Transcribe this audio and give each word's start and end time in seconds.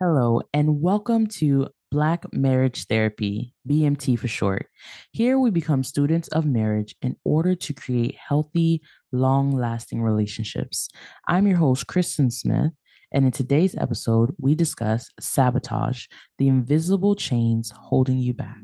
Hello, 0.00 0.40
and 0.52 0.82
welcome 0.82 1.28
to 1.38 1.68
Black 1.92 2.24
Marriage 2.32 2.86
Therapy, 2.86 3.54
BMT 3.68 4.18
for 4.18 4.26
short. 4.26 4.66
Here 5.12 5.38
we 5.38 5.50
become 5.50 5.84
students 5.84 6.26
of 6.28 6.44
marriage 6.44 6.96
in 7.00 7.14
order 7.24 7.54
to 7.54 7.72
create 7.72 8.16
healthy, 8.16 8.82
long 9.12 9.52
lasting 9.52 10.02
relationships. 10.02 10.88
I'm 11.28 11.46
your 11.46 11.58
host, 11.58 11.86
Kristen 11.86 12.32
Smith, 12.32 12.72
and 13.12 13.24
in 13.24 13.30
today's 13.30 13.76
episode, 13.76 14.34
we 14.36 14.56
discuss 14.56 15.08
sabotage, 15.20 16.06
the 16.38 16.48
invisible 16.48 17.14
chains 17.14 17.72
holding 17.76 18.18
you 18.18 18.34
back. 18.34 18.58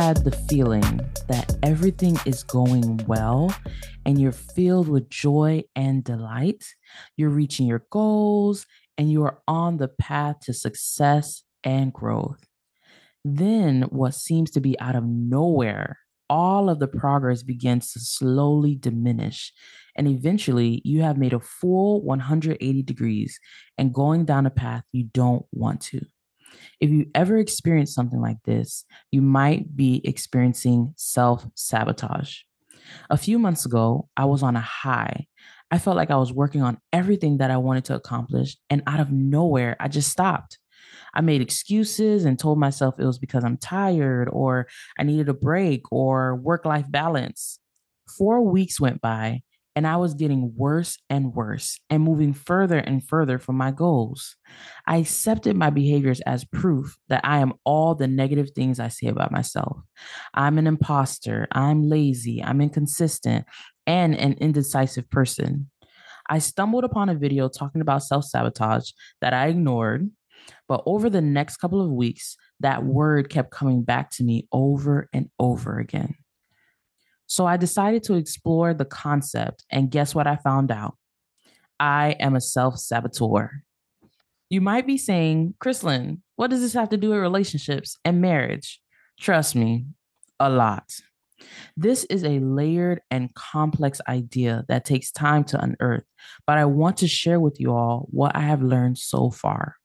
Had 0.00 0.24
the 0.24 0.30
feeling 0.48 0.98
that 1.28 1.54
everything 1.62 2.16
is 2.24 2.42
going 2.42 2.96
well 3.06 3.54
and 4.06 4.18
you're 4.18 4.32
filled 4.32 4.88
with 4.88 5.10
joy 5.10 5.62
and 5.76 6.02
delight? 6.02 6.64
You're 7.18 7.28
reaching 7.28 7.66
your 7.66 7.84
goals 7.90 8.64
and 8.96 9.12
you 9.12 9.24
are 9.24 9.42
on 9.46 9.76
the 9.76 9.88
path 9.88 10.36
to 10.44 10.54
success 10.54 11.42
and 11.64 11.92
growth. 11.92 12.42
Then, 13.26 13.82
what 13.90 14.14
seems 14.14 14.50
to 14.52 14.60
be 14.60 14.80
out 14.80 14.96
of 14.96 15.04
nowhere, 15.04 15.98
all 16.30 16.70
of 16.70 16.78
the 16.78 16.88
progress 16.88 17.42
begins 17.42 17.92
to 17.92 18.00
slowly 18.00 18.76
diminish. 18.76 19.52
And 19.96 20.08
eventually, 20.08 20.80
you 20.82 21.02
have 21.02 21.18
made 21.18 21.34
a 21.34 21.40
full 21.40 22.02
180 22.02 22.82
degrees 22.84 23.38
and 23.76 23.92
going 23.92 24.24
down 24.24 24.46
a 24.46 24.50
path 24.50 24.84
you 24.92 25.10
don't 25.12 25.44
want 25.52 25.82
to. 25.82 26.00
If 26.80 26.90
you 26.90 27.06
ever 27.14 27.38
experience 27.38 27.94
something 27.94 28.20
like 28.20 28.42
this, 28.44 28.84
you 29.10 29.22
might 29.22 29.76
be 29.76 30.00
experiencing 30.04 30.94
self 30.96 31.46
sabotage. 31.54 32.38
A 33.08 33.16
few 33.16 33.38
months 33.38 33.66
ago, 33.66 34.08
I 34.16 34.24
was 34.24 34.42
on 34.42 34.56
a 34.56 34.60
high. 34.60 35.26
I 35.70 35.78
felt 35.78 35.96
like 35.96 36.10
I 36.10 36.16
was 36.16 36.32
working 36.32 36.62
on 36.62 36.78
everything 36.92 37.38
that 37.38 37.50
I 37.50 37.56
wanted 37.56 37.84
to 37.86 37.94
accomplish, 37.94 38.56
and 38.68 38.82
out 38.86 39.00
of 39.00 39.12
nowhere, 39.12 39.76
I 39.78 39.88
just 39.88 40.10
stopped. 40.10 40.58
I 41.14 41.20
made 41.20 41.40
excuses 41.40 42.24
and 42.24 42.38
told 42.38 42.58
myself 42.58 42.94
it 42.98 43.04
was 43.04 43.18
because 43.18 43.44
I'm 43.44 43.56
tired 43.56 44.28
or 44.30 44.68
I 44.98 45.02
needed 45.02 45.28
a 45.28 45.34
break 45.34 45.90
or 45.92 46.36
work 46.36 46.64
life 46.64 46.86
balance. 46.88 47.58
Four 48.16 48.42
weeks 48.42 48.80
went 48.80 49.00
by, 49.00 49.42
and 49.80 49.86
I 49.86 49.96
was 49.96 50.12
getting 50.12 50.52
worse 50.54 50.98
and 51.08 51.32
worse 51.32 51.80
and 51.88 52.02
moving 52.02 52.34
further 52.34 52.76
and 52.76 53.02
further 53.02 53.38
from 53.38 53.56
my 53.56 53.70
goals. 53.70 54.36
I 54.86 54.98
accepted 54.98 55.56
my 55.56 55.70
behaviors 55.70 56.20
as 56.20 56.44
proof 56.44 56.98
that 57.08 57.22
I 57.24 57.38
am 57.38 57.54
all 57.64 57.94
the 57.94 58.06
negative 58.06 58.50
things 58.54 58.78
I 58.78 58.88
say 58.88 59.06
about 59.06 59.32
myself. 59.32 59.78
I'm 60.34 60.58
an 60.58 60.66
imposter, 60.66 61.48
I'm 61.52 61.82
lazy, 61.82 62.44
I'm 62.44 62.60
inconsistent, 62.60 63.46
and 63.86 64.14
an 64.14 64.34
indecisive 64.34 65.08
person. 65.08 65.70
I 66.28 66.40
stumbled 66.40 66.84
upon 66.84 67.08
a 67.08 67.14
video 67.14 67.48
talking 67.48 67.80
about 67.80 68.02
self 68.02 68.26
sabotage 68.26 68.90
that 69.22 69.32
I 69.32 69.46
ignored, 69.46 70.10
but 70.68 70.82
over 70.84 71.08
the 71.08 71.22
next 71.22 71.56
couple 71.56 71.80
of 71.80 71.90
weeks, 71.90 72.36
that 72.60 72.84
word 72.84 73.30
kept 73.30 73.50
coming 73.50 73.82
back 73.82 74.10
to 74.10 74.24
me 74.24 74.46
over 74.52 75.08
and 75.14 75.30
over 75.38 75.78
again. 75.78 76.16
So 77.30 77.46
I 77.46 77.56
decided 77.56 78.02
to 78.04 78.14
explore 78.14 78.74
the 78.74 78.84
concept, 78.84 79.64
and 79.70 79.88
guess 79.88 80.16
what 80.16 80.26
I 80.26 80.34
found 80.34 80.72
out? 80.72 80.96
I 81.78 82.16
am 82.18 82.34
a 82.34 82.40
self 82.40 82.80
saboteur. 82.80 83.62
You 84.48 84.60
might 84.60 84.84
be 84.84 84.98
saying, 84.98 85.54
Kristen, 85.60 86.24
what 86.34 86.50
does 86.50 86.60
this 86.60 86.72
have 86.72 86.88
to 86.88 86.96
do 86.96 87.10
with 87.10 87.20
relationships 87.20 87.96
and 88.04 88.20
marriage? 88.20 88.80
Trust 89.20 89.54
me, 89.54 89.86
a 90.40 90.50
lot. 90.50 90.90
This 91.76 92.02
is 92.10 92.24
a 92.24 92.40
layered 92.40 93.00
and 93.12 93.32
complex 93.34 94.00
idea 94.08 94.64
that 94.66 94.84
takes 94.84 95.12
time 95.12 95.44
to 95.44 95.62
unearth, 95.62 96.04
but 96.48 96.58
I 96.58 96.64
want 96.64 96.96
to 96.96 97.06
share 97.06 97.38
with 97.38 97.60
you 97.60 97.72
all 97.72 98.08
what 98.10 98.34
I 98.34 98.40
have 98.40 98.60
learned 98.60 98.98
so 98.98 99.30
far. 99.30 99.76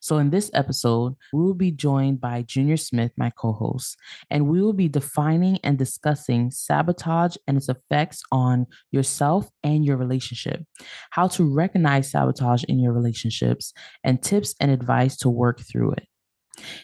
So, 0.00 0.18
in 0.18 0.30
this 0.30 0.50
episode, 0.54 1.14
we 1.32 1.42
will 1.42 1.54
be 1.54 1.70
joined 1.70 2.20
by 2.20 2.42
Junior 2.42 2.76
Smith, 2.76 3.12
my 3.16 3.30
co 3.30 3.52
host, 3.52 3.96
and 4.30 4.48
we 4.48 4.62
will 4.62 4.72
be 4.72 4.88
defining 4.88 5.58
and 5.64 5.78
discussing 5.78 6.50
sabotage 6.50 7.36
and 7.46 7.56
its 7.56 7.68
effects 7.68 8.22
on 8.30 8.66
yourself 8.90 9.48
and 9.62 9.84
your 9.84 9.96
relationship, 9.96 10.64
how 11.10 11.28
to 11.28 11.44
recognize 11.44 12.10
sabotage 12.10 12.64
in 12.64 12.78
your 12.78 12.92
relationships, 12.92 13.72
and 14.04 14.22
tips 14.22 14.54
and 14.60 14.70
advice 14.70 15.16
to 15.18 15.30
work 15.30 15.60
through 15.60 15.92
it. 15.92 16.06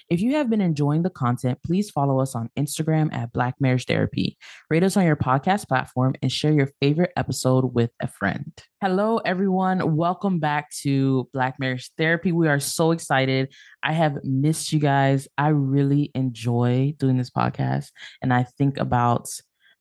If 0.08 0.20
you 0.20 0.34
have 0.36 0.50
been 0.50 0.60
enjoying 0.60 1.02
the 1.02 1.10
content, 1.10 1.58
please 1.64 1.90
follow 1.90 2.20
us 2.20 2.34
on 2.34 2.50
Instagram 2.58 3.12
at 3.12 3.32
Black 3.32 3.54
Marriage 3.60 3.86
Therapy. 3.86 4.36
Rate 4.70 4.82
us 4.82 4.96
on 4.96 5.04
your 5.04 5.16
podcast 5.16 5.68
platform 5.68 6.14
and 6.22 6.30
share 6.30 6.52
your 6.52 6.70
favorite 6.80 7.12
episode 7.16 7.74
with 7.74 7.90
a 8.00 8.06
friend. 8.06 8.52
Hello, 8.80 9.18
everyone. 9.18 9.96
Welcome 9.96 10.38
back 10.38 10.70
to 10.82 11.28
Black 11.32 11.58
Marriage 11.58 11.90
Therapy. 11.96 12.32
We 12.32 12.48
are 12.48 12.60
so 12.60 12.90
excited. 12.90 13.52
I 13.82 13.92
have 13.92 14.22
missed 14.24 14.72
you 14.72 14.78
guys. 14.78 15.28
I 15.38 15.48
really 15.48 16.10
enjoy 16.14 16.94
doing 16.98 17.16
this 17.16 17.30
podcast, 17.30 17.90
and 18.20 18.32
I 18.32 18.44
think 18.58 18.78
about 18.78 19.28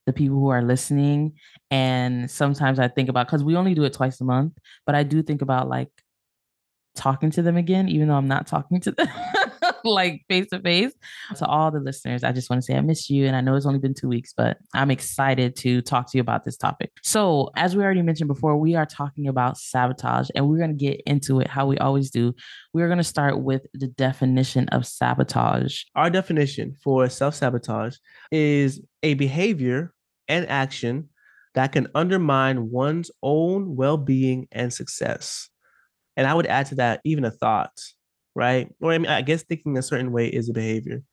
the 0.05 0.13
people 0.13 0.37
who 0.37 0.49
are 0.49 0.63
listening. 0.63 1.33
And 1.69 2.29
sometimes 2.29 2.79
I 2.79 2.87
think 2.87 3.09
about 3.09 3.27
because 3.27 3.43
we 3.43 3.55
only 3.55 3.73
do 3.73 3.83
it 3.83 3.93
twice 3.93 4.19
a 4.21 4.23
month, 4.23 4.53
but 4.85 4.95
I 4.95 5.03
do 5.03 5.21
think 5.21 5.41
about 5.41 5.69
like 5.69 5.89
talking 6.95 7.31
to 7.31 7.41
them 7.41 7.57
again, 7.57 7.87
even 7.89 8.07
though 8.07 8.15
I'm 8.15 8.27
not 8.27 8.47
talking 8.47 8.79
to 8.81 8.91
them. 8.91 9.07
like 9.85 10.23
face 10.29 10.47
to 10.49 10.59
face. 10.59 10.93
To 11.37 11.45
all 11.45 11.71
the 11.71 11.79
listeners, 11.79 12.23
I 12.23 12.31
just 12.31 12.49
want 12.49 12.61
to 12.61 12.65
say 12.65 12.75
I 12.75 12.81
miss 12.81 13.09
you. 13.09 13.25
And 13.25 13.35
I 13.35 13.41
know 13.41 13.55
it's 13.55 13.65
only 13.65 13.79
been 13.79 13.93
two 13.93 14.07
weeks, 14.07 14.33
but 14.35 14.57
I'm 14.73 14.91
excited 14.91 15.55
to 15.57 15.81
talk 15.81 16.11
to 16.11 16.17
you 16.17 16.21
about 16.21 16.43
this 16.43 16.57
topic. 16.57 16.91
So, 17.03 17.49
as 17.55 17.75
we 17.75 17.83
already 17.83 18.01
mentioned 18.01 18.27
before, 18.27 18.57
we 18.57 18.75
are 18.75 18.85
talking 18.85 19.27
about 19.27 19.57
sabotage 19.57 20.29
and 20.35 20.47
we're 20.47 20.57
going 20.57 20.77
to 20.77 20.85
get 20.85 21.01
into 21.05 21.39
it 21.39 21.47
how 21.47 21.65
we 21.65 21.77
always 21.77 22.09
do. 22.09 22.33
We're 22.73 22.87
going 22.87 22.97
to 22.97 23.03
start 23.03 23.41
with 23.41 23.65
the 23.73 23.87
definition 23.87 24.67
of 24.69 24.85
sabotage. 24.85 25.83
Our 25.95 26.09
definition 26.09 26.75
for 26.83 27.09
self 27.09 27.35
sabotage 27.35 27.97
is 28.31 28.81
a 29.03 29.15
behavior 29.15 29.93
and 30.27 30.47
action 30.47 31.09
that 31.53 31.73
can 31.73 31.87
undermine 31.93 32.71
one's 32.71 33.11
own 33.21 33.75
well 33.75 33.97
being 33.97 34.47
and 34.51 34.73
success. 34.73 35.49
And 36.15 36.27
I 36.27 36.33
would 36.33 36.47
add 36.47 36.67
to 36.67 36.75
that 36.75 37.01
even 37.03 37.25
a 37.25 37.31
thought 37.31 37.71
right? 38.35 38.73
Or 38.81 38.91
I 38.91 38.97
mean, 38.97 39.11
I 39.11 39.21
guess 39.21 39.43
thinking 39.43 39.77
a 39.77 39.81
certain 39.81 40.11
way 40.11 40.27
is 40.27 40.49
a 40.49 40.53
behavior. 40.53 41.03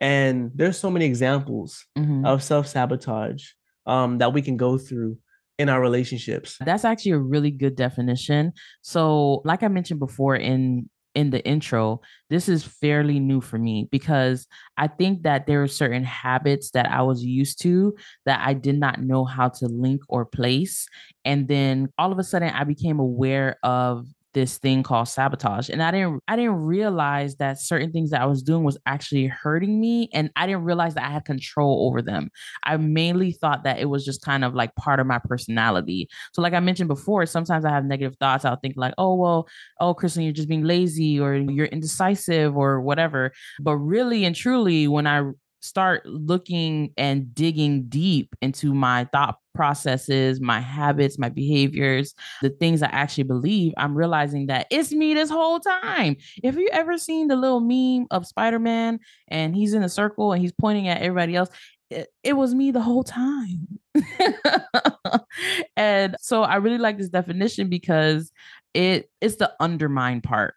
And 0.00 0.50
there's 0.54 0.78
so 0.78 0.90
many 0.90 1.06
examples 1.06 1.84
mm-hmm. 1.96 2.26
of 2.26 2.42
self 2.42 2.66
sabotage 2.66 3.44
um, 3.86 4.18
that 4.18 4.32
we 4.32 4.42
can 4.42 4.56
go 4.56 4.78
through 4.78 5.18
in 5.58 5.68
our 5.68 5.80
relationships. 5.80 6.56
That's 6.60 6.84
actually 6.84 7.12
a 7.12 7.18
really 7.18 7.50
good 7.50 7.76
definition. 7.76 8.52
So, 8.82 9.40
like 9.44 9.62
I 9.62 9.68
mentioned 9.68 10.00
before 10.00 10.36
in 10.36 10.90
in 11.14 11.30
the 11.30 11.42
intro, 11.46 12.02
this 12.28 12.46
is 12.46 12.62
fairly 12.62 13.18
new 13.18 13.40
for 13.40 13.56
me 13.56 13.88
because 13.90 14.46
I 14.76 14.86
think 14.86 15.22
that 15.22 15.46
there 15.46 15.62
are 15.62 15.66
certain 15.66 16.04
habits 16.04 16.72
that 16.72 16.92
I 16.92 17.00
was 17.00 17.24
used 17.24 17.62
to 17.62 17.96
that 18.26 18.46
I 18.46 18.52
did 18.52 18.78
not 18.78 19.00
know 19.00 19.24
how 19.24 19.48
to 19.48 19.66
link 19.66 20.02
or 20.10 20.26
place. 20.26 20.86
And 21.24 21.48
then 21.48 21.88
all 21.96 22.12
of 22.12 22.18
a 22.18 22.22
sudden 22.22 22.50
I 22.50 22.64
became 22.64 23.00
aware 23.00 23.56
of 23.62 24.06
this 24.36 24.58
thing 24.58 24.82
called 24.82 25.08
sabotage 25.08 25.70
and 25.70 25.82
i 25.82 25.90
didn't 25.90 26.22
i 26.28 26.36
didn't 26.36 26.56
realize 26.56 27.36
that 27.36 27.58
certain 27.58 27.90
things 27.90 28.10
that 28.10 28.20
i 28.20 28.26
was 28.26 28.42
doing 28.42 28.64
was 28.64 28.76
actually 28.84 29.26
hurting 29.26 29.80
me 29.80 30.10
and 30.12 30.30
i 30.36 30.44
didn't 30.44 30.62
realize 30.62 30.92
that 30.92 31.04
i 31.04 31.10
had 31.10 31.24
control 31.24 31.86
over 31.86 32.02
them. 32.02 32.30
I 32.62 32.76
mainly 32.76 33.32
thought 33.32 33.64
that 33.64 33.78
it 33.78 33.86
was 33.86 34.04
just 34.04 34.20
kind 34.20 34.44
of 34.44 34.54
like 34.54 34.74
part 34.74 35.00
of 35.00 35.06
my 35.06 35.18
personality. 35.18 36.10
So 36.34 36.42
like 36.42 36.52
i 36.52 36.60
mentioned 36.60 36.88
before 36.88 37.24
sometimes 37.24 37.64
i 37.64 37.70
have 37.70 37.86
negative 37.86 38.16
thoughts. 38.18 38.44
I'll 38.44 38.56
think 38.56 38.74
like 38.76 38.92
oh 38.98 39.14
well 39.14 39.48
oh 39.80 39.94
kristen 39.94 40.22
you're 40.22 40.34
just 40.34 40.48
being 40.48 40.64
lazy 40.64 41.18
or 41.18 41.34
you're 41.34 41.66
indecisive 41.66 42.58
or 42.58 42.82
whatever. 42.82 43.32
But 43.58 43.76
really 43.76 44.26
and 44.26 44.36
truly 44.36 44.86
when 44.86 45.06
i 45.06 45.30
start 45.66 46.06
looking 46.06 46.92
and 46.96 47.34
digging 47.34 47.88
deep 47.88 48.34
into 48.40 48.72
my 48.72 49.04
thought 49.12 49.38
processes, 49.54 50.40
my 50.40 50.60
habits, 50.60 51.18
my 51.18 51.28
behaviors, 51.28 52.14
the 52.42 52.50
things 52.50 52.82
I 52.82 52.88
actually 52.88 53.24
believe, 53.24 53.72
I'm 53.76 53.96
realizing 53.96 54.46
that 54.46 54.66
it's 54.70 54.92
me 54.92 55.14
this 55.14 55.30
whole 55.30 55.58
time. 55.58 56.16
If 56.42 56.56
you 56.56 56.68
ever 56.72 56.98
seen 56.98 57.28
the 57.28 57.36
little 57.36 57.60
meme 57.60 58.06
of 58.10 58.26
Spider 58.26 58.58
Man 58.58 59.00
and 59.28 59.56
he's 59.56 59.74
in 59.74 59.82
a 59.82 59.88
circle 59.88 60.32
and 60.32 60.40
he's 60.40 60.52
pointing 60.52 60.88
at 60.88 61.02
everybody 61.02 61.34
else, 61.34 61.48
it, 61.90 62.08
it 62.22 62.34
was 62.34 62.54
me 62.54 62.70
the 62.70 62.80
whole 62.80 63.04
time. 63.04 63.66
and 65.76 66.16
so 66.20 66.42
I 66.42 66.56
really 66.56 66.78
like 66.78 66.98
this 66.98 67.08
definition 67.08 67.68
because 67.68 68.30
it 68.74 69.10
it's 69.20 69.36
the 69.36 69.52
undermine 69.58 70.20
part 70.20 70.54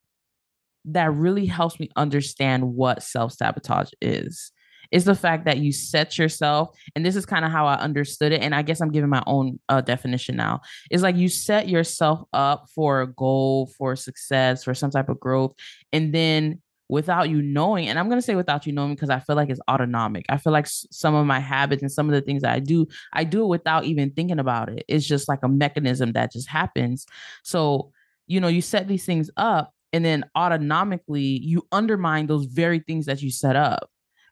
that 0.86 1.14
really 1.14 1.46
helps 1.46 1.80
me 1.80 1.90
understand 1.96 2.74
what 2.74 3.04
self-sabotage 3.04 3.92
is 4.02 4.52
is 4.92 5.06
the 5.06 5.16
fact 5.16 5.46
that 5.46 5.58
you 5.58 5.72
set 5.72 6.18
yourself 6.18 6.76
and 6.96 7.06
this 7.06 7.16
is 7.16 7.26
kind 7.26 7.46
of 7.46 7.52
how 7.52 7.66
i 7.66 7.76
understood 7.76 8.32
it 8.32 8.42
and 8.42 8.54
i 8.56 8.62
guess 8.62 8.82
i'm 8.82 8.92
giving 8.92 9.10
my 9.10 9.24
own 9.28 9.60
uh, 9.70 9.82
definition 9.82 10.36
now 10.36 10.60
is 10.92 11.04
like 11.04 11.16
you 11.16 11.30
set 11.30 11.68
yourself 11.68 12.22
up 12.34 12.68
for 12.74 13.02
a 13.02 13.08
goal 13.08 13.68
for 13.78 13.96
success 13.96 14.64
for 14.64 14.74
some 14.74 14.92
type 14.92 15.10
of 15.10 15.20
growth 15.20 15.54
and 15.92 16.14
then 16.14 16.62
without 16.90 17.30
you 17.30 17.42
knowing 17.42 17.88
and 17.88 18.00
i'm 18.00 18.10
going 18.10 18.18
to 18.18 18.26
say 18.26 18.36
without 18.36 18.66
you 18.66 18.74
knowing 18.74 18.96
because 18.96 19.12
i 19.12 19.20
feel 19.20 19.36
like 19.36 19.50
it's 19.50 19.60
autonomic. 19.70 20.26
I 20.28 20.38
feel 20.38 20.52
like 20.52 20.66
some 20.68 21.14
of 21.14 21.26
my 21.26 21.40
habits 21.40 21.84
and 21.84 21.92
some 21.92 22.10
of 22.10 22.16
the 22.16 22.22
things 22.22 22.42
that 22.42 22.52
i 22.52 22.60
do 22.60 22.88
i 23.14 23.24
do 23.24 23.44
it 23.44 23.48
without 23.48 23.86
even 23.86 24.12
thinking 24.12 24.40
about 24.40 24.70
it. 24.70 24.86
It's 24.88 25.06
just 25.06 25.30
like 25.30 25.40
a 25.44 25.48
mechanism 25.48 26.14
that 26.14 26.32
just 26.32 26.50
happens. 26.50 27.06
So 27.44 27.92
you 28.26 28.40
know 28.40 28.48
you 28.48 28.62
set 28.62 28.88
these 28.88 29.06
things 29.06 29.30
up 29.38 29.74
and 29.94 30.04
then 30.04 30.26
autonomically 30.36 31.40
you 31.42 31.68
undermine 31.72 32.28
those 32.28 32.46
very 32.46 32.80
things 32.80 33.06
that 33.06 33.22
you 33.22 33.32
set 33.32 33.56
up 33.56 33.90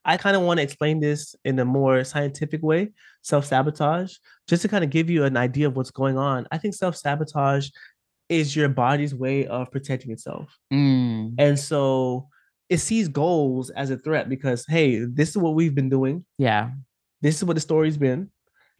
I 0.07 0.17
kind 0.17 0.35
of 0.35 0.41
want 0.43 0.57
to 0.59 0.63
explain 0.63 0.99
this 0.99 1.35
in 1.45 1.59
a 1.59 1.65
more 1.65 2.03
scientific 2.03 2.63
way, 2.63 2.89
self-sabotage, 3.23 4.15
just 4.47 4.61
to 4.63 4.67
kind 4.67 4.83
of 4.83 4.89
give 4.89 5.09
you 5.09 5.25
an 5.25 5.37
idea 5.37 5.67
of 5.67 5.75
what's 5.75 5.91
going 5.91 6.17
on. 6.17 6.47
I 6.51 6.57
think 6.57 6.73
self-sabotage 6.73 7.69
is 8.29 8.55
your 8.55 8.69
body's 8.69 9.13
way 9.13 9.45
of 9.47 9.69
protecting 9.71 10.11
itself. 10.11 10.57
Mm, 10.73 11.35
And 11.37 11.59
so 11.59 12.27
it 12.69 12.79
sees 12.79 13.07
goals 13.07 13.69
as 13.71 13.89
a 13.91 13.97
threat 13.97 14.27
because 14.29 14.65
hey, 14.67 14.99
this 15.05 15.29
is 15.29 15.37
what 15.37 15.53
we've 15.55 15.75
been 15.75 15.89
doing. 15.89 16.25
yeah 16.37 16.71
This 17.21 17.37
is 17.37 17.43
what 17.43 17.55
the 17.55 17.61
story's 17.61 17.97
been. 17.97 18.31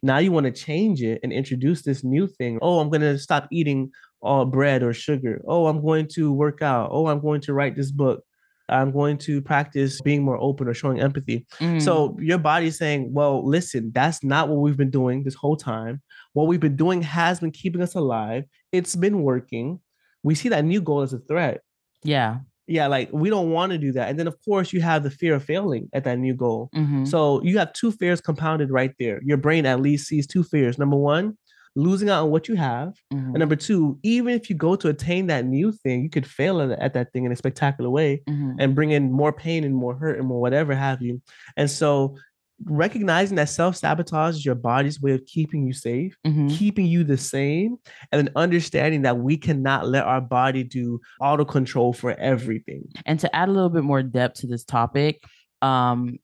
Now 0.02 0.18
you 0.18 0.30
want 0.30 0.46
to 0.46 0.52
change 0.52 1.02
it 1.02 1.20
and 1.22 1.32
introduce 1.32 1.82
this 1.82 2.04
new 2.04 2.26
thing. 2.26 2.58
Oh, 2.62 2.78
I'm 2.80 2.88
going 2.88 3.00
to 3.00 3.18
stop 3.18 3.48
eating 3.50 3.90
all 4.22 4.44
bread 4.44 4.82
or 4.82 4.92
sugar. 4.92 5.42
Oh, 5.46 5.66
I'm 5.66 5.80
going 5.82 6.06
to 6.14 6.32
work 6.32 6.62
out. 6.62 6.90
Oh, 6.92 7.06
I'm 7.08 7.20
going 7.20 7.40
to 7.42 7.52
write 7.52 7.74
this 7.76 7.90
book. 7.90 8.22
I'm 8.68 8.90
going 8.92 9.18
to 9.18 9.40
practice 9.42 10.00
being 10.02 10.22
more 10.24 10.38
open 10.40 10.68
or 10.68 10.74
showing 10.74 11.00
empathy. 11.00 11.46
Mm, 11.58 11.80
So 11.80 12.16
your 12.20 12.38
body's 12.38 12.76
saying, 12.78 13.12
well, 13.12 13.46
listen, 13.46 13.90
that's 13.94 14.22
not 14.22 14.48
what 14.48 14.58
we've 14.60 14.76
been 14.76 14.90
doing 14.90 15.24
this 15.24 15.34
whole 15.34 15.56
time. 15.56 16.02
What 16.34 16.46
we've 16.46 16.60
been 16.60 16.76
doing 16.76 17.02
has 17.02 17.40
been 17.40 17.50
keeping 17.52 17.82
us 17.82 17.94
alive. 17.94 18.44
It's 18.72 18.94
been 18.96 19.22
working. 19.22 19.80
We 20.22 20.34
see 20.34 20.48
that 20.50 20.64
new 20.64 20.80
goal 20.80 21.02
as 21.02 21.12
a 21.12 21.18
threat. 21.20 21.60
yeah 22.04 22.38
Yeah, 22.66 22.86
like 22.88 23.08
we 23.12 23.30
don't 23.30 23.50
want 23.50 23.72
to 23.72 23.78
do 23.78 23.92
that. 23.92 24.08
And 24.10 24.18
then, 24.18 24.26
of 24.28 24.36
course, 24.44 24.72
you 24.74 24.80
have 24.82 25.02
the 25.02 25.10
fear 25.10 25.34
of 25.36 25.42
failing 25.44 25.88
at 25.94 26.04
that 26.04 26.18
new 26.18 26.34
goal. 26.34 26.68
mhm, 26.74 27.06
So 27.08 27.42
you 27.42 27.56
have 27.58 27.72
two 27.72 27.90
fears 27.92 28.20
compounded 28.20 28.70
right 28.70 28.92
there. 29.00 29.20
Your 29.24 29.38
brain 29.38 29.64
at 29.66 29.80
least 29.80 30.06
sees 30.08 30.26
two 30.26 30.44
fears. 30.44 30.76
Number 30.78 30.96
one, 31.14 31.38
losing 31.76 32.08
out 32.10 32.24
on 32.24 32.30
what 32.30 32.48
you 32.48 32.54
have. 32.56 32.94
mhm. 33.12 33.18
And 33.34 33.38
number 33.38 33.56
two, 33.56 33.98
even 34.02 34.34
if 34.34 34.48
you 34.50 34.56
go 34.56 34.74
to 34.76 34.88
attain 34.88 35.26
that 35.28 35.44
new 35.44 35.72
thing, 35.72 36.02
you 36.02 36.10
could 36.10 36.26
fail 36.26 36.60
at, 36.60 36.70
at 36.78 36.94
that 36.94 37.12
thing 37.12 37.24
in 37.24 37.32
a 37.32 37.36
spectacular 37.36 37.90
way 37.90 38.22
Mhm. 38.28 38.56
and 38.58 38.74
bring 38.74 38.90
in 38.90 39.12
more 39.12 39.32
pain 39.32 39.64
and 39.64 39.74
more 39.74 39.94
hurt 39.96 40.18
and 40.18 40.26
more 40.26 40.40
whatever 40.40 40.74
have 40.74 41.02
you. 41.02 41.20
And 41.56 41.70
so 41.70 42.16
recognizing 42.64 43.36
that 43.36 43.48
self-sabotage 43.48 44.34
is 44.34 44.44
your 44.44 44.56
body's 44.56 45.00
way 45.00 45.12
of 45.12 45.24
keeping 45.26 45.64
you 45.64 45.72
safe, 45.72 46.16
Mhm. 46.26 46.50
keeping 46.50 46.86
you 46.86 47.04
the 47.04 47.16
same, 47.16 47.76
and 48.10 48.26
then 48.26 48.32
understanding 48.34 49.02
that 49.02 49.18
we 49.18 49.36
cannot 49.36 49.86
let 49.86 50.04
our 50.04 50.20
body 50.20 50.64
do 50.64 51.00
auto 51.20 51.44
control 51.44 51.92
for 51.92 52.12
everything. 52.18 52.82
And 53.06 53.20
to 53.20 53.34
add 53.36 53.48
a 53.48 53.52
little 53.52 53.70
bit 53.70 53.84
more 53.84 54.02
depth 54.02 54.40
to 54.40 54.48
this 54.48 54.64
topic, 54.64 55.22
um, 55.62 56.18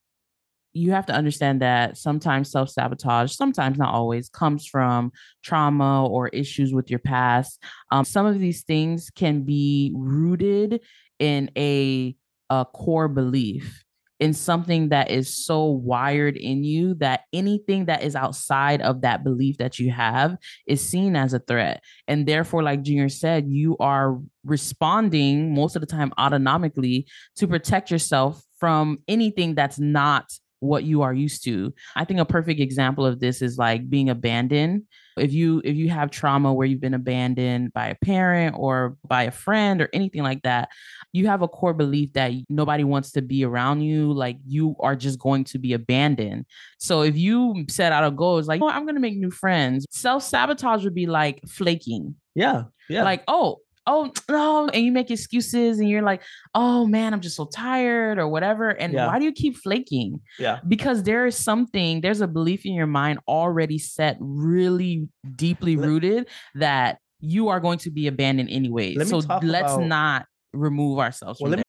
you 0.74 0.90
have 0.90 1.06
to 1.06 1.14
understand 1.14 1.62
that 1.62 1.96
sometimes 1.96 2.50
self 2.50 2.68
sabotage, 2.68 3.32
sometimes 3.32 3.78
not 3.78 3.94
always, 3.94 4.28
comes 4.28 4.66
from 4.66 5.12
trauma 5.42 6.06
or 6.06 6.28
issues 6.28 6.74
with 6.74 6.90
your 6.90 6.98
past. 6.98 7.62
Um, 7.90 8.04
some 8.04 8.26
of 8.26 8.38
these 8.38 8.64
things 8.64 9.10
can 9.14 9.44
be 9.44 9.92
rooted 9.94 10.80
in 11.18 11.50
a, 11.56 12.16
a 12.50 12.66
core 12.66 13.08
belief. 13.08 13.80
In 14.20 14.32
something 14.32 14.90
that 14.90 15.10
is 15.10 15.44
so 15.44 15.66
wired 15.66 16.36
in 16.36 16.62
you 16.62 16.94
that 16.94 17.22
anything 17.32 17.86
that 17.86 18.04
is 18.04 18.14
outside 18.14 18.80
of 18.80 19.02
that 19.02 19.24
belief 19.24 19.58
that 19.58 19.78
you 19.80 19.90
have 19.90 20.36
is 20.66 20.88
seen 20.88 21.16
as 21.16 21.34
a 21.34 21.40
threat. 21.40 21.82
And 22.06 22.24
therefore, 22.24 22.62
like 22.62 22.82
Junior 22.82 23.08
said, 23.08 23.46
you 23.48 23.76
are 23.78 24.18
responding 24.44 25.52
most 25.52 25.74
of 25.74 25.80
the 25.80 25.86
time 25.86 26.12
autonomically 26.16 27.06
to 27.36 27.48
protect 27.48 27.90
yourself 27.90 28.40
from 28.56 28.98
anything 29.08 29.56
that's 29.56 29.80
not 29.80 30.26
what 30.64 30.84
you 30.84 31.02
are 31.02 31.12
used 31.12 31.44
to. 31.44 31.72
I 31.94 32.04
think 32.04 32.20
a 32.20 32.24
perfect 32.24 32.60
example 32.60 33.06
of 33.06 33.20
this 33.20 33.42
is 33.42 33.58
like 33.58 33.88
being 33.88 34.10
abandoned. 34.10 34.84
If 35.16 35.32
you 35.32 35.62
if 35.64 35.76
you 35.76 35.90
have 35.90 36.10
trauma 36.10 36.52
where 36.52 36.66
you've 36.66 36.80
been 36.80 36.94
abandoned 36.94 37.72
by 37.72 37.88
a 37.88 37.94
parent 37.94 38.56
or 38.58 38.96
by 39.06 39.24
a 39.24 39.30
friend 39.30 39.80
or 39.80 39.88
anything 39.92 40.22
like 40.22 40.42
that, 40.42 40.70
you 41.12 41.28
have 41.28 41.42
a 41.42 41.48
core 41.48 41.74
belief 41.74 42.12
that 42.14 42.32
nobody 42.48 42.82
wants 42.82 43.12
to 43.12 43.22
be 43.22 43.44
around 43.44 43.82
you, 43.82 44.12
like 44.12 44.38
you 44.46 44.74
are 44.80 44.96
just 44.96 45.20
going 45.20 45.44
to 45.44 45.58
be 45.58 45.72
abandoned. 45.72 46.46
So 46.78 47.02
if 47.02 47.16
you 47.16 47.64
set 47.68 47.92
out 47.92 48.04
a 48.04 48.10
goal, 48.10 48.38
it's 48.38 48.48
like, 48.48 48.60
oh, 48.60 48.68
I'm 48.68 48.82
going 48.84 48.96
to 48.96 49.00
make 49.00 49.16
new 49.16 49.30
friends. 49.30 49.86
Self-sabotage 49.90 50.82
would 50.82 50.94
be 50.94 51.06
like 51.06 51.40
flaking 51.46 52.16
Yeah. 52.34 52.64
Yeah. 52.88 53.04
like 53.04 53.22
oh 53.28 53.60
oh 53.86 54.10
no 54.28 54.68
and 54.68 54.84
you 54.84 54.92
make 54.92 55.10
excuses 55.10 55.78
and 55.78 55.88
you're 55.88 56.02
like 56.02 56.22
oh 56.54 56.86
man 56.86 57.12
i'm 57.12 57.20
just 57.20 57.36
so 57.36 57.46
tired 57.46 58.18
or 58.18 58.28
whatever 58.28 58.70
and 58.70 58.92
Yeah. 58.92 59.06
why 59.08 59.18
do 59.18 59.24
you 59.24 59.32
keep 59.32 59.56
flaking 59.56 60.20
yeah. 60.38 60.60
because 60.66 61.02
there 61.02 61.26
is 61.26 61.36
something 61.36 62.00
there's 62.00 62.20
a 62.20 62.26
belief 62.28 62.64
in 62.64 62.72
your 62.74 62.86
mind 62.86 63.18
already 63.28 63.78
set 63.78 64.16
really 64.20 65.08
deeply 65.36 65.76
Let- 65.76 65.86
rooted 65.88 66.28
that 66.54 66.98
you 67.20 67.48
are 67.48 67.60
going 67.60 67.78
to 67.78 67.90
be 67.90 68.06
abandoned 68.06 68.50
anyway 68.50 68.94
Let 68.94 69.08
so 69.08 69.16
let's 69.42 69.72
about- 69.72 69.82
not 69.82 70.26
remove 70.52 70.98
ourselves 70.98 71.40
Well, 71.40 71.50
from 71.52 71.58
let 71.58 71.58
that. 71.58 71.64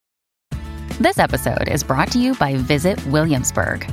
This 1.03 1.19
episode 1.19 1.67
is 1.67 1.83
brought 1.83 2.11
to 2.11 2.19
you 2.19 2.35
by 2.35 2.55
Visit 2.55 3.05
Williamsburg. 3.07 3.85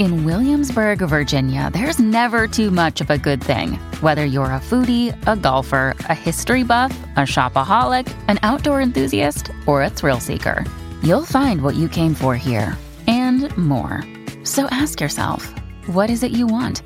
In 0.00 0.24
Williamsburg, 0.24 1.00
Virginia, 1.00 1.68
there's 1.74 1.98
never 1.98 2.48
too 2.48 2.70
much 2.70 3.02
of 3.02 3.10
a 3.10 3.18
good 3.18 3.44
thing. 3.44 3.74
Whether 4.00 4.24
you're 4.24 4.46
a 4.46 4.58
foodie, 4.58 5.14
a 5.26 5.36
golfer, 5.36 5.94
a 6.08 6.14
history 6.14 6.62
buff, 6.62 6.98
a 7.16 7.20
shopaholic, 7.20 8.08
an 8.26 8.38
outdoor 8.42 8.80
enthusiast, 8.80 9.50
or 9.66 9.82
a 9.82 9.90
thrill 9.90 10.18
seeker, 10.18 10.64
you'll 11.02 11.26
find 11.26 11.60
what 11.60 11.74
you 11.74 11.86
came 11.86 12.14
for 12.14 12.34
here 12.34 12.78
and 13.06 13.54
more. 13.58 14.02
So 14.42 14.68
ask 14.70 15.02
yourself, 15.02 15.52
what 15.88 16.08
is 16.08 16.22
it 16.22 16.32
you 16.32 16.46
want? 16.46 16.80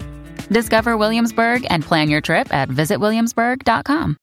Discover 0.49 0.97
Williamsburg 0.97 1.65
and 1.71 1.85
plan 1.85 2.11
your 2.11 2.21
trip 2.21 2.53
at 2.53 2.69
visitwilliamsburg.com. 2.69 4.17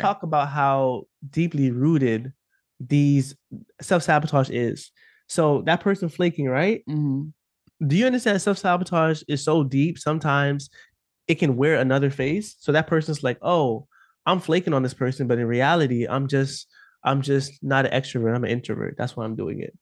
talk 0.00 0.24
about 0.24 0.48
how 0.48 1.04
deeply 1.30 1.70
rooted 1.70 2.32
these 2.80 3.36
self-sabotage 3.80 4.50
is. 4.50 4.90
So 5.28 5.62
that 5.66 5.82
person 5.82 6.08
flaking, 6.08 6.48
right? 6.48 6.82
Mhm. 6.88 7.32
Do 7.86 7.96
you 7.96 8.06
understand 8.06 8.40
self-sabotage 8.40 9.22
is 9.28 9.42
so 9.44 9.64
deep 9.64 9.98
sometimes 9.98 10.70
it 11.26 11.36
can 11.36 11.56
wear 11.56 11.76
another 11.76 12.10
face. 12.10 12.54
So 12.60 12.70
that 12.72 12.86
person's 12.86 13.22
like, 13.22 13.38
"Oh, 13.42 13.86
I'm 14.26 14.40
flaking 14.40 14.74
on 14.74 14.82
this 14.82 14.94
person, 14.94 15.26
but 15.26 15.38
in 15.38 15.46
reality, 15.46 16.06
I'm 16.08 16.26
just 16.28 16.66
I'm 17.02 17.20
just 17.22 17.62
not 17.62 17.86
an 17.86 17.92
extrovert, 17.92 18.34
I'm 18.34 18.44
an 18.44 18.50
introvert. 18.50 18.94
That's 18.98 19.16
why 19.16 19.24
I'm 19.24 19.36
doing 19.36 19.60
it." 19.60 19.76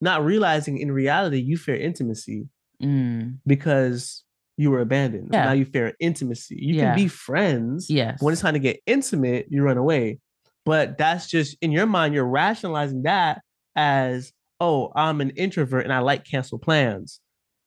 Not 0.00 0.24
realizing 0.24 0.78
in 0.78 0.92
reality 0.92 1.38
you 1.38 1.56
fear 1.56 1.76
intimacy 1.76 2.48
Mm. 2.82 3.38
because 3.46 4.22
you 4.56 4.70
were 4.70 4.80
abandoned. 4.80 5.30
Yeah. 5.32 5.46
now 5.46 5.52
you 5.52 5.64
fear 5.64 5.94
intimacy. 6.00 6.56
You 6.60 6.74
Yeah. 6.74 6.90
can 6.94 6.96
be 6.96 7.08
friends, 7.08 7.88
yes 7.90 8.20
when 8.22 8.32
it's 8.32 8.42
time 8.42 8.54
to 8.54 8.60
get 8.60 8.80
intimate, 8.86 9.46
you 9.50 9.62
run 9.62 9.78
away. 9.78 10.18
But 10.64 10.98
that's 10.98 11.28
just 11.28 11.56
in 11.60 11.72
your 11.72 11.86
mind, 11.86 12.14
you're 12.14 12.26
rationalizing 12.28 13.02
that 13.04 13.40
as, 13.74 14.32
oh, 14.60 14.92
I'm 14.94 15.20
an 15.20 15.30
introvert 15.30 15.84
and 15.84 15.92
I 15.92 16.00
like 16.00 16.24
cancel 16.24 16.58
plans. 16.58 17.20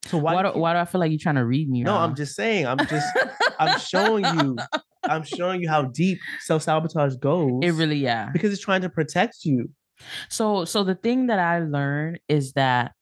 So 0.06 0.18
why? 0.18 0.34
why, 0.34 0.44
do 0.44 0.50
why 0.60 0.74
do 0.74 0.80
i 0.80 0.86
feel 0.86 1.00
like 1.00 1.12
you're 1.12 1.20
trying 1.20 1.36
to 1.36 1.46
read 1.46 1.70
me 1.70 1.84
no, 1.84 1.96
I'm 1.96 2.16
just 2.16 2.36
saying. 2.36 2.66
I'm 2.66 2.80
just, 2.88 3.08
I'm 3.60 3.80
showing 3.92 4.26
you, 4.26 4.58
I'm 5.04 5.24
showing 5.24 5.62
you 5.62 5.70
how 5.70 5.84
deep 5.84 6.20
self 6.42 6.64
sabotage 6.64 7.16
goes. 7.16 7.60
it 7.64 7.72
really 7.74 7.98
yeah 7.98 8.30
because 8.34 8.52
it's 8.52 8.62
trying 8.62 8.82
to 8.82 8.90
protect 8.90 9.46
you. 9.46 9.70
So 10.30 10.66
so 10.66 10.84
the 10.84 10.96
thing 10.96 11.28
that 11.28 11.40
I 11.40 11.60
learned 11.60 12.20
is 12.28 12.54
that 12.54 12.94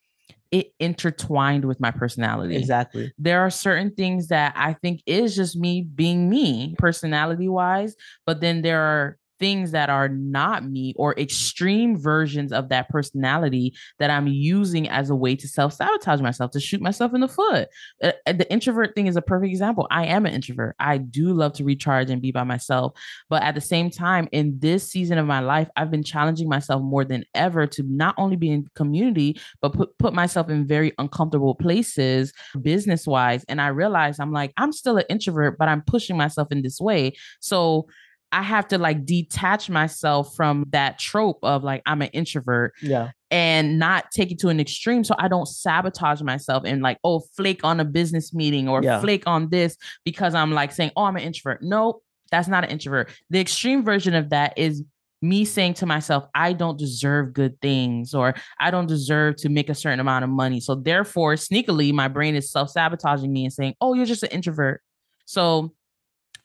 it 0.52 0.74
intertwined 0.80 1.66
with 1.66 1.80
my 1.80 1.92
personality. 1.92 2.56
Exactly. 2.56 3.14
There 3.18 3.42
are 3.42 3.52
certain 3.52 3.94
things 3.94 4.30
that 4.30 4.54
I 4.56 4.74
think 4.74 5.02
is 5.06 5.36
just 5.36 5.56
me 5.56 5.84
being 5.84 6.30
me, 6.30 6.76
personality 6.78 7.48
wise, 7.48 7.96
but 8.26 8.42
then 8.42 8.64
there 8.64 8.82
are 8.82 9.19
things 9.40 9.72
that 9.72 9.90
are 9.90 10.10
not 10.10 10.66
me 10.66 10.94
or 10.98 11.18
extreme 11.18 11.98
versions 11.98 12.52
of 12.52 12.70
that 12.70 12.90
personality 12.90 13.74
that 14.00 14.10
I'm 14.10 14.28
using 14.28 14.90
as 14.90 15.10
a 15.10 15.16
way 15.16 15.36
to 15.36 15.48
self 15.48 15.74
sabotage 15.74 16.22
myself, 16.22 16.52
to 16.52 16.60
shoot 16.60 16.82
myself 16.82 17.14
in 17.14 17.22
the 17.22 17.28
foot. 17.28 17.70
Uh, 18.04 18.12
uh, 18.26 18.34
the 18.34 18.52
introvert 18.52 18.96
thing 18.96 19.08
is 19.08 19.16
a 19.16 19.22
perfect 19.22 19.50
example. 19.50 19.88
I 19.90 20.06
am 20.06 20.26
an 20.26 20.34
introvert. 20.34 20.76
I 20.80 20.98
do 20.98 21.34
love 21.34 21.54
to 21.54 21.64
recharge 21.64 22.10
and 22.10 22.22
be 22.22 22.32
by 22.32 22.44
myself. 22.44 22.94
But 23.30 23.44
at 23.44 23.56
the 23.56 23.62
same 23.62 23.90
time, 23.90 24.28
in 24.32 24.60
this 24.60 24.90
season 24.90 25.18
of 25.18 25.26
my 25.26 25.40
life, 25.40 25.70
I've 25.76 25.92
been 25.92 26.04
challenging 26.04 26.50
myself 26.50 26.82
more 26.82 27.06
than 27.06 27.26
ever 27.34 27.68
to 27.68 27.84
not 27.84 28.16
only 28.18 28.36
be 28.36 28.52
in 28.52 28.68
community, 28.76 29.40
but 29.62 29.74
put, 29.74 29.98
put 29.98 30.14
myself 30.14 30.50
in 30.50 30.68
very 30.68 30.94
uncomfortable 30.98 31.56
places 31.56 32.34
business 32.62 33.08
wise. 33.08 33.44
And 33.48 33.62
I 33.62 33.68
realized 33.68 34.20
I'm 34.20 34.34
like, 34.34 34.54
I'm 34.58 34.72
still 34.72 34.98
an 34.98 35.06
introvert, 35.10 35.58
but 35.58 35.68
I'm 35.68 35.82
pushing 35.82 36.18
myself 36.18 36.50
in 36.52 36.62
this 36.62 36.80
way. 36.80 37.14
So 37.40 37.88
I 38.32 38.44
have 38.44 38.68
to 38.70 38.78
like 38.78 39.06
detach 39.06 39.70
myself 39.70 40.36
from 40.36 40.66
that 40.70 41.00
trope 41.00 41.40
of 41.44 41.64
like 41.64 41.82
I'm 41.86 42.02
an 42.02 42.10
introvert. 42.10 42.74
Yeah. 42.82 43.12
And 43.32 43.78
not 43.78 44.10
take 44.12 44.32
it 44.32 44.40
to 44.40 44.50
an 44.50 44.60
extreme 44.60 45.04
so 45.04 45.16
I 45.20 45.28
don't 45.28 45.48
sabotage 45.48 46.22
myself 46.22 46.64
and 46.66 46.82
like, 46.82 46.98
oh, 47.04 47.20
flake 47.36 47.64
on 47.64 47.80
a 47.80 47.86
business 47.86 48.34
meeting 48.34 48.68
or 48.68 48.82
Yeah. 48.84 49.00
flake 49.02 49.24
on 49.28 49.50
this 49.50 49.78
because 50.04 50.34
I'm 50.34 50.52
like 50.52 50.72
saying, 50.72 50.92
oh, 50.96 51.04
I'm 51.04 51.16
an 51.16 51.22
introvert. 51.24 51.62
No, 51.62 52.02
that's 52.32 52.48
not 52.48 52.64
an 52.64 52.72
introvert. 52.72 53.12
The 53.30 53.40
extreme 53.40 53.84
version 53.84 54.16
of 54.16 54.30
that 54.30 54.58
is 54.58 54.84
me 55.22 55.44
saying 55.46 55.74
to 55.76 55.86
myself, 55.86 56.26
I 56.34 56.54
don't 56.54 56.80
deserve 56.80 57.34
good 57.34 57.60
things 57.62 58.14
or 58.14 58.34
I 58.60 58.72
don't 58.72 58.88
deserve 58.88 59.36
to 59.38 59.50
make 59.50 59.70
a 59.70 59.76
certain 59.76 60.00
amount 60.00 60.24
of 60.24 60.30
money. 60.30 60.60
So 60.60 60.76
therefore, 60.76 61.34
sneakily, 61.36 61.92
my 61.92 62.08
brain 62.08 62.36
is 62.36 62.52
self-sabotaging 62.52 63.32
me 63.32 63.44
and 63.46 63.54
saying, 63.54 63.76
Oh, 63.82 63.94
you're 63.94 64.06
just 64.06 64.24
an 64.24 64.30
introvert. 64.30 64.82
So 65.26 65.74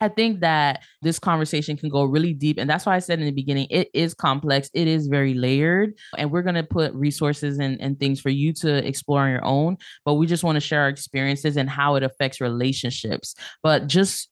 I 0.05 0.09
think 0.09 0.41
that 0.41 0.83
this 1.03 1.19
conversation 1.19 1.77
can 1.77 1.89
go 1.89 2.05
really 2.05 2.35
deep. 2.35 2.59
And 2.59 2.69
that's 2.69 2.85
why 2.85 2.95
I 2.95 2.99
said 2.99 3.21
in 3.21 3.25
the 3.25 3.33
beginning, 3.33 3.67
it 3.71 3.89
is 3.95 4.15
complex, 4.15 4.69
it 4.75 4.87
is 4.87 5.07
very 5.07 5.35
layered. 5.35 5.95
And 6.19 6.31
we're 6.31 6.43
going 6.43 6.55
to 6.57 6.63
put 6.63 6.93
resources 6.95 7.59
and, 7.59 7.81
and 7.81 7.99
things 7.99 8.21
for 8.21 8.29
you 8.29 8.53
to 8.55 8.87
explore 8.87 9.23
on 9.23 9.31
your 9.31 9.45
own. 9.45 9.79
But 10.05 10.15
we 10.15 10.27
just 10.27 10.45
want 10.45 10.57
to 10.57 10.61
share 10.61 10.83
our 10.83 10.89
experiences 10.89 11.57
and 11.57 11.71
how 11.71 11.95
it 11.95 12.03
affects 12.03 12.41
relationships. 12.41 13.35
But 13.63 13.87
just 13.87 14.29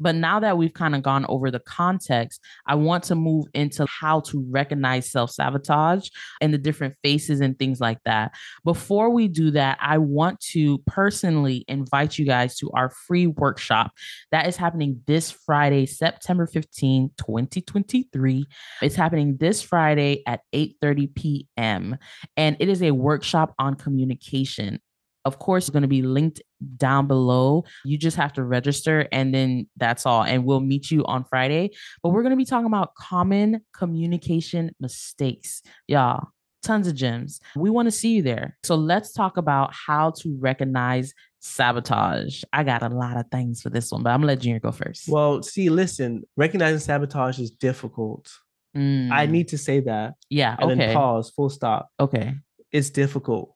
but 0.00 0.14
now 0.14 0.40
that 0.40 0.58
we've 0.58 0.72
kind 0.72 0.94
of 0.94 1.02
gone 1.02 1.26
over 1.28 1.50
the 1.50 1.60
context, 1.60 2.40
I 2.66 2.74
want 2.74 3.04
to 3.04 3.14
move 3.14 3.46
into 3.54 3.86
how 3.86 4.20
to 4.20 4.44
recognize 4.50 5.10
self 5.10 5.30
sabotage 5.30 6.08
and 6.40 6.52
the 6.52 6.58
different 6.58 6.96
faces 7.02 7.40
and 7.40 7.58
things 7.58 7.80
like 7.80 7.98
that. 8.04 8.32
Before 8.64 9.10
we 9.10 9.28
do 9.28 9.50
that, 9.52 9.78
I 9.80 9.98
want 9.98 10.40
to 10.52 10.78
personally 10.86 11.64
invite 11.68 12.18
you 12.18 12.24
guys 12.24 12.56
to 12.56 12.70
our 12.72 12.90
free 12.90 13.26
workshop 13.26 13.92
that 14.32 14.46
is 14.46 14.56
happening 14.56 15.02
this 15.06 15.30
Friday, 15.30 15.86
September 15.86 16.46
15, 16.46 17.10
2023. 17.16 18.46
It's 18.82 18.94
happening 18.94 19.36
this 19.38 19.62
Friday 19.62 20.22
at 20.26 20.40
8:30 20.54 21.14
p.m. 21.14 21.98
and 22.36 22.56
it 22.58 22.68
is 22.68 22.82
a 22.82 22.92
workshop 22.92 23.54
on 23.58 23.74
communication. 23.74 24.80
Of 25.24 25.38
course, 25.38 25.64
it's 25.64 25.70
going 25.70 25.82
to 25.82 25.88
be 25.88 26.02
linked 26.02 26.40
down 26.76 27.06
below. 27.06 27.64
You 27.84 27.98
just 27.98 28.16
have 28.16 28.32
to 28.34 28.42
register 28.42 29.06
and 29.12 29.34
then 29.34 29.68
that's 29.76 30.06
all. 30.06 30.22
And 30.22 30.44
we'll 30.44 30.60
meet 30.60 30.90
you 30.90 31.04
on 31.04 31.24
Friday. 31.24 31.70
But 32.02 32.10
we're 32.10 32.22
going 32.22 32.30
to 32.30 32.36
be 32.36 32.44
talking 32.44 32.66
about 32.66 32.94
common 32.94 33.60
communication 33.74 34.70
mistakes. 34.80 35.62
Y'all, 35.88 36.28
tons 36.62 36.86
of 36.86 36.94
gems. 36.94 37.40
We 37.54 37.68
want 37.70 37.86
to 37.86 37.90
see 37.92 38.14
you 38.16 38.22
there. 38.22 38.56
So 38.64 38.76
let's 38.76 39.12
talk 39.12 39.36
about 39.36 39.72
how 39.74 40.12
to 40.22 40.36
recognize 40.40 41.12
sabotage. 41.40 42.42
I 42.52 42.64
got 42.64 42.82
a 42.82 42.88
lot 42.88 43.16
of 43.16 43.26
things 43.30 43.60
for 43.62 43.70
this 43.70 43.90
one, 43.92 44.02
but 44.02 44.10
I'm 44.10 44.20
going 44.20 44.28
to 44.28 44.34
let 44.34 44.40
Junior 44.40 44.60
go 44.60 44.72
first. 44.72 45.08
Well, 45.08 45.42
see, 45.42 45.68
listen, 45.68 46.22
recognizing 46.36 46.78
sabotage 46.80 47.38
is 47.38 47.50
difficult. 47.50 48.30
I 48.74 48.78
Mm, 48.78 49.30
need 49.30 49.48
to 49.48 49.58
say 49.58 49.80
that 49.80 50.14
yeah. 50.28 50.54
and 50.60 50.70
Okay. 50.70 50.86
then 50.86 50.94
pause, 50.96 51.30
full 51.30 51.50
stop. 51.50 51.88
Okay. 51.98 52.34
It's 52.70 52.88
difficult. 52.90 53.52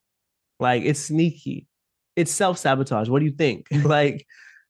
Like 0.60 0.82
it's 0.84 1.00
sneaky. 1.00 1.66
It's 2.16 2.30
self-sabotage. 2.32 3.08
What 3.08 3.18
do 3.20 3.24
you 3.24 3.32
think? 3.32 3.66
like 3.84 4.26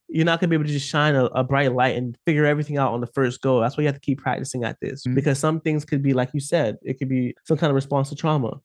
you're 0.09 0.25
not 0.25 0.41
gonna 0.41 0.49
be 0.51 0.55
able 0.57 0.67
to 0.67 0.73
just 0.73 0.89
shine 0.89 1.15
a, 1.15 1.25
a 1.27 1.43
bright 1.45 1.73
light 1.73 1.97
and 1.97 2.17
figure 2.27 2.45
everything 2.47 2.77
out 2.79 2.93
on 2.93 3.01
the 3.01 3.07
first 3.09 3.41
go. 3.41 3.61
That's 3.61 3.77
why 3.77 3.83
you 3.83 3.89
have 3.89 3.95
to 3.95 4.01
keep 4.01 4.19
practicing 4.19 4.65
at 4.65 4.77
this. 4.81 5.05
Mhm. 5.07 5.15
Because 5.15 5.39
some 5.39 5.61
things 5.61 5.85
could 5.85 6.03
be 6.03 6.13
like 6.13 6.31
you 6.35 6.41
said, 6.41 6.77
it 6.83 6.99
could 6.99 7.09
be 7.09 7.35
some 7.45 7.57
kind 7.57 7.71
of 7.71 7.75
response 7.75 8.11
to 8.11 8.15
trauma. 8.15 8.61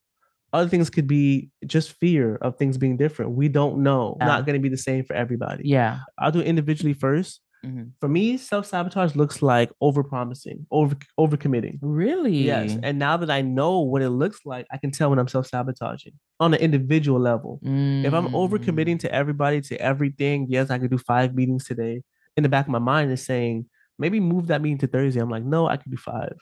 Other 0.52 0.68
things 0.70 0.90
could 0.90 1.08
be 1.08 1.50
just 1.66 1.92
fear 1.94 2.36
of 2.38 2.58
things 2.58 2.78
being 2.78 2.98
different. 2.98 3.32
We 3.32 3.50
don't 3.50 3.84
know. 3.84 4.18
Yeah. 4.20 4.26
Not 4.28 4.46
gonna 4.46 4.60
be 4.60 4.70
the 4.70 4.78
same 4.78 5.04
for 5.06 5.14
everybody. 5.14 5.68
Yeah. 5.68 6.00
I'll 6.18 6.32
do 6.32 6.40
it 6.40 6.48
individually 6.48 6.94
first. 6.94 7.42
Mhm. 7.66 7.92
For 8.00 8.08
me, 8.08 8.38
self-sabotage 8.38 9.16
looks 9.16 9.42
like 9.42 9.70
over-promising, 9.82 10.66
over 10.72 10.96
overcommitting. 11.20 11.78
Really? 11.82 12.38
Yes. 12.38 12.78
And 12.84 12.98
now 12.98 13.18
that 13.18 13.30
I 13.30 13.42
know 13.42 13.80
what 13.82 14.02
it 14.02 14.10
looks 14.12 14.46
like, 14.46 14.66
I 14.72 14.78
can 14.78 14.92
tell 14.92 15.10
when 15.10 15.20
I'm 15.20 15.28
self-sabotaging 15.28 16.14
on 16.40 16.54
an 16.54 16.62
individual 16.62 17.20
level. 17.20 17.60
If 17.64 18.14
I'm 18.14 18.28
Mm. 18.30 18.32
overcommitting 18.32 19.00
to 19.00 19.14
everybody, 19.14 19.60
to 19.62 19.76
everything, 19.82 20.48
yes, 20.50 20.70
I 20.70 20.78
could 20.80 20.90
do 20.92 20.98
five 20.98 21.36
meetings 21.36 21.66
today. 21.66 22.02
In 22.38 22.44
the 22.44 22.50
back 22.50 22.66
of 22.66 22.72
my 22.72 22.80
mind 22.80 23.12
is 23.12 23.26
saying, 23.26 23.66
maybe 23.98 24.22
move 24.22 24.48
that 24.48 24.62
meeting 24.62 24.78
to 24.78 24.88
Thursday. 24.88 25.20
I'm 25.20 25.30
like, 25.30 25.44
no, 25.44 25.68
I 25.68 25.76
could 25.76 25.92
do 25.92 25.98
five. 25.98 26.38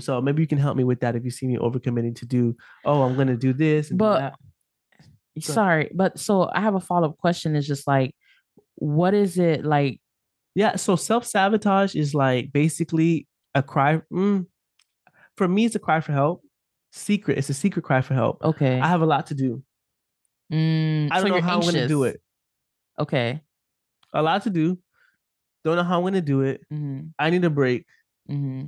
So 0.00 0.22
maybe 0.22 0.40
you 0.42 0.46
can 0.46 0.58
help 0.58 0.76
me 0.78 0.84
with 0.84 1.00
that 1.00 1.14
if 1.16 1.24
you 1.24 1.30
see 1.30 1.46
me 1.46 1.58
overcommitting 1.58 2.14
to 2.16 2.24
do, 2.26 2.56
oh, 2.86 3.02
I'm 3.02 3.16
gonna 3.16 3.36
do 3.36 3.52
this. 3.52 3.90
And 3.90 3.98
do 3.98 4.04
But-. 4.04 4.34
Go. 5.36 5.40
sorry, 5.40 5.90
but 5.94 6.18
so 6.18 6.48
I 6.54 6.60
have 6.62 6.74
a 6.74 6.80
follow 6.80 7.10
up 7.10 7.18
question. 7.18 7.54
Is 7.54 7.66
just 7.66 7.86
like, 7.86 8.14
what 8.76 9.12
is 9.12 9.38
it 9.38 9.64
like? 9.64 10.00
Yeah, 10.58 10.74
so 10.74 10.96
self-sabotage 10.96 11.94
is 11.94 12.14
like 12.14 12.52
basically 12.52 13.28
a 13.54 13.62
cry. 13.62 14.00
mm, 14.12 14.44
for 15.36 15.46
me, 15.46 15.64
it's 15.66 15.76
a 15.76 15.78
cry 15.78 16.00
for 16.00 16.10
help. 16.10 16.42
Secret, 16.90 17.38
it's 17.38 17.48
a 17.48 17.54
secret 17.54 17.82
cry 17.82 18.00
for 18.00 18.14
help. 18.14 18.42
Okay, 18.42 18.80
I 18.80 18.88
have 18.88 19.00
a 19.00 19.06
lot 19.06 19.26
to 19.26 19.36
do. 19.36 19.62
Mm, 20.52 21.10
I 21.12 21.20
don't 21.20 21.28
so 21.28 21.36
know 21.36 21.40
how 21.40 21.60
I'm 21.60 21.64
gonna 21.64 21.86
do 21.86 22.02
it. 22.02 22.20
Okay, 22.98 23.40
A 24.12 24.20
lot 24.20 24.42
to 24.42 24.50
do. 24.50 24.80
Don't 25.64 25.76
know 25.76 25.84
how 25.84 25.98
I'm 25.98 26.04
gonna 26.04 26.20
do 26.20 26.40
it. 26.40 26.60
hmm 26.70 27.02
I 27.20 27.30
need 27.30 27.44
a 27.44 27.50
break. 27.50 27.86
hmm 28.26 28.64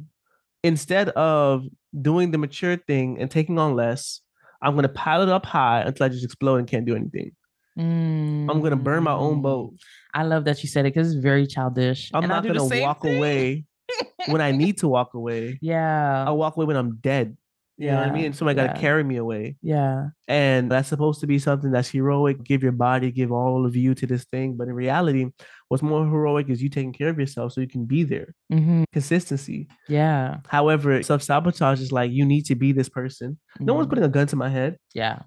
instead 0.63 1.09
of 1.11 1.65
doing 2.01 2.31
the 2.31 2.39
mature 2.39 2.77
thing 2.77 3.19
and 3.19 3.29
taking 3.31 3.59
on 3.59 3.75
less, 3.75 4.21
I'm 4.63 4.77
gonna 4.77 4.91
pile 4.91 5.23
it 5.23 5.29
up 5.29 5.45
high 5.45 5.81
until 5.81 6.07
I 6.07 6.09
just 6.09 6.25
explode 6.25 6.57
and 6.59 6.69
can't 6.69 6.87
do 6.87 6.95
anything. 6.95 7.33
I'm 7.81 8.61
gonna 8.63 8.77
burn 8.77 9.03
my 9.05 9.13
own 9.13 9.43
boat. 9.43 9.73
Mm. 9.73 9.79
I 10.15 10.23
love 10.25 10.45
that 10.45 10.63
you 10.63 10.69
said 10.69 10.87
it 10.87 10.95
because 10.95 11.13
it's 11.15 11.23
very 11.23 11.47
childish. 11.47 12.11
I'm 12.13 12.25
and 12.25 12.31
not 12.31 12.43
gonna 12.47 12.65
walk 12.83 13.03
thing. 13.03 13.17
away 13.17 13.65
when 14.27 14.41
I 14.41 14.53
need 14.53 14.79
to 14.79 14.89
walk 14.89 15.15
away. 15.15 15.59
Yeah, 15.63 16.25
I'll 16.27 16.37
walk 16.37 16.57
away 16.57 16.67
when 16.67 16.77
I'm 16.77 16.97
dead. 16.97 17.37
You 17.79 17.87
know 17.93 17.97
what 18.01 18.09
I 18.09 18.11
mean? 18.13 18.33
Somebody 18.35 18.57
gotta 18.57 18.79
carry 18.79 19.03
me 19.03 19.17
away. 19.17 19.57
yeah, 19.63 20.09
And 20.29 20.71
that's 20.71 20.89
supposed 20.91 21.21
to 21.21 21.27
be 21.27 21.39
something 21.39 21.71
that's 21.71 21.89
heroic. 21.89 22.45
Give 22.45 22.63
your 22.63 22.73
body, 22.73 23.11
give 23.11 23.33
all 23.33 23.65
of 23.65 23.75
you 23.75 23.95
to 23.95 24.07
this 24.07 24.25
thing. 24.25 24.57
But 24.59 24.69
in 24.69 24.75
reality, 24.75 25.29
what's 25.69 25.83
more 25.83 26.05
heroic 26.05 26.51
is 26.51 26.63
you 26.63 26.69
taking 26.69 26.93
care 26.93 27.09
of 27.09 27.19
yourself 27.19 27.53
so 27.53 27.63
you 27.63 27.69
can 27.69 27.87
be 27.87 28.03
there. 28.05 28.35
hmm 28.51 28.85
Consistency. 28.93 29.69
yeah. 29.89 30.39
However, 30.47 31.03
self-sabotage 31.03 31.81
is 31.81 31.91
like 31.91 32.11
you 32.13 32.27
need 32.27 32.45
to 32.47 32.55
be 32.55 32.73
this 32.73 32.91
person. 32.91 33.39
No 33.61 33.73
one's 33.73 33.87
mhm, 33.87 33.91
putting 33.91 34.05
a 34.05 34.09
gun 34.11 34.27
to 34.27 34.37
my 34.37 34.51
head. 34.51 34.77
Yeah, 34.93 35.21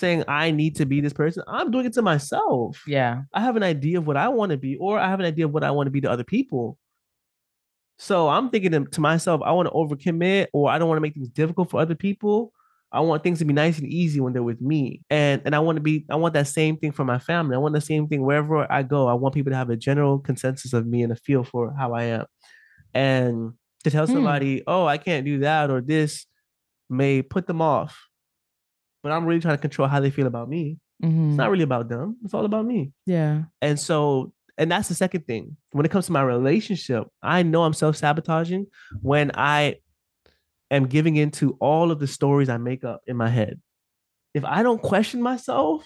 saying 0.00 0.24
I 0.26 0.50
need 0.50 0.76
to 0.76 0.86
be 0.86 1.00
this 1.00 1.12
person. 1.12 1.42
I'm 1.46 1.70
doing 1.70 1.86
it 1.86 1.92
to 1.94 2.02
myself. 2.02 2.82
yeah, 2.86 3.22
I 3.32 3.40
have 3.42 3.56
an 3.56 3.62
idea 3.62 3.98
of 3.98 4.06
what 4.06 4.16
I 4.16 4.28
want 4.28 4.50
to 4.50 4.58
be, 4.58 4.76
or 4.76 4.98
I 4.98 5.08
have 5.08 5.20
an 5.20 5.26
idea 5.26 5.44
of 5.46 5.52
what 5.52 5.62
I 5.62 5.70
want 5.70 5.86
to 5.86 5.90
be 5.92 6.00
to 6.00 6.10
other 6.10 6.24
people. 6.24 6.78
So 7.98 8.28
I'm 8.28 8.48
thinking 8.50 8.72
to- 8.86 9.00
myself, 9.00 9.42
I 9.44 9.52
want 9.52 9.68
to 9.68 9.72
overcommit, 9.74 10.46
or 10.52 10.70
I 10.70 10.78
don't 10.78 10.88
want 10.88 10.96
to 10.96 11.02
make 11.02 11.14
things 11.14 11.28
difficult 11.28 11.70
for 11.70 11.80
other 11.80 11.94
people. 11.94 12.52
I 12.92 13.00
want 13.00 13.22
things 13.22 13.38
to 13.38 13.44
be 13.44 13.52
nice 13.52 13.78
and 13.78 13.86
easy 13.86 14.18
when 14.20 14.32
they're 14.32 14.42
with 14.42 14.60
me, 14.60 15.02
and 15.10 15.40
and 15.44 15.54
I 15.54 15.60
want 15.60 15.76
to 15.76 15.82
be. 15.82 16.06
I 16.10 16.16
want 16.16 16.34
that 16.34 16.48
same 16.48 16.76
thing 16.76 16.90
for 16.90 17.04
my 17.04 17.18
family. 17.20 17.54
I 17.54 17.58
want 17.58 17.74
the 17.74 17.80
same 17.80 18.08
thing 18.08 18.22
wherever 18.22 18.66
I 18.72 18.82
go. 18.82 19.06
I 19.06 19.14
want 19.14 19.34
people 19.34 19.50
to 19.52 19.56
have 19.56 19.70
a 19.70 19.76
general 19.76 20.18
consensus 20.18 20.72
of 20.72 20.86
me 20.88 21.02
and 21.04 21.12
a 21.12 21.16
feel 21.16 21.44
for 21.44 21.72
how 21.78 21.92
I 21.94 22.04
am, 22.04 22.24
and 22.94 23.52
to 23.84 23.90
tell 23.90 24.06
Hmm. 24.06 24.14
somebody, 24.14 24.62
oh, 24.66 24.86
I 24.86 24.98
can't 24.98 25.24
do 25.24 25.38
that 25.40 25.70
or 25.70 25.80
this, 25.80 26.26
may 26.88 27.22
put 27.22 27.46
them 27.46 27.62
off. 27.62 27.96
But 29.02 29.12
I'm 29.12 29.24
really 29.24 29.40
trying 29.40 29.56
to 29.56 29.60
control 29.60 29.88
how 29.88 30.00
they 30.00 30.10
feel 30.10 30.26
about 30.26 30.48
me. 30.48 30.78
hmm 31.02 31.28
It's 31.30 31.38
not 31.38 31.50
really 31.50 31.62
about 31.64 31.88
them. 31.88 32.16
It's 32.24 32.34
all 32.34 32.44
about 32.44 32.66
me. 32.66 32.92
yeah, 33.06 33.44
And 33.62 33.78
so, 33.78 34.32
and 34.58 34.70
that's 34.70 34.88
the 34.88 34.94
second 34.94 35.26
thing. 35.26 35.56
When 35.72 35.86
it 35.86 35.90
comes 35.90 36.06
to 36.06 36.12
my 36.12 36.22
relationship, 36.22 37.04
I 37.22 37.42
know 37.42 37.62
I'm 37.64 37.72
self 37.72 37.96
sabotaging 37.96 38.66
when 39.00 39.30
I 39.34 39.76
am 40.70 40.86
giving 40.86 41.16
into 41.16 41.56
all 41.60 41.90
of 41.90 41.98
the 41.98 42.06
stories 42.06 42.48
I 42.48 42.58
make 42.58 42.84
up 42.84 43.00
in 43.06 43.16
my 43.16 43.28
head. 43.28 43.60
If 44.34 44.44
I 44.44 44.62
don't 44.62 44.80
question 44.82 45.20
myself, 45.22 45.82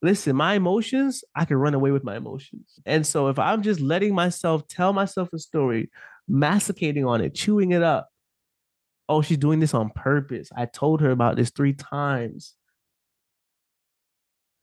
listen, 0.00 0.36
my 0.36 0.54
emotions, 0.54 1.24
I 1.34 1.44
can 1.44 1.56
run 1.56 1.74
away 1.74 1.90
with 1.90 2.04
my 2.04 2.16
emotions. 2.16 2.78
And 2.86 3.06
so, 3.06 3.28
if 3.28 3.38
I'm 3.38 3.62
just 3.62 3.80
letting 3.80 4.14
myself 4.14 4.66
tell 4.68 4.92
myself 4.92 5.28
a 5.32 5.38
story, 5.38 5.90
masticating 6.28 7.04
on 7.04 7.20
it, 7.20 7.34
chewing 7.34 7.72
it 7.72 7.82
up, 7.82 8.08
oh, 9.12 9.20
she's 9.22 9.36
doing 9.38 9.60
this 9.60 9.74
on 9.74 9.90
purpose. 9.90 10.48
I 10.56 10.64
told 10.66 11.00
her 11.02 11.10
about 11.10 11.36
this 11.36 11.50
three 11.50 11.74
times. 11.74 12.54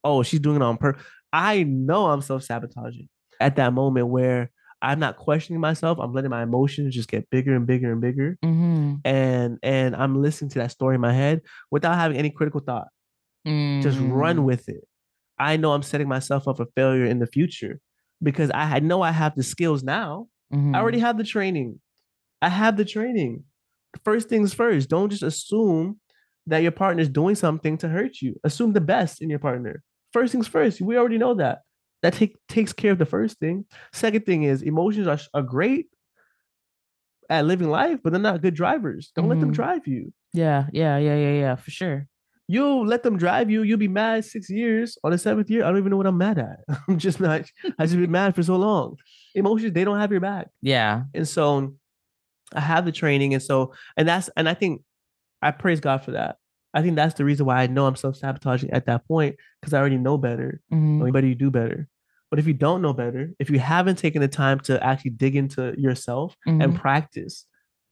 Oh, 0.04 0.24
she's 0.24 0.40
doing 0.40 0.58
it 0.58 0.62
on 0.62 0.78
purpose. 0.78 1.04
I 1.32 1.64
know 1.64 2.08
I'm 2.08 2.22
self 2.22 2.44
sabotaging 2.44 3.10
at 3.40 3.58
that 3.58 3.74
moment 3.74 4.08
where 4.08 4.50
I'm 4.82 5.00
not 5.00 5.18
questioning 5.18 5.60
myself. 5.60 5.98
I'm 6.00 6.14
letting 6.14 6.30
my 6.32 6.44
emotions 6.44 6.96
just 6.96 7.10
get 7.10 7.30
bigger 7.30 7.56
and 7.56 7.68
bigger 7.68 7.92
and 7.92 8.02
bigger. 8.02 8.38
Mm-hmm. 8.44 8.96
And 9.06 9.60
and 9.62 9.96
I'm 9.96 10.22
listening 10.22 10.50
to 10.52 10.60
that 10.60 10.72
story 10.72 10.96
in 10.96 11.02
my 11.02 11.14
head 11.14 11.42
without 11.70 11.96
having 11.96 12.18
any 12.18 12.30
critical 12.30 12.62
thought. 12.62 12.88
Just 13.46 14.00
run 14.00 14.38
Mm. 14.38 14.44
with 14.44 14.70
it. 14.70 14.82
I 15.38 15.58
know 15.58 15.72
I'm 15.74 15.84
setting 15.84 16.08
myself 16.08 16.48
up 16.48 16.58
for 16.58 16.66
failure 16.76 17.06
in 17.06 17.20
the 17.20 17.28
future 17.28 17.80
because 18.22 18.52
I 18.52 18.66
had 18.66 18.84
know 18.84 19.02
I 19.02 19.12
have 19.12 19.36
the 19.36 19.44
skills 19.44 19.82
now. 19.84 20.28
Mhm. 20.54 20.76
I 20.76 20.80
already 20.80 21.00
have 21.00 21.18
the 21.18 21.24
training. 21.24 21.80
I 22.42 22.50
have 22.50 22.78
the 22.78 22.86
training. 22.86 23.44
First 24.04 24.30
things 24.30 24.54
first, 24.54 24.90
don't 24.90 25.10
just 25.10 25.24
assume 25.24 26.00
that 26.48 26.60
your 26.64 26.72
partner 26.72 27.02
is 27.02 27.10
doing 27.10 27.36
something 27.36 27.78
to 27.80 27.88
hurt 27.90 28.22
you. 28.22 28.36
Assume 28.44 28.74
the 28.74 28.82
best 28.82 29.22
in 29.22 29.30
your 29.30 29.40
partner. 29.40 29.84
First 30.14 30.32
things 30.32 30.48
first. 30.48 30.82
We 30.82 30.98
already 30.98 31.18
know 31.18 31.34
that. 31.36 31.60
That 32.02 32.14
take, 32.14 32.36
takes 32.48 32.72
care 32.74 32.92
of 32.92 32.98
the 32.98 33.06
first 33.06 33.40
thing. 33.40 33.66
Second 33.94 34.26
thing 34.26 34.44
is 34.44 34.62
emotions 34.62 35.06
are, 35.08 35.20
are 35.34 35.42
great 35.44 35.88
at 37.30 37.46
living 37.46 37.70
life, 37.70 38.00
but 38.04 38.12
they're 38.12 38.22
not 38.22 38.42
good 38.42 38.56
drivers. 38.56 39.12
Don't 39.16 39.28
let 39.30 39.40
them 39.40 39.52
Mhm. 39.52 39.56
drive 39.56 39.88
you. 39.88 40.14
Yeah, 40.34 40.68
yeah, 40.72 40.98
yeah, 40.98 41.16
yeah, 41.16 41.34
yeah, 41.40 41.56
for 41.56 41.70
sure. 41.72 42.08
You'll 42.48 42.86
let 42.86 43.04
them 43.04 43.18
drive 43.18 43.52
you. 43.52 43.62
You'll 43.62 43.78
be 43.78 43.88
mad 43.88 44.26
six 44.26 44.50
years. 44.50 44.98
On 45.04 45.12
the 45.12 45.18
seventh 45.20 45.50
year, 45.52 45.64
I 45.64 45.68
don't 45.70 45.78
even 45.78 45.92
know 45.92 45.98
what 45.98 46.08
I'm 46.08 46.18
mad 46.18 46.40
at. 46.40 46.62
I'm 46.88 46.98
just 46.98 47.20
not, 47.20 47.44
I 47.78 47.86
just 47.86 47.98
been 47.98 48.10
mad 48.10 48.34
for 48.34 48.42
so 48.42 48.56
long. 48.56 48.98
Emotions, 49.36 49.74
they 49.74 49.84
don't 49.84 50.00
have 50.00 50.10
your 50.12 50.22
back. 50.22 50.48
Yeah. 50.62 51.04
And 51.14 51.28
so 51.28 51.76
I 52.54 52.60
have 52.62 52.86
the 52.86 52.92
training. 52.92 53.34
And 53.34 53.44
so, 53.44 53.74
and 53.98 54.08
that's, 54.08 54.30
and 54.36 54.48
I 54.50 54.54
think 54.54 54.82
I 55.42 55.52
praise 55.52 55.80
God 55.80 56.04
for 56.04 56.12
that. 56.12 56.38
I 56.74 56.82
think 56.82 56.96
that's 56.96 57.16
the 57.16 57.26
reason 57.26 57.46
why 57.46 57.62
I 57.62 57.68
know 57.68 57.86
I'm 57.86 57.96
self 57.96 58.16
sabotaging 58.18 58.72
at 58.72 58.86
that 58.86 59.08
point 59.08 59.36
because 59.62 59.74
I 59.74 59.80
already 59.80 59.98
know 59.98 60.18
better. 60.18 60.62
Mhm. 60.72 61.02
Or 61.02 61.12
better 61.12 61.28
you 61.28 61.36
do 61.36 61.50
better. 61.52 61.88
But 62.30 62.38
if 62.40 62.46
you 62.46 62.54
don't 62.54 62.82
know 62.84 62.94
better, 62.94 63.32
if 63.40 63.50
you 63.50 63.58
haven't 63.60 63.98
taken 63.98 64.22
the 64.22 64.28
time 64.28 64.60
to 64.62 64.84
actually 64.84 65.12
dig 65.12 65.36
into 65.36 65.74
yourself 65.80 66.36
and 66.46 66.62
Mhm. 66.74 66.76
practice 66.76 67.46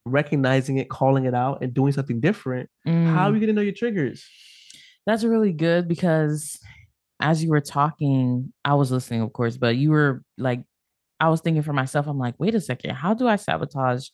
recognizing 0.05 0.77
it, 0.77 0.89
calling 0.89 1.25
it 1.25 1.33
out, 1.33 1.61
and 1.61 1.73
doing 1.73 1.91
something 1.91 2.19
different, 2.19 2.69
how 2.85 2.91
are 2.91 3.31
Mm. 3.31 3.33
you 3.33 3.39
going 3.41 3.47
to 3.47 3.53
know 3.53 3.61
your 3.61 3.73
triggers? 3.73 4.25
That's 5.05 5.23
really 5.23 5.53
good 5.53 5.87
because 5.87 6.59
as 7.19 7.43
you 7.43 7.49
were 7.49 7.61
talking, 7.61 8.53
I 8.63 8.75
was 8.75 8.91
listening, 8.91 9.21
of 9.21 9.33
course, 9.33 9.57
but 9.57 9.75
you 9.75 9.89
were 9.91 10.23
like, 10.37 10.61
I 11.19 11.29
was 11.29 11.41
thinking 11.41 11.63
for 11.63 11.73
myself, 11.73 12.05
I'm 12.07 12.19
like, 12.19 12.35
wait 12.37 12.53
a 12.55 12.61
second, 12.61 12.91
how 12.95 13.15
do 13.15 13.27
I 13.27 13.37
sabotage 13.37 14.07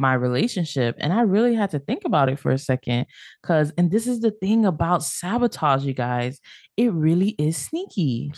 my 0.00 0.14
relationship? 0.14 0.96
And 0.98 1.12
I 1.12 1.20
really 1.20 1.54
had 1.54 1.70
to 1.70 1.78
think 1.78 2.02
about 2.04 2.28
it 2.28 2.38
for 2.38 2.50
a 2.50 2.58
second. 2.58 3.06
Cause, 3.42 3.72
and 3.76 3.90
this 3.90 4.06
is 4.06 4.20
the 4.20 4.30
thing 4.30 4.64
about 4.64 5.04
sabotage, 5.04 5.84
you 5.84 5.92
guys, 5.92 6.40
it 6.76 6.92
really 6.92 7.30
is 7.38 7.56
sneaky. 7.56 8.32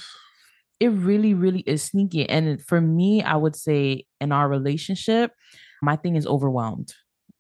It 0.81 0.89
really, 0.89 1.33
really 1.33 1.61
is 1.61 1.85
sneaky. 1.85 2.29
And 2.29 2.61
for 2.61 2.81
me, 2.81 3.23
I 3.23 3.37
would 3.37 3.55
say 3.55 4.05
in 4.21 4.33
our 4.33 4.49
relationship, 4.49 5.33
my 5.81 5.97
thing 5.97 6.17
is 6.17 6.27
overwhelmed. 6.27 6.93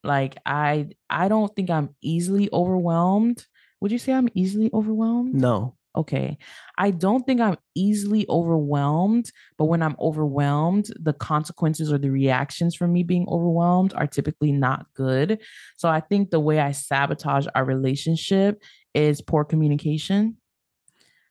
Like 0.04 0.36
I 0.46 0.88
I 1.10 1.28
don't 1.28 1.54
think 1.54 1.70
I'm 1.70 1.94
easily 2.00 2.48
overwhelmed. 2.52 3.46
Would 3.80 3.92
you 3.92 3.98
say 3.98 4.12
I'm 4.12 4.28
easily 4.34 4.70
overwhelmed? 4.72 5.34
No. 5.34 5.76
Okay. 5.94 6.38
I 6.78 6.90
don't 6.90 7.25
think 7.26 7.40
I'm 7.42 7.58
easily 7.75 8.26
overwhelmed, 8.30 9.30
but 9.58 9.66
when 9.66 9.82
I'm 9.82 9.96
overwhelmed, 10.00 10.87
the 10.99 11.12
consequences 11.12 11.92
or 11.92 11.99
the 11.99 12.11
reactions 12.11 12.75
from 12.75 12.94
me 12.94 13.02
being 13.02 13.26
overwhelmed 13.28 13.92
are 13.94 14.06
typically 14.06 14.52
not 14.52 14.87
good. 14.94 15.38
So 15.76 15.90
I 15.90 16.00
think 16.00 16.30
the 16.30 16.40
way 16.40 16.61
I 16.61 16.72
sabotage 16.72 17.46
our 17.54 17.64
relationship 17.66 18.62
is 18.94 19.20
poor 19.20 19.44
communication. 19.44 20.38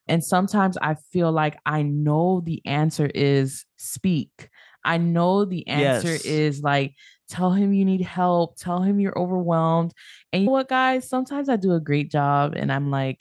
And 0.08 0.22
sometimes 0.24 0.76
I 0.82 0.94
feel 1.12 1.30
like 1.32 1.58
I 1.64 1.82
know 1.82 2.40
the 2.44 2.60
answer 2.66 3.06
is 3.14 3.64
speak. 3.76 4.48
I 4.84 4.98
know 4.98 5.44
the 5.44 5.66
answer 5.68 6.16
Yes. 6.16 6.22
is 6.24 6.60
like, 6.62 6.94
tell 7.28 7.52
him 7.52 7.72
you 7.72 7.84
need 7.84 8.00
help, 8.00 8.56
tell 8.56 8.82
him 8.82 8.98
you're 8.98 9.16
overwhelmed. 9.18 9.92
And 10.32 10.42
you 10.42 10.46
know 10.46 10.52
what, 10.52 10.68
guys? 10.68 11.08
Sometimes 11.08 11.48
I 11.48 11.56
do 11.56 11.72
a 11.74 11.80
great 11.80 12.10
job 12.10 12.54
and 12.56 12.72
I'm 12.72 12.90
like, 12.90 13.20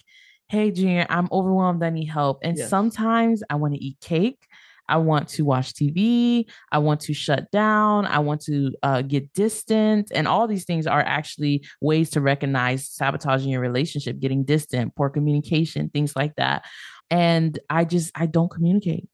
hey, 0.51 0.70
Junior, 0.70 1.05
I'm 1.10 1.29
overwhelmed. 1.31 1.81
I 1.81 1.89
need 1.91 2.08
help. 2.08 2.39
And 2.43 2.58
Yes. 2.58 2.67
sometimes 2.70 3.41
I 3.50 3.55
want 3.55 3.74
to 3.74 3.81
eat 3.81 3.98
cake. 4.01 4.46
I 4.89 4.98
want 4.98 5.29
to 5.29 5.46
watch 5.46 5.74
TV. 5.74 6.46
I 6.74 6.79
want 6.79 7.00
to 7.01 7.13
shut 7.13 7.50
down. 7.51 8.05
I 8.05 8.20
want 8.20 8.41
to 8.41 8.74
uh, 8.84 9.01
get 9.01 9.31
distant. 9.31 10.12
And 10.13 10.27
all 10.27 10.48
these 10.48 10.65
things 10.65 10.88
are 10.88 11.00
actually 11.00 11.65
ways 11.79 12.10
to 12.12 12.22
recognize 12.22 12.89
sabotaging 12.89 13.50
your 13.50 13.62
relationship, 13.62 14.20
getting 14.20 14.43
distant, 14.43 14.93
poor 14.98 15.10
communication, 15.10 15.89
things 15.89 16.17
like 16.17 16.36
that. 16.36 16.65
And 17.10 17.58
I 17.70 17.86
just, 17.86 18.12
I 18.13 18.25
don't 18.25 18.51
communicate. 18.51 19.08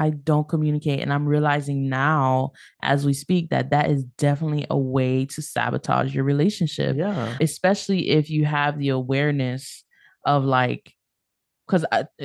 I 0.00 0.10
don't 0.10 0.48
communicate. 0.48 1.00
And 1.00 1.12
I'm 1.12 1.26
realizing 1.26 1.88
now 1.88 2.50
as 2.82 3.06
we 3.06 3.12
speak 3.12 3.50
that 3.50 3.70
that 3.70 3.92
is 3.92 4.02
definitely 4.16 4.66
a 4.68 4.76
way 4.76 5.26
to 5.26 5.40
sabotage 5.40 6.12
your 6.14 6.24
relationship 6.24 6.96
Yeah. 6.96 7.36
especially 7.40 8.10
if 8.10 8.30
you 8.30 8.44
have 8.44 8.78
the 8.78 8.88
awareness 8.88 9.84
of 10.34 10.44
like 10.44 10.92
because 11.66 11.84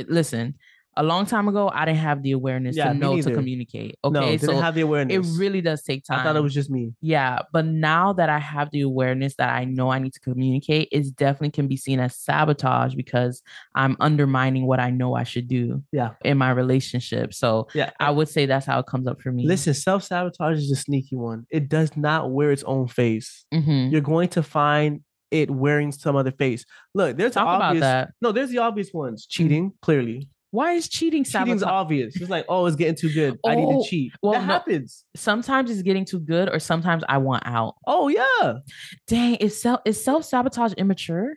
listen 0.09 0.55
a 0.95 1.01
long 1.01 1.25
time 1.25 1.47
ago 1.47 1.71
i 1.73 1.85
didn't 1.85 1.97
have 2.09 2.21
the 2.21 2.33
awareness 2.33 2.75
Yeah, 2.77 2.89
to 2.89 2.93
know 2.93 3.19
to 3.19 3.33
communicate 3.33 3.95
no, 4.03 4.19
okay 4.21 4.37
didn't 4.37 4.55
so 4.57 4.61
have 4.61 4.75
the 4.75 4.81
awareness. 4.81 5.15
it 5.27 5.39
really 5.39 5.59
does 5.59 5.81
take 5.81 6.05
time 6.05 6.19
I 6.19 6.23
thought 6.23 6.35
it 6.35 6.43
was 6.43 6.53
just 6.53 6.69
me. 6.69 6.93
yeah 7.01 7.39
but 7.51 7.65
now 7.65 8.13
that 8.13 8.29
i 8.29 8.37
have 8.37 8.69
the 8.71 8.81
awareness 8.81 9.33
that 9.39 9.49
i 9.49 9.63
know 9.65 9.89
i 9.89 9.97
need 9.97 10.13
to 10.13 10.19
communicate 10.19 10.89
it 10.91 11.15
definitely 11.15 11.49
can 11.49 11.67
be 11.67 11.77
seen 11.77 11.99
as 11.99 12.15
sabotage 12.15 12.93
because 12.93 13.41
i'm 13.73 13.97
undermining 13.99 14.67
what 14.67 14.79
i 14.79 14.91
know 14.91 15.15
i 15.15 15.23
should 15.23 15.47
do 15.47 15.81
Yeah. 15.91 16.11
in 16.23 16.37
my 16.37 16.51
relationship 16.51 17.33
so 17.33 17.67
Yeah. 17.73 17.89
i 17.99 18.11
would 18.11 18.29
say 18.29 18.45
that's 18.45 18.67
how 18.67 18.77
it 18.79 18.85
comes 18.85 19.07
up 19.07 19.19
for 19.19 19.31
me 19.31 19.47
Listen, 19.47 19.73
self 19.73 20.03
sabotage 20.03 20.57
is 20.59 20.69
a 20.71 20.75
sneaky 20.75 21.15
one. 21.15 21.47
It 21.49 21.69
does 21.69 21.97
not 21.97 22.31
wear 22.31 22.51
its 22.51 22.63
own 22.73 22.87
face. 22.87 23.45
Mhm. 23.51 23.91
You're 23.91 24.01
going 24.13 24.29
to 24.37 24.43
find 24.43 25.01
it 25.33 25.49
wearing 25.51 25.91
some 25.91 26.15
other 26.15 26.31
face. 26.31 26.63
Look, 26.93 27.17
there's 27.17 27.33
talk 27.33 27.47
obvious. 27.47 27.81
about 27.81 28.05
that 28.07 28.13
No, 28.21 28.31
there's 28.31 28.49
the 28.51 28.59
obvious 28.59 28.91
ones. 28.93 29.25
Mm. 29.25 29.29
Cheating, 29.29 29.73
clearly. 29.81 30.29
why 30.51 30.73
is 30.73 30.87
cheating 30.87 31.23
Cheating's 31.23 31.63
obvious. 31.63 32.15
It's 32.15 32.29
like, 32.29 32.45
oh, 32.47 32.65
it's 32.67 32.75
getting 32.75 32.95
too 32.95 33.11
good. 33.11 33.39
I 33.45 33.55
need 33.55 33.65
Oh, 33.65 33.83
to 33.83 33.89
cheat. 33.89 34.13
well, 34.21 34.33
that 34.33 34.41
no. 34.45 34.53
happens. 34.53 35.03
sometimes 35.15 35.71
it's 35.71 35.81
getting 35.81 36.05
too 36.05 36.19
good 36.19 36.47
or 36.53 36.59
sometimes 36.59 37.03
i 37.09 37.17
want 37.17 37.43
out 37.47 37.73
Oh 37.87 38.07
yeah. 38.07 38.59
dang 39.07 39.35
is 39.35 39.59
self 39.61 39.81
is 39.85 40.03
self-sabotage 40.03 40.73
immature 40.73 41.33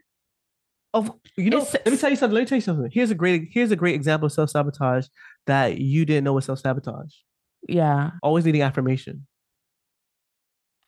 Of 0.94 1.10
you 1.36 1.50
know, 1.50 1.58
It's- 1.62 1.74
let 1.84 1.92
me 1.92 1.96
tell 1.98 2.10
you 2.10 2.16
something. 2.16 2.34
Let 2.34 2.42
me 2.42 2.46
tell 2.46 2.56
you 2.56 2.62
something. 2.70 2.90
Here's 2.92 3.10
a 3.10 3.14
great 3.14 3.48
here's 3.52 3.70
a 3.70 3.76
great 3.76 3.94
example 3.94 4.26
of 4.26 4.32
self 4.32 4.50
sabotage 4.50 5.06
that 5.46 5.78
you 5.78 6.04
didn't 6.04 6.24
know 6.24 6.32
was 6.34 6.44
self 6.46 6.58
sabotage. 6.60 7.12
yeah 7.68 8.10
Always 8.22 8.44
needing 8.46 8.62
affirmation. 8.62 9.26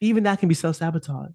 Even 0.00 0.22
that 0.24 0.38
can 0.38 0.48
be 0.48 0.54
self 0.54 0.76
sabotage. 0.76 1.34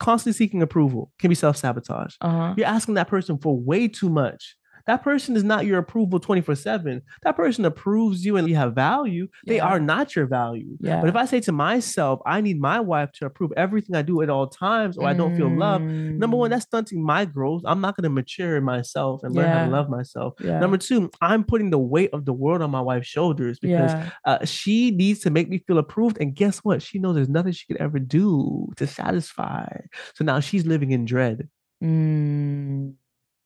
Constantly 0.00 0.36
seeking 0.36 0.62
approval 0.62 1.12
can 1.18 1.28
be 1.28 1.34
self 1.34 1.56
sabotage. 1.56 2.16
uh-huh 2.20 2.54
You're 2.56 2.66
asking 2.66 2.94
that 2.94 3.08
person 3.08 3.38
for 3.38 3.58
way 3.58 3.88
too 3.88 4.08
much. 4.10 4.56
That 4.86 5.02
person 5.02 5.34
is 5.36 5.44
not 5.44 5.64
your 5.66 5.78
approval 5.78 6.18
24 6.20 6.54
7. 6.56 7.00
That 7.22 7.36
person 7.36 7.64
approves 7.64 8.24
you 8.24 8.36
and 8.36 8.48
you 8.48 8.56
have 8.56 8.74
value. 8.74 9.28
They 9.46 9.58
are 9.60 9.80
not 9.80 10.14
your 10.14 10.26
value. 10.26 10.76
yeah 10.80 11.00
But 11.00 11.08
if 11.08 11.16
I 11.16 11.24
say 11.26 11.40
to 11.40 11.52
myself, 11.52 12.20
I 12.26 12.40
need 12.40 12.60
my 12.60 12.80
wife 12.80 13.10
to 13.12 13.26
approve 13.26 13.52
everything 13.56 13.96
I 13.96 14.02
do 14.02 14.20
at 14.22 14.28
all 14.30 14.46
times, 14.46 14.98
or 14.98 15.06
I 15.06 15.14
don't 15.14 15.34
feel 15.36 15.48
loved, 15.56 15.84
number 16.18 16.36
one, 16.36 16.50
Mm, 16.50 16.52
that's 16.52 16.66
stunting 16.66 17.02
my 17.04 17.24
growth. 17.24 17.62
I'm 17.64 17.80
not 17.80 17.96
going 17.96 18.04
to 18.04 18.10
mature 18.10 18.56
in 18.58 18.64
myself 18.64 19.22
and 19.24 19.34
learn 19.34 19.46
how 19.52 19.64
to 19.64 19.70
love 19.70 19.88
myself. 19.88 20.34
yeah 20.40 20.58
Number 20.60 20.76
two, 20.76 21.10
I'm 21.20 21.44
putting 21.44 21.70
the 21.70 21.78
weight 21.78 22.10
of 22.12 22.24
the 22.26 22.32
world 22.34 22.60
on 22.62 22.70
my 22.70 22.80
wife's 22.80 23.08
shoulders 23.08 23.58
because 23.58 23.92
yeah 23.92 24.10
uh, 24.26 24.44
she 24.44 24.90
needs 24.90 25.20
to 25.20 25.30
make 25.30 25.48
me 25.48 25.58
feel 25.66 25.78
approved. 25.78 26.18
And 26.20 26.34
guess 26.34 26.58
what? 26.58 26.82
She 26.82 26.98
knows 26.98 27.14
there's 27.14 27.28
nothing 27.28 27.52
she 27.52 27.66
could 27.66 27.76
ever 27.78 27.98
do 27.98 28.68
to 28.76 28.86
satisfy. 28.86 29.66
So 30.14 30.24
now 30.24 30.40
she's 30.40 30.66
living 30.66 30.90
in 30.92 31.04
dread. 31.04 31.48
Mm, 31.82 32.94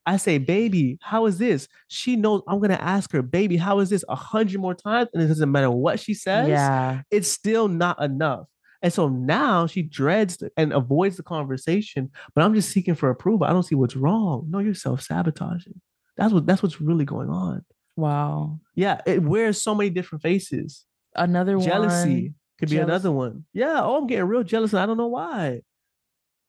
I 0.09 0.17
say, 0.17 0.39
baby, 0.39 0.97
how 1.03 1.27
is 1.27 1.37
this? 1.37 1.69
She 1.89 2.17
knows 2.17 2.41
I'm 2.49 2.61
gonna 2.61 2.75
ask 2.81 3.13
her, 3.13 3.21
baby, 3.21 3.59
how 3.59 3.81
is 3.81 3.91
this 3.91 4.07
a 4.09 4.15
hundred 4.15 4.59
more 4.59 4.75
times? 4.75 5.11
And 5.13 5.23
it 5.23 5.27
doesn't 5.27 5.53
matter 5.53 5.71
what 5.71 6.01
she 6.01 6.15
says, 6.15 6.49
yeah 6.49 7.03
it's 7.11 7.31
still 7.31 7.69
not 7.69 8.03
enough. 8.03 8.47
And 8.81 8.91
so 8.91 9.09
now 9.09 9.67
she 9.67 9.83
dreads 9.83 10.43
and 10.57 10.73
avoids 10.73 11.19
the 11.19 11.23
conversation, 11.23 12.11
but 12.35 12.43
I'm 12.43 12.55
just 12.55 12.71
seeking 12.71 12.95
for 12.95 13.11
approval. 13.11 13.47
I 13.47 13.53
don't 13.53 13.65
see 13.65 13.75
what's 13.75 13.97
wrong. 13.97 14.47
No, 14.49 14.61
you're 14.61 14.73
self-sabotaging. 14.73 15.79
That's 16.17 16.33
what 16.33 16.47
that's 16.47 16.63
what's 16.63 16.81
really 16.81 17.05
going 17.05 17.29
on. 17.29 17.67
wow 17.97 18.61
Yeah, 18.75 19.03
it 19.05 19.23
wears 19.23 19.61
so 19.61 19.75
many 19.75 19.91
different 19.91 20.23
faces. 20.23 20.87
another 21.17 21.59
one 21.59 21.69
Jealousy 21.69 22.23
one 22.23 22.35
could 22.59 22.71
be 22.71 22.79
another 22.79 23.13
one. 23.13 23.45
Yeah, 23.53 23.83
oh, 23.83 23.99
I'm 23.99 24.07
getting 24.07 24.25
real 24.25 24.43
jealous 24.43 24.73
and 24.73 24.81
I 24.81 24.87
don't 24.87 24.97
know 24.97 25.09
why. 25.09 25.61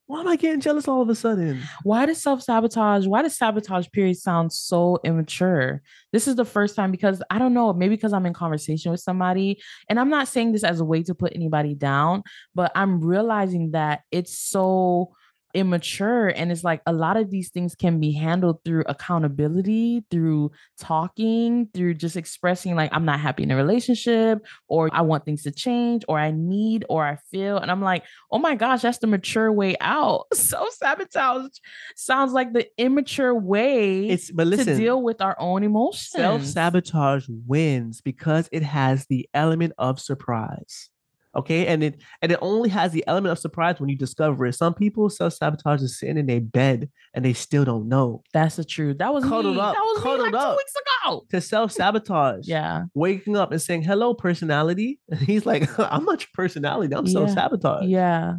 Why 0.09 0.21
am 0.21 0.27
I 0.27 0.37
getting 0.37 0.59
jealous 0.59 0.87
all 0.87 1.03
of 1.03 1.09
a 1.09 1.13
sudden? 1.13 1.61
why 1.83 2.07
does 2.07 2.19
self-sabotage 2.19 3.05
why 3.05 3.21
does 3.21 3.37
sabotage 3.37 3.87
period 3.93 4.17
sound 4.17 4.51
so 4.51 4.97
immature 5.03 5.83
this 6.11 6.27
is 6.27 6.35
the 6.35 6.45
first 6.45 6.75
time 6.75 6.89
because 6.89 7.21
i 7.29 7.37
don't 7.37 7.53
know 7.53 7.71
maybe 7.73 7.95
because 7.95 8.11
i'm 8.11 8.25
in 8.25 8.33
conversation 8.33 8.91
with 8.91 8.99
somebody 8.99 9.61
and 9.87 9.99
i'm 9.99 10.09
not 10.09 10.27
saying 10.27 10.51
this 10.51 10.63
as 10.63 10.79
a 10.79 10.85
way 10.85 11.03
to 11.03 11.13
put 11.13 11.31
anybody 11.35 11.75
down 11.75 12.23
but 12.55 12.71
i'm 12.73 12.99
realizing 13.01 13.71
that 13.71 14.01
it's 14.11 14.35
so 14.35 15.13
immature 15.53 16.27
and 16.27 16.51
it's 16.51 16.63
like 16.63 16.81
a 16.85 16.93
lot 16.93 17.17
of 17.17 17.31
these 17.31 17.49
things 17.49 17.75
can 17.75 17.99
be 17.99 18.11
handled 18.11 18.59
through 18.63 18.83
accountability 18.87 20.03
through 20.11 20.51
talking 20.79 21.67
through 21.73 21.93
just 21.93 22.15
expressing 22.15 22.75
like 22.75 22.89
i'm 22.93 23.05
not 23.05 23.19
happy 23.19 23.43
in 23.43 23.51
a 23.51 23.55
relationship 23.55 24.45
or 24.67 24.89
i 24.93 25.01
want 25.01 25.25
things 25.25 25.43
to 25.43 25.51
change 25.51 26.03
or 26.07 26.19
i 26.19 26.31
need 26.31 26.85
or 26.89 27.05
i 27.05 27.17
feel 27.31 27.57
and 27.57 27.71
i'm 27.71 27.81
like 27.81 28.03
oh 28.31 28.37
my 28.37 28.55
gosh 28.55 28.81
that's 28.81 28.99
the 28.99 29.07
mature 29.07 29.51
way 29.51 29.75
out. 29.81 30.25
Self-sabotage 30.33 31.57
sounds 31.95 32.33
like 32.33 32.53
the 32.53 32.67
immature 32.77 33.35
way 33.35 34.07
It's 34.07 34.31
but 34.31 34.47
listen, 34.47 34.67
to 34.67 34.75
deal 34.75 35.01
with 35.01 35.21
our 35.21 35.35
own 35.39 35.63
emotions. 35.63 36.09
Self-sabotage 36.09 37.27
wins 37.47 38.01
because 38.01 38.49
it 38.51 38.63
has 38.63 39.05
the 39.07 39.29
element 39.33 39.73
of 39.77 39.99
surprise. 39.99 40.89
Okay. 41.37 41.67
And 41.67 41.83
it 41.83 42.01
and 42.21 42.31
it 42.31 42.39
only 42.41 42.69
has 42.69 42.91
the 42.91 43.03
element 43.07 43.31
of 43.31 43.39
surprise 43.39 43.79
when 43.79 43.87
you 43.89 43.95
discover 43.97 44.45
it. 44.47 44.53
Some 44.53 44.73
people 44.73 45.09
self-sabotage 45.09 45.81
is 45.81 45.99
sitting 45.99 46.17
in 46.17 46.25
their 46.25 46.41
bed 46.41 46.89
and 47.13 47.23
they 47.23 47.33
still 47.33 47.63
don't 47.65 47.87
know. 47.87 48.23
that's 48.33 48.55
the 48.55 48.63
truth 48.65 48.97
that 48.97 49.13
was 49.13 49.23
Cuddled 49.23 49.55
me. 49.55 49.61
up, 49.61 49.75
that 49.75 49.81
was 49.81 49.97
me 49.97 50.03
cuddled 50.03 50.31
like 50.33 50.41
two 50.43 50.57
weeks 50.57 50.73
ago 51.05 51.25
To 51.29 51.41
self-sabotage. 51.41 52.47
yeah 52.47 52.85
Waking 52.95 53.37
up 53.37 53.51
and 53.51 53.61
saying, 53.61 53.83
hello, 53.83 54.13
personality. 54.13 54.99
And 55.09 55.19
he's 55.29 55.45
like, 55.45 55.69
I'm 55.79 56.03
not 56.05 56.21
your 56.21 56.29
personality. 56.33 56.95
I'm 56.95 57.05
Yeah. 57.05 57.13
self-sabotage. 57.13 57.85
yeah 57.85 58.33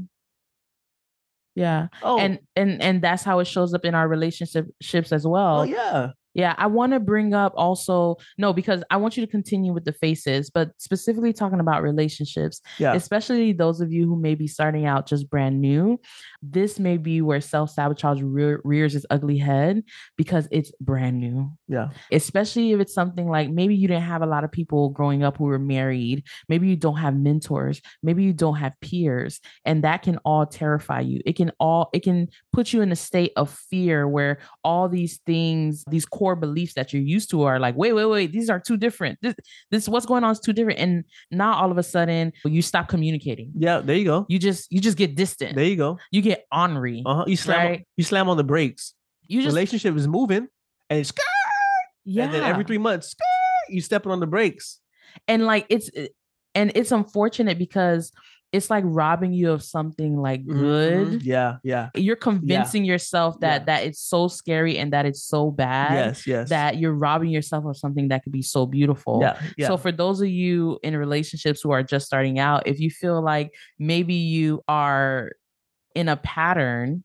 yeah 1.56 1.88
Oh, 2.02 2.18
and 2.18 2.38
and 2.56 2.80
and 2.82 3.02
that's 3.02 3.22
how 3.24 3.40
it 3.40 3.46
shows 3.46 3.74
up 3.74 3.84
in 3.84 3.94
our 3.94 4.06
relationships 4.08 5.12
as 5.12 5.26
well 5.26 5.60
oh 5.60 5.62
yeah. 5.64 6.10
Yeah 6.34 6.54
i 6.58 6.66
want 6.66 6.92
to 6.92 7.00
bring 7.00 7.34
up 7.34 7.52
also 7.56 8.16
no 8.38 8.52
because 8.52 8.82
i 8.90 8.96
want 8.96 9.16
you 9.16 9.24
to 9.24 9.30
continue 9.30 9.72
with 9.72 9.84
the 9.84 9.92
faces 9.92 10.50
but 10.50 10.70
specifically 10.78 11.32
talking 11.32 11.60
about 11.60 11.82
relationships 11.82 12.60
Yeah. 12.78 12.94
especially 12.94 13.52
those 13.52 13.80
of 13.80 13.92
you 13.92 14.06
who 14.06 14.16
may 14.16 14.34
be 14.34 14.46
starting 14.46 14.86
out 14.86 15.06
just 15.06 15.28
brand 15.28 15.60
new 15.60 16.00
this 16.42 16.78
may 16.78 16.96
be 16.96 17.20
where 17.20 17.40
self-sabotage 17.40 18.22
rear- 18.22 18.60
rears 18.64 18.94
its 18.94 19.06
ugly 19.10 19.38
head 19.38 19.82
because 20.16 20.46
it's 20.50 20.72
brand 20.80 21.18
new 21.20 21.50
Yeah. 21.68 21.88
especially 22.12 22.72
if 22.72 22.80
it's 22.80 22.94
something 22.94 23.28
like 23.28 23.50
maybe 23.50 23.74
you 23.74 23.88
didn't 23.88 24.04
have 24.04 24.22
a 24.22 24.26
lot 24.26 24.44
of 24.44 24.52
people 24.52 24.90
growing 24.90 25.22
up 25.22 25.36
who 25.38 25.44
were 25.44 25.58
married 25.58 26.24
maybe 26.48 26.68
you 26.68 26.76
don't 26.76 26.96
have 26.98 27.16
mentors 27.16 27.80
maybe 28.02 28.22
you 28.24 28.32
don't 28.32 28.56
have 28.56 28.72
peers 28.80 29.40
and 29.64 29.84
that 29.84 30.02
can 30.02 30.18
all 30.24 30.46
terrify 30.46 31.00
you 31.00 31.20
it 31.26 31.34
can 31.36 31.50
all 31.58 31.90
it 31.92 32.00
can 32.02 32.28
put 32.52 32.72
you 32.72 32.80
in 32.82 32.92
a 32.92 32.96
state 32.96 33.32
of 33.36 33.50
fear 33.50 34.06
where 34.08 34.38
all 34.64 34.88
these 34.88 35.18
things 35.26 35.84
these 35.90 36.04
core 36.20 36.36
beliefs 36.36 36.74
that 36.74 36.92
you're 36.92 37.02
used 37.16 37.28
to 37.30 37.42
are 37.48 37.58
like 37.66 37.74
wait 37.82 37.94
wait 37.94 38.04
wait 38.14 38.30
these 38.36 38.50
are 38.52 38.60
too 38.68 38.76
different 38.76 39.18
this 39.22 39.34
this 39.72 39.88
what's 39.88 40.04
going 40.12 40.22
on 40.22 40.32
is 40.36 40.40
too 40.46 40.52
different 40.52 40.78
and 40.84 40.92
now 41.42 41.52
all 41.60 41.70
of 41.74 41.78
a 41.78 41.82
sudden 41.94 42.30
you 42.44 42.62
stop 42.62 42.86
communicating 42.94 43.48
Yeah. 43.66 43.78
There 43.86 43.96
you 43.96 44.04
go. 44.04 44.26
you 44.28 44.38
just 44.38 44.62
you 44.74 44.80
just 44.88 44.98
get 45.02 45.10
distant 45.16 45.52
There 45.56 45.64
you 45.72 45.76
go. 45.86 45.98
you 46.12 46.20
get 46.30 46.44
ornery 46.52 47.02
Uh-huh. 47.06 47.24
You 47.26 47.36
slam 47.36 47.58
on, 47.60 47.66
Right. 47.70 47.86
you 47.96 48.04
slam 48.04 48.28
on 48.28 48.36
the 48.36 48.44
brakes. 48.52 48.82
you 49.32 49.38
just 49.42 49.54
Relationship 49.54 49.96
is 49.96 50.06
moving 50.06 50.44
and 50.90 50.98
it's 51.00 51.12
yeah 52.04 52.24
and 52.24 52.34
then 52.34 52.42
every 52.44 52.64
three 52.64 52.78
months 52.88 53.14
you 53.68 53.80
stepping 53.80 54.12
on 54.12 54.20
the 54.20 54.26
brakes. 54.36 54.80
and 55.28 55.40
like 55.52 55.64
it's 55.74 55.88
and 56.58 56.72
it's 56.74 56.92
unfortunate 57.00 57.56
because 57.66 58.12
it's 58.52 58.68
like 58.68 58.82
robbing 58.86 59.32
you 59.32 59.52
of 59.52 59.62
something 59.62 60.16
like 60.16 60.44
good 60.44 61.06
Mhm. 61.06 61.20
Yeah, 61.22 61.56
yeah. 61.62 61.90
you're 61.94 62.16
convincing 62.16 62.84
yourself 62.84 63.38
that 63.40 63.60
Yeah. 63.60 63.64
that 63.66 63.84
it's 63.86 64.00
so 64.00 64.26
scary 64.28 64.76
and 64.78 64.92
that 64.92 65.06
it's 65.06 65.22
so 65.22 65.50
bad 65.52 65.92
Yes, 65.92 66.26
yes. 66.26 66.48
that 66.48 66.78
you're 66.78 66.92
robbing 66.94 67.30
yourself 67.30 67.64
of 67.64 67.76
something 67.76 68.08
that 68.08 68.24
could 68.24 68.32
be 68.32 68.42
so 68.42 68.66
beautiful 68.66 69.20
yeah, 69.22 69.40
yeah. 69.56 69.68
So 69.68 69.76
for 69.76 69.92
those 69.92 70.20
of 70.20 70.28
you 70.28 70.78
in 70.82 70.96
relationships 70.96 71.60
who 71.62 71.70
are 71.70 71.82
just 71.84 72.06
starting 72.06 72.38
out, 72.40 72.66
if 72.66 72.80
you 72.80 72.90
feel 72.90 73.22
like 73.22 73.52
maybe 73.78 74.14
you 74.14 74.62
are 74.66 75.30
in 75.94 76.08
a 76.08 76.16
pattern, 76.16 77.04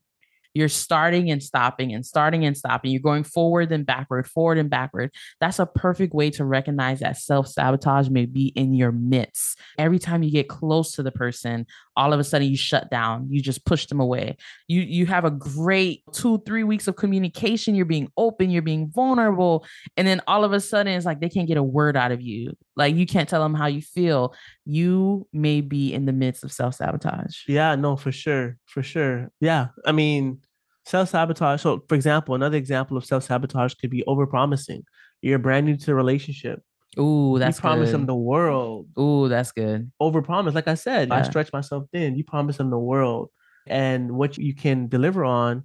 you're 0.56 0.68
starting 0.68 1.30
and 1.30 1.42
stopping 1.42 1.92
and 1.92 2.04
starting 2.04 2.44
and 2.46 2.56
stopping, 2.56 2.90
you're 2.90 3.00
going 3.00 3.24
forward 3.24 3.70
and 3.70 3.84
backward, 3.84 4.26
forward 4.26 4.58
and 4.58 4.70
backward. 4.70 5.12
That's 5.40 5.58
a 5.58 5.66
perfect 5.66 6.14
way 6.14 6.30
to 6.30 6.44
recognize 6.44 7.00
that 7.00 7.18
self-sabotage 7.18 8.08
may 8.08 8.24
be 8.24 8.46
in 8.56 8.72
your 8.72 8.90
midst. 8.90 9.58
Every 9.78 9.98
time 9.98 10.22
you 10.22 10.30
get 10.30 10.48
close 10.48 10.92
to 10.92 11.02
the 11.02 11.12
person, 11.12 11.66
all 11.96 12.12
of 12.12 12.20
a 12.20 12.24
sudden 12.24 12.48
you 12.48 12.56
shut 12.56 12.90
down, 12.90 13.26
you 13.30 13.40
just 13.40 13.64
push 13.64 13.86
them 13.86 14.00
away. 14.00 14.36
You 14.68 14.82
you 14.82 15.06
have 15.06 15.24
a 15.24 15.30
great 15.30 16.02
2-3 16.12 16.66
weeks 16.66 16.88
of 16.88 16.96
communication, 16.96 17.74
you're 17.74 17.86
being 17.86 18.10
open, 18.16 18.50
you're 18.50 18.62
being 18.62 18.90
vulnerable, 18.90 19.64
and 19.96 20.06
then 20.06 20.20
all 20.26 20.44
of 20.44 20.52
a 20.52 20.60
sudden 20.60 20.92
it's 20.92 21.06
like 21.06 21.20
they 21.20 21.28
can't 21.28 21.48
get 21.48 21.56
a 21.56 21.62
word 21.62 21.96
out 21.96 22.12
of 22.12 22.20
you 22.20 22.56
like 22.76 22.94
you 22.94 23.06
can't 23.06 23.28
tell 23.28 23.42
them 23.42 23.54
how 23.54 23.66
you 23.66 23.80
feel 23.80 24.34
you 24.64 25.26
may 25.32 25.60
be 25.60 25.94
in 25.94 26.04
the 26.04 26.12
midst 26.12 26.44
of 26.44 26.52
self-sabotage 26.52 27.46
yeah, 27.48 27.74
no, 27.74 27.96
for 27.96 28.12
sure. 28.12 28.58
For 28.66 28.82
sure. 28.82 29.30
Yeah. 29.40 29.68
I 29.84 29.92
mean, 29.92 30.40
self-sabotage. 30.84 31.62
So 31.62 31.82
for 31.88 31.94
example, 31.94 32.34
another 32.34 32.56
example 32.56 32.96
of 32.96 33.04
self-sabotage 33.04 33.74
could 33.74 33.90
be 33.90 34.04
over-promising 34.04 34.84
You're 35.22 35.38
brand 35.38 35.66
new 35.66 35.76
to 35.76 35.86
the 35.86 35.94
relationship. 35.94 36.62
Ooh 36.98 37.38
that's 37.38 37.58
you 37.58 37.62
promise 37.62 37.88
good. 37.88 37.94
them 37.94 38.06
the 38.06 38.14
world. 38.14 38.88
ooh 38.98 39.28
that's 39.28 39.52
good 39.52 39.90
Overpromise. 40.00 40.54
Like 40.54 40.68
I 40.68 40.74
said, 40.74 41.10
I 41.10 41.22
stretch 41.22 41.52
myself 41.52 41.84
thin. 41.92 42.16
You 42.16 42.24
promise 42.24 42.56
them 42.56 42.70
the 42.70 42.78
world. 42.78 43.30
And 43.66 44.12
what 44.12 44.38
you 44.38 44.54
can 44.54 44.88
deliver 44.88 45.24
on, 45.24 45.64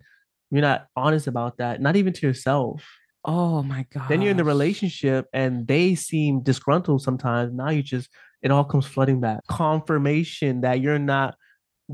you're 0.50 0.62
not 0.62 0.88
honest 0.96 1.28
about 1.28 1.58
that, 1.58 1.82
not 1.82 1.96
even 1.96 2.14
to 2.14 2.28
yourself. 2.28 2.84
oh 3.24 3.62
my 3.62 3.86
god 3.94 4.10
then 4.10 4.20
you're 4.22 4.32
in 4.32 4.38
the 4.38 4.44
relationship 4.44 5.28
and 5.32 5.68
they 5.68 5.94
seem 5.94 6.42
disgruntled 6.42 7.02
sometimes 7.04 7.54
now 7.54 7.70
you 7.70 7.84
just 7.84 8.10
it 8.42 8.50
all 8.50 8.64
comes 8.64 8.88
flooding 8.88 9.20
back 9.20 9.40
confirmation 9.48 10.62
that 10.62 10.82
you're 10.82 10.98
not 10.98 11.36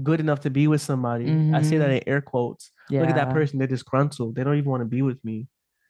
good 0.04 0.22
enough 0.22 0.40
to 0.40 0.50
be 0.50 0.68
with 0.68 0.82
somebody 0.82 1.26
i 1.54 1.62
say 1.62 1.78
that 1.78 1.90
mm-hmm. 1.90 1.98
in 1.98 2.08
air 2.08 2.22
quotes 2.22 2.72
yeah. 2.90 3.02
look 3.02 3.10
at 3.10 3.16
that 3.16 3.32
person 3.32 3.60
they're 3.60 3.68
disgruntled 3.68 4.36
they 4.36 4.44
don't 4.44 4.58
even 4.58 4.70
want 4.70 4.80
to 4.80 4.86
be 4.86 5.02
with 5.02 5.20
me 5.26 5.48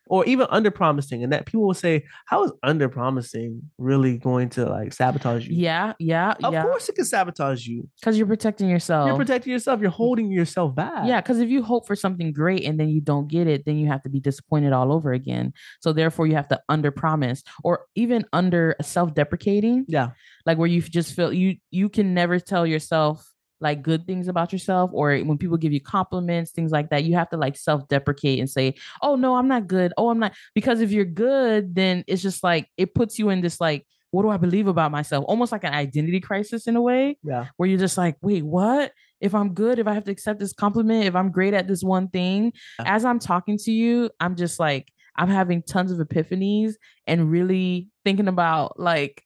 or 0.10 0.26
even 0.26 0.48
under 0.50 0.72
promising 0.72 1.24
and 1.24 1.32
that 1.32 1.46
people 1.46 1.66
will 1.66 1.74
say 1.74 2.04
how 2.26 2.44
is 2.44 2.52
under 2.64 2.90
promising 2.90 3.62
really 3.78 4.18
going 4.18 4.50
to 4.50 4.66
like 4.66 4.94
sabotage 4.94 5.48
you? 5.48 5.56
Yeah 5.56 5.94
yeah 6.00 6.34
of 6.44 6.54
yeah. 6.54 6.64
course 6.64 6.90
it 6.90 6.96
can 6.96 7.06
sabotage 7.06 7.66
you. 7.66 7.88
Because 8.00 8.18
you're 8.18 8.28
protecting 8.28 8.70
yourself. 8.70 9.08
you're 9.08 9.18
protecting 9.18 9.52
yourself 9.52 9.82
you're 9.82 9.90
holding 9.90 10.32
yourself 10.32 10.76
back. 10.76 11.08
Yeah 11.08 11.22
because 11.22 11.40
if 11.40 11.50
you 11.50 11.64
hope 11.64 11.88
for 11.88 11.96
something 11.96 12.32
great 12.32 12.64
and 12.64 12.80
then 12.80 12.90
you 12.90 13.02
don't 13.02 13.28
get 13.28 13.48
it 13.48 13.66
then 13.66 13.78
you 13.78 13.88
have 13.88 14.04
to 14.04 14.10
be 14.10 14.20
disappointed 14.20 14.74
all 14.74 14.92
over 14.92 15.14
again. 15.14 15.54
So 15.82 15.94
therefore 15.94 16.28
you 16.28 16.36
have 16.36 16.48
to 16.50 16.62
under 16.70 16.92
promise 16.92 17.44
or 17.64 17.86
even 17.96 18.26
under 18.34 18.76
self-deprecating 18.82 19.86
yeah. 19.88 20.10
Like 20.46 20.58
where 20.58 20.68
you 20.68 20.82
just 20.82 21.14
feel 21.14 21.34
you 21.34 21.58
you 21.72 21.90
can 21.90 22.14
never 22.14 22.40
tell 22.40 22.66
yourself 22.66 23.28
like 23.60 23.82
good 23.82 24.06
things 24.06 24.28
about 24.28 24.52
yourself 24.54 24.92
or 24.94 25.18
when 25.20 25.38
people 25.38 25.58
give 25.58 25.74
you 25.74 25.82
compliments 25.82 26.52
things 26.52 26.72
like 26.72 26.90
that 26.90 27.04
you 27.04 27.16
have 27.16 27.30
to 27.30 27.38
like 27.38 27.58
self-deprecate 27.58 28.40
and 28.40 28.50
say 28.50 28.74
oh 29.02 29.16
no 29.16 29.36
i'm 29.36 29.48
not 29.48 29.68
good. 29.68 29.94
Oh 29.98 30.10
i'm 30.10 30.20
not 30.20 30.34
because 30.54 30.82
if 30.82 30.92
you're 30.92 31.06
good 31.06 31.74
then 31.76 32.04
it's 32.08 32.22
just 32.22 32.44
like 32.44 32.70
it 32.78 32.94
puts 32.94 33.18
you 33.18 33.30
in 33.30 33.42
this 33.42 33.60
like 33.60 33.86
what 34.12 34.24
do 34.24 34.30
i 34.30 34.38
believe 34.38 34.68
about 34.68 34.92
myself? 34.92 35.26
Almost 35.28 35.52
like 35.52 35.64
an 35.64 35.74
identity 35.74 36.20
crisis 36.20 36.66
in 36.68 36.76
a 36.76 36.82
way 36.82 37.18
yeah. 37.24 37.48
where 37.58 37.68
you're 37.68 37.80
just 37.80 37.98
like 37.98 38.16
wait 38.22 38.44
what? 38.44 38.92
If 39.20 39.34
i'm 39.34 39.54
good 39.54 39.80
if 39.80 39.88
i 39.88 39.94
have 39.94 40.04
to 40.06 40.12
accept 40.12 40.40
this 40.40 40.54
compliment 40.54 41.06
if 41.06 41.16
i'm 41.16 41.32
great 41.32 41.56
at 41.56 41.68
this 41.68 41.82
one 41.82 42.08
thing 42.08 42.54
Yeah. 42.80 42.96
as 42.96 43.04
i'm 43.04 43.18
talking 43.18 43.58
to 43.60 43.72
you 43.72 44.12
i'm 44.20 44.36
just 44.36 44.60
like 44.60 44.92
i'm 45.16 45.28
having 45.28 45.64
tons 45.64 45.92
of 45.92 45.98
epiphanies 45.98 46.74
and 47.08 47.32
really 47.32 47.88
thinking 48.06 48.28
about 48.28 48.80
like 48.80 49.24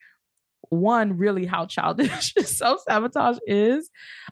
one 0.72 1.18
really 1.18 1.46
how 1.46 1.66
childish 1.66 2.34
self-sabotage 2.40 3.38
is 3.46 3.90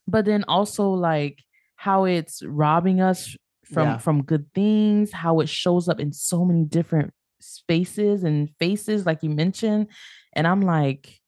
but 0.08 0.24
then 0.26 0.44
also 0.48 0.90
like 0.90 1.38
how 1.76 2.06
it's 2.06 2.42
robbing 2.44 3.02
us 3.02 3.36
from 3.66 3.84
Yeah. 3.88 3.98
from 3.98 4.24
good 4.24 4.46
things 4.56 5.12
how 5.12 5.42
it 5.42 5.50
shows 5.50 5.88
up 5.90 6.00
in 6.00 6.12
so 6.14 6.44
many 6.46 6.64
different 6.64 7.14
spaces 7.42 8.24
and 8.24 8.50
faces 8.60 9.06
like 9.06 9.22
you 9.22 9.30
mentioned. 9.30 9.88
And 10.34 10.48
i'm 10.48 10.62
like 10.62 11.20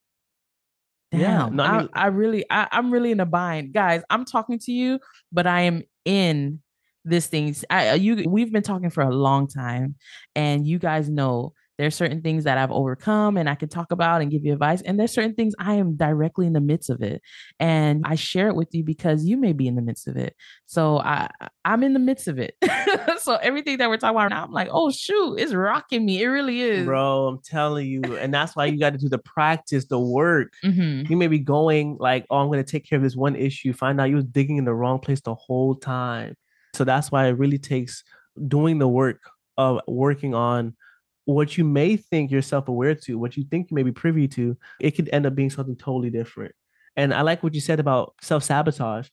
damn 1.10 1.20
Yeah, 1.20 1.48
no, 1.52 1.62
I 1.62 1.78
I, 1.82 1.88
I 1.94 2.06
really 2.06 2.44
I, 2.50 2.68
i'm 2.72 2.90
really 2.90 3.12
in 3.12 3.20
a 3.20 3.26
bind. 3.26 3.72
Guys 3.72 4.02
i'm 4.10 4.24
talking 4.24 4.58
to 4.60 4.72
you 4.72 4.98
but 5.30 5.46
i 5.46 5.62
am 5.62 5.82
in 6.04 6.60
this 7.04 7.26
thing. 7.26 7.54
I, 7.68 7.94
you 7.94 8.24
we've 8.28 8.52
been 8.52 8.62
talking 8.62 8.88
for 8.90 9.02
a 9.02 9.10
long 9.14 9.48
time 9.48 9.96
and 10.36 10.64
you 10.66 10.78
guys 10.78 11.08
know 11.08 11.52
there's 11.82 11.96
certain 11.96 12.22
things 12.22 12.44
that 12.44 12.58
I've 12.58 12.70
overcome 12.70 13.36
and 13.36 13.48
I 13.50 13.56
can 13.56 13.68
talk 13.68 13.90
about 13.90 14.22
and 14.22 14.30
give 14.30 14.44
you 14.44 14.52
advice. 14.52 14.82
And 14.82 15.00
there's 15.00 15.10
certain 15.12 15.34
things 15.34 15.52
I 15.58 15.74
am 15.74 15.96
directly 15.96 16.46
in 16.46 16.52
the 16.52 16.60
midst 16.60 16.90
of 16.90 17.02
it. 17.02 17.20
And 17.58 18.02
I 18.06 18.14
share 18.14 18.46
it 18.46 18.54
with 18.54 18.68
you 18.72 18.84
because 18.84 19.24
you 19.24 19.36
may 19.36 19.52
be 19.52 19.66
in 19.66 19.74
the 19.74 19.82
midst 19.82 20.06
of 20.06 20.16
it. 20.16 20.36
So 20.66 20.98
I 21.00 21.28
I'm 21.64 21.82
in 21.82 21.92
the 21.92 21.98
midst 21.98 22.28
of 22.28 22.38
it. 22.38 22.54
so 23.18 23.34
everything 23.34 23.78
that 23.78 23.88
we're 23.88 23.96
talking 23.96 24.16
about 24.16 24.30
now, 24.30 24.44
I'm 24.44 24.52
like, 24.52 24.68
oh 24.70 24.92
shoot, 24.92 25.36
it's 25.40 25.52
rocking 25.52 26.04
me. 26.06 26.22
It 26.22 26.26
really 26.28 26.60
is. 26.60 26.84
bro 26.86 27.26
i'm 27.26 27.40
telling 27.42 27.86
you 27.88 28.00
and 28.16 28.32
that's 28.32 28.54
why 28.54 28.66
you 28.66 28.78
got 28.78 28.92
to 28.92 28.98
do 28.98 29.08
the 29.08 29.18
practice 29.18 29.86
the 29.86 29.98
work 29.98 30.52
Mhm. 30.64 31.10
you 31.10 31.16
may 31.16 31.26
be 31.26 31.40
going 31.40 31.96
like, 31.98 32.26
oh, 32.30 32.36
I'm 32.36 32.46
going 32.46 32.64
to 32.64 32.70
take 32.70 32.88
care 32.88 32.96
of 32.98 33.02
this 33.02 33.16
one 33.16 33.34
issue. 33.34 33.72
Find 33.72 34.00
out 34.00 34.08
you 34.08 34.16
was 34.16 34.24
digging 34.24 34.56
in 34.58 34.64
the 34.64 34.74
wrong 34.74 35.00
place 35.00 35.20
the 35.20 35.34
whole 35.34 35.74
time. 35.74 36.36
So 36.74 36.84
that's 36.84 37.10
why 37.10 37.26
it 37.26 37.32
really 37.32 37.58
takes 37.58 38.04
doing 38.46 38.78
the 38.78 38.88
work 38.88 39.18
of 39.58 39.80
working 39.88 40.32
on 40.34 40.74
what 41.24 41.56
you 41.56 41.64
may 41.64 41.96
think 41.96 42.30
you're 42.30 42.42
self-aware 42.42 42.94
to, 42.94 43.18
what 43.18 43.36
you 43.36 43.44
think 43.44 43.70
you 43.70 43.74
may 43.74 43.82
be 43.82 43.92
privy 43.92 44.28
to. 44.28 44.56
It 44.80 44.92
could 44.92 45.08
end 45.12 45.26
up 45.26 45.34
being 45.34 45.50
something 45.50 45.76
totally 45.76 46.10
different. 46.10 46.54
And 46.96 47.14
I 47.14 47.22
like 47.22 47.42
what 47.42 47.54
you 47.54 47.60
said 47.60 47.80
about 47.80 48.14
self-sabotage. 48.20 49.08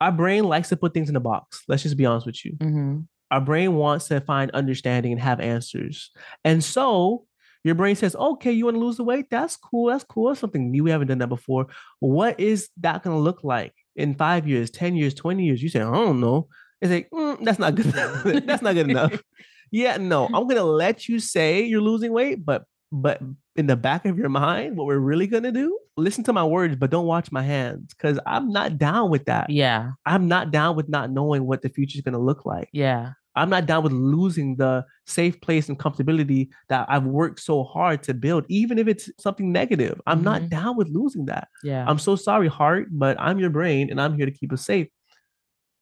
Our 0.00 0.12
brain 0.12 0.44
likes 0.44 0.68
to 0.70 0.76
put 0.76 0.94
things 0.94 1.08
in 1.08 1.16
a 1.16 1.20
box. 1.20 1.62
Let's 1.68 1.82
just 1.82 1.96
be 1.96 2.06
honest 2.06 2.26
with 2.26 2.44
you. 2.44 2.52
Mm-hmm. 2.54 3.00
Our 3.30 3.40
brain 3.40 3.74
wants 3.74 4.08
to 4.08 4.20
find 4.20 4.50
understanding 4.50 5.12
and 5.12 5.20
have 5.20 5.40
answers. 5.40 6.10
And 6.44 6.62
so 6.62 7.24
your 7.64 7.74
brain 7.74 7.96
says, 7.96 8.16
okay, 8.16 8.52
you 8.52 8.64
want 8.64 8.76
to 8.76 8.80
lose 8.80 8.96
the 8.96 9.04
weight? 9.04 9.26
That's 9.30 9.56
cool. 9.56 9.86
That's 9.86 10.04
cool. 10.04 10.28
That's 10.28 10.40
something 10.40 10.70
new. 10.70 10.84
We 10.84 10.90
haven't 10.90 11.08
done 11.08 11.18
that 11.18 11.28
before. 11.28 11.68
What 12.00 12.38
is 12.40 12.68
that 12.80 13.02
going 13.02 13.16
to 13.16 13.22
look 13.22 13.44
like 13.44 13.72
in 13.96 14.14
five 14.14 14.48
years, 14.48 14.70
10 14.70 14.96
years, 14.96 15.14
20 15.14 15.44
years? 15.44 15.62
You 15.62 15.68
say, 15.68 15.80
I 15.80 15.92
don't 15.92 16.20
know. 16.20 16.48
It's 16.80 16.90
like, 16.90 17.08
mm, 17.10 17.42
that's 17.44 17.60
not 17.60 17.74
good 17.76 17.86
enough. 17.86 18.22
that's 18.44 18.62
not 18.62 18.74
good 18.74 18.90
enough. 18.90 19.22
Yeah, 19.72 19.96
no, 19.96 20.26
I'm 20.26 20.46
gonna 20.46 20.62
let 20.62 21.08
you 21.08 21.18
say 21.18 21.62
you're 21.64 21.80
losing 21.80 22.12
weight, 22.12 22.44
but 22.44 22.64
but 22.92 23.20
in 23.56 23.66
the 23.66 23.76
back 23.76 24.04
of 24.04 24.18
your 24.18 24.28
mind, 24.28 24.76
what 24.76 24.86
we're 24.86 24.98
really 24.98 25.26
gonna 25.26 25.50
do, 25.50 25.78
listen 25.96 26.22
to 26.24 26.32
my 26.32 26.44
words, 26.44 26.76
but 26.76 26.90
don't 26.90 27.06
watch 27.06 27.32
my 27.32 27.42
hands. 27.42 27.92
Cause 27.94 28.18
I'm 28.26 28.50
not 28.50 28.76
down 28.78 29.10
with 29.10 29.24
that. 29.24 29.48
Yeah. 29.50 29.92
I'm 30.06 30.28
not 30.28 30.50
down 30.50 30.76
with 30.76 30.88
not 30.90 31.10
knowing 31.10 31.46
what 31.46 31.62
the 31.62 31.70
future 31.70 31.96
is 31.98 32.02
gonna 32.02 32.18
look 32.20 32.44
like. 32.44 32.68
Yeah. 32.72 33.12
I'm 33.34 33.48
not 33.48 33.64
down 33.64 33.82
with 33.82 33.92
losing 33.92 34.56
the 34.56 34.84
safe 35.06 35.40
place 35.40 35.70
and 35.70 35.78
comfortability 35.78 36.50
that 36.68 36.84
I've 36.90 37.04
worked 37.04 37.40
so 37.40 37.64
hard 37.64 38.02
to 38.02 38.12
build, 38.12 38.44
even 38.50 38.78
if 38.78 38.86
it's 38.88 39.08
something 39.18 39.50
negative. 39.50 39.98
I'm 40.06 40.20
Mhm. 40.20 40.24
not 40.24 40.48
down 40.50 40.76
with 40.76 40.88
losing 40.90 41.24
that. 41.26 41.48
Yeah. 41.64 41.86
I'm 41.88 41.98
so 41.98 42.14
sorry, 42.14 42.48
heart, 42.48 42.88
but 42.90 43.18
I'm 43.18 43.38
your 43.38 43.48
brain 43.48 43.88
and 43.90 43.98
I'm 44.02 44.14
here 44.18 44.26
to 44.26 44.32
keep 44.32 44.52
us 44.52 44.66
safe. 44.66 44.88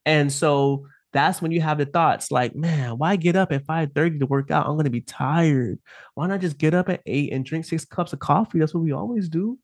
And 0.07 0.33
so 0.33 0.87
that's 1.13 1.43
when 1.43 1.51
you 1.51 1.61
have 1.61 1.79
the 1.79 1.87
thoughts 1.87 2.31
like, 2.31 2.55
man, 2.55 2.99
why 2.99 3.17
get 3.17 3.37
up 3.37 3.53
at 3.53 3.67
5:30 3.67 4.21
to 4.21 4.27
work 4.27 4.51
out? 4.51 4.67
I'm 4.67 4.77
gonna 4.77 4.91
be 4.91 5.01
tired. 5.01 5.79
Why 6.15 6.27
not 6.27 6.41
just 6.41 6.59
get 6.59 6.75
up 6.75 6.89
at 6.89 7.03
eight 7.07 7.33
and 7.33 7.45
drink 7.45 7.65
six 7.65 7.85
cups 7.85 8.13
of 8.13 8.19
coffee? 8.19 8.59
That's 8.59 8.75
what 8.75 8.85
we 8.85 8.93
always 8.93 9.29
do. 9.29 9.59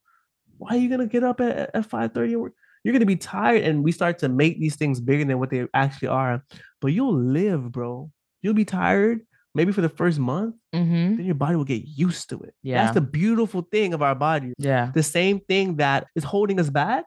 Why 0.59 0.70
are 0.70 0.76
you 0.76 0.88
gonna 0.88 1.06
get 1.06 1.24
up 1.24 1.40
at, 1.40 1.70
at 1.74 1.88
5:30 1.88 2.32
and 2.32 2.40
work? 2.42 2.52
You're 2.82 2.92
gonna 2.92 3.06
be 3.06 3.16
tired, 3.16 3.62
and 3.62 3.82
we 3.82 3.92
start 3.92 4.18
to 4.20 4.28
make 4.28 4.61
these 4.61 4.76
things 4.76 5.00
bigger 5.00 5.24
than 5.24 5.38
what 5.38 5.50
they 5.50 5.66
actually 5.74 6.09
are. 6.09 6.42
But 6.80 6.88
you'll 6.88 7.18
live, 7.18 7.72
bro. 7.72 8.11
You'll 8.42 8.54
be 8.54 8.64
tired, 8.64 9.22
maybe 9.56 9.72
for 9.72 9.80
the 9.80 9.88
first 9.88 10.18
month, 10.18 10.54
mm-hmm. 10.74 11.16
then 11.16 11.24
your 11.24 11.35
body 11.35 11.56
will 11.56 11.64
get 11.64 11.82
used 11.85 12.28
to 12.28 12.38
it. 12.40 12.54
Yeah. 12.62 12.85
That's 12.85 12.94
the 12.94 13.00
beautiful 13.00 13.62
thing 13.72 13.94
of 13.94 14.02
our 14.02 14.14
body 14.14 14.52
Yeah. 14.59 14.90
the 14.94 15.02
same 15.02 15.40
thing 15.40 15.76
that 15.76 16.06
is 16.14 16.24
holding 16.24 16.61
us 16.61 16.70
back 16.70 17.06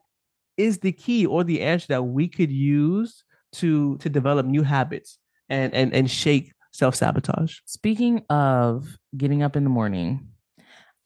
is 0.58 0.80
the 0.80 0.92
key 0.92 1.26
or 1.26 1.44
the 1.44 1.62
answer 1.62 1.86
that 1.90 2.04
we 2.04 2.28
could 2.28 2.52
use 2.52 3.24
to 3.54 3.98
to 3.98 4.10
develop 4.10 4.46
new 4.46 4.64
habits 4.64 5.18
and 5.50 5.74
and 5.74 5.94
and 5.94 6.10
shake 6.10 6.54
self-sabotage 6.72 7.58
Speaking 7.66 8.24
of 8.30 8.98
getting 9.18 9.44
up 9.44 9.56
in 9.56 9.64
the 9.64 9.70
morning 9.70 10.30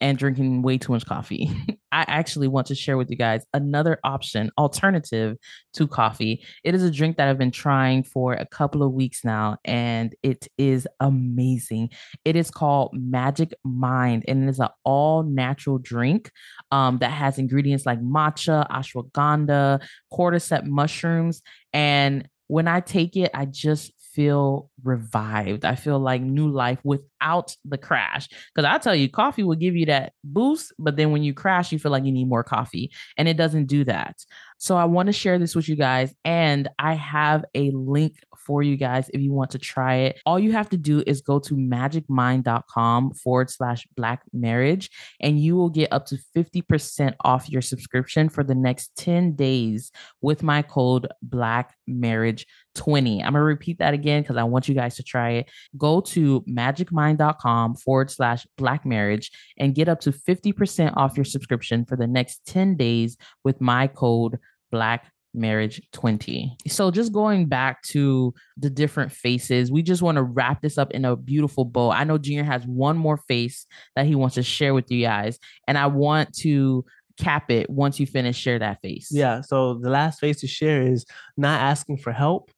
and 0.00 0.18
drinking 0.18 0.60
way 0.60 0.76
too 0.76 0.92
much 0.92 1.06
coffee, 1.06 1.50
I 1.92 2.04
actually 2.08 2.48
want 2.48 2.66
to 2.66 2.74
share 2.74 2.96
with 2.96 3.08
you 3.10 3.16
guys 3.16 3.46
another 3.54 3.98
option, 4.04 4.50
alternative 4.58 5.36
to 5.74 5.86
coffee. 5.86 6.44
It 6.64 6.74
is 6.74 6.82
a 6.82 6.90
drink 6.90 7.16
that 7.16 7.28
I've 7.28 7.38
been 7.38 7.52
trying 7.52 8.02
for 8.02 8.34
a 8.34 8.44
couple 8.44 8.82
of 8.82 8.92
weeks 8.92 9.24
now, 9.24 9.56
and 9.64 10.14
it 10.22 10.48
is 10.58 10.88
amazing. 11.00 11.90
It 12.24 12.36
is 12.36 12.50
called 12.50 12.90
Magic 12.92 13.54
Mind, 13.64 14.24
and 14.26 14.44
it 14.44 14.50
is 14.50 14.58
an 14.58 14.68
all 14.84 15.22
natural 15.22 15.78
drink 15.78 16.30
um, 16.72 16.98
that 16.98 17.12
has 17.12 17.38
ingredients 17.38 17.86
like 17.86 18.00
matcha, 18.00 18.68
ashwagandha, 18.68 19.80
cordyceps 20.12 20.66
mushrooms. 20.66 21.42
And 21.72 22.28
when 22.54 22.68
I 22.68 22.78
take 22.78 23.16
it, 23.16 23.32
I 23.34 23.46
just 23.46 23.90
feel 24.12 24.70
revived. 24.84 25.64
I 25.64 25.74
feel 25.74 25.98
like 25.98 26.22
new 26.22 26.48
life 26.48 26.78
without 26.84 27.56
the 27.64 27.76
crash. 27.76 28.28
Because 28.54 28.64
I 28.64 28.78
tell 28.78 28.94
you, 28.94 29.10
coffee 29.10 29.42
will 29.42 29.56
give 29.56 29.74
you 29.74 29.86
that 29.86 30.12
boost, 30.22 30.72
but 30.78 30.94
then 30.94 31.10
when 31.10 31.24
you 31.24 31.34
crash, 31.34 31.72
you 31.72 31.80
feel 31.80 31.90
like 31.90 32.04
you 32.04 32.12
need 32.12 32.28
more 32.28 32.44
coffee, 32.44 32.92
and 33.18 33.26
it 33.26 33.36
doesn't 33.36 33.66
do 33.66 33.82
that. 33.86 34.18
So 34.58 34.76
I 34.76 34.84
want 34.84 35.08
to 35.08 35.12
share 35.12 35.38
this 35.38 35.54
with 35.54 35.68
you 35.68 35.76
guys, 35.76 36.14
and 36.24 36.68
I 36.78 36.94
have 36.94 37.44
a 37.54 37.70
link 37.70 38.16
for 38.46 38.62
you 38.62 38.76
guys 38.76 39.10
if 39.12 39.20
you 39.20 39.32
want 39.32 39.50
to 39.52 39.58
try 39.58 39.96
it. 39.96 40.20
All 40.26 40.38
you 40.38 40.52
have 40.52 40.68
to 40.70 40.76
do 40.76 41.02
is 41.06 41.20
go 41.20 41.38
to 41.40 41.54
magicmind.com 41.54 43.14
forward 43.14 43.50
slash 43.50 43.86
black 43.96 44.22
marriage, 44.32 44.90
and 45.20 45.40
you 45.40 45.56
will 45.56 45.70
get 45.70 45.92
up 45.92 46.06
to 46.06 46.18
50% 46.36 47.14
off 47.24 47.48
your 47.48 47.62
subscription 47.62 48.28
for 48.28 48.44
the 48.44 48.54
next 48.54 48.94
10 48.96 49.34
days 49.34 49.90
with 50.20 50.42
my 50.42 50.62
code 50.62 51.08
black 51.22 51.74
marriage 51.86 52.46
20. 52.74 53.22
I'm 53.22 53.32
gonna 53.32 53.44
repeat 53.44 53.78
that 53.78 53.94
again 53.94 54.22
because 54.22 54.36
I 54.36 54.44
want 54.44 54.68
you 54.68 54.74
guys 54.74 54.96
to 54.96 55.02
try 55.02 55.30
it. 55.30 55.50
Go 55.76 56.00
to 56.00 56.40
magicmind.com 56.42 57.76
forward 57.76 58.10
slash 58.10 58.46
black 58.56 58.84
marriage 58.84 59.30
and 59.58 59.74
get 59.74 59.88
up 59.88 60.00
to 60.00 60.12
50% 60.12 60.96
off 60.96 61.16
your 61.16 61.24
subscription 61.24 61.84
for 61.84 61.96
the 61.96 62.06
next 62.06 62.44
10 62.46 62.76
days 62.76 63.16
with 63.44 63.60
my 63.60 63.86
code 63.86 64.38
black 64.74 65.06
marriage 65.36 65.80
20 65.92 66.56
so 66.68 66.90
just 66.90 67.12
going 67.12 67.46
back 67.46 67.82
to 67.82 68.32
the 68.56 68.70
different 68.70 69.10
faces 69.10 69.70
we 69.70 69.82
just 69.82 70.00
want 70.00 70.16
to 70.16 70.22
wrap 70.22 70.62
this 70.62 70.78
up 70.78 70.92
in 70.92 71.04
a 71.04 71.16
beautiful 71.16 71.64
bow. 71.64 71.90
I 71.90 72.04
know 72.04 72.18
junior 72.18 72.44
has 72.44 72.64
one 72.64 72.96
more 72.96 73.16
face 73.16 73.66
that 73.96 74.06
he 74.06 74.14
wants 74.14 74.36
to 74.36 74.42
share 74.42 74.74
with 74.74 74.90
you 74.90 75.02
guys 75.02 75.38
and 75.66 75.76
i 75.76 75.86
want 75.86 76.32
to 76.38 76.84
cap 77.16 77.50
it 77.50 77.70
once 77.70 78.00
you 78.00 78.06
finish 78.06 78.36
share 78.36 78.58
that 78.58 78.80
face. 78.82 79.08
Yeah 79.10 79.40
so 79.40 79.74
the 79.74 79.90
last 79.90 80.20
face 80.20 80.40
to 80.40 80.48
share 80.48 80.82
is 80.82 81.04
not 81.36 81.60
asking 81.60 81.98
for 81.98 82.12
help 82.12 82.50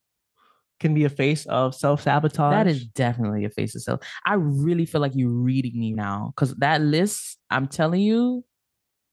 can 0.81 0.95
be 0.95 1.05
a 1.05 1.09
face 1.09 1.47
of 1.47 1.75
self-sabotage. 1.75 2.53
That 2.53 2.67
is 2.67 2.85
definitely 2.85 3.45
a 3.45 3.51
face 3.51 3.75
of 3.75 3.83
self. 3.83 4.01
I 4.27 4.35
really 4.35 4.85
feel 4.85 5.01
like 5.01 5.13
you're 5.15 5.31
reading 5.31 5.79
me 5.79 5.93
now 5.93 6.33
because 6.35 6.55
that 6.57 6.83
list, 6.83 7.39
I'm 7.51 7.67
telling 7.67 8.03
you, 8.03 8.45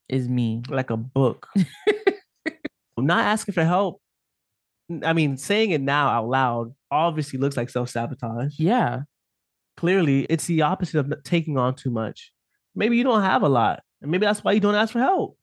is 0.09 0.27
me. 0.27 0.61
like 0.69 0.89
a 0.89 0.97
book 0.97 1.47
not 2.97 3.25
asking 3.25 3.53
for 3.53 3.63
help 3.63 3.99
i 5.03 5.13
mean 5.13 5.37
saying 5.37 5.71
it 5.71 5.81
now 5.81 6.07
out 6.09 6.27
loud 6.27 6.73
obviously 6.91 7.39
looks 7.39 7.57
like 7.57 7.69
self-sabotage 7.69 8.59
Yeah. 8.59 9.01
clearly 9.77 10.25
it's 10.29 10.45
the 10.45 10.61
opposite 10.61 10.99
of 10.99 11.11
taking 11.23 11.57
on 11.57 11.75
too 11.75 11.89
much. 11.89 12.31
Maybe 12.75 12.97
you 12.97 13.03
don't 13.03 13.21
have 13.21 13.43
a 13.43 13.49
lot, 13.49 13.81
and 14.01 14.09
maybe 14.11 14.25
that's 14.25 14.43
why 14.43 14.51
you 14.53 14.59
don't 14.59 14.75
ask 14.75 14.93
for 14.93 14.99
help. 14.99 15.37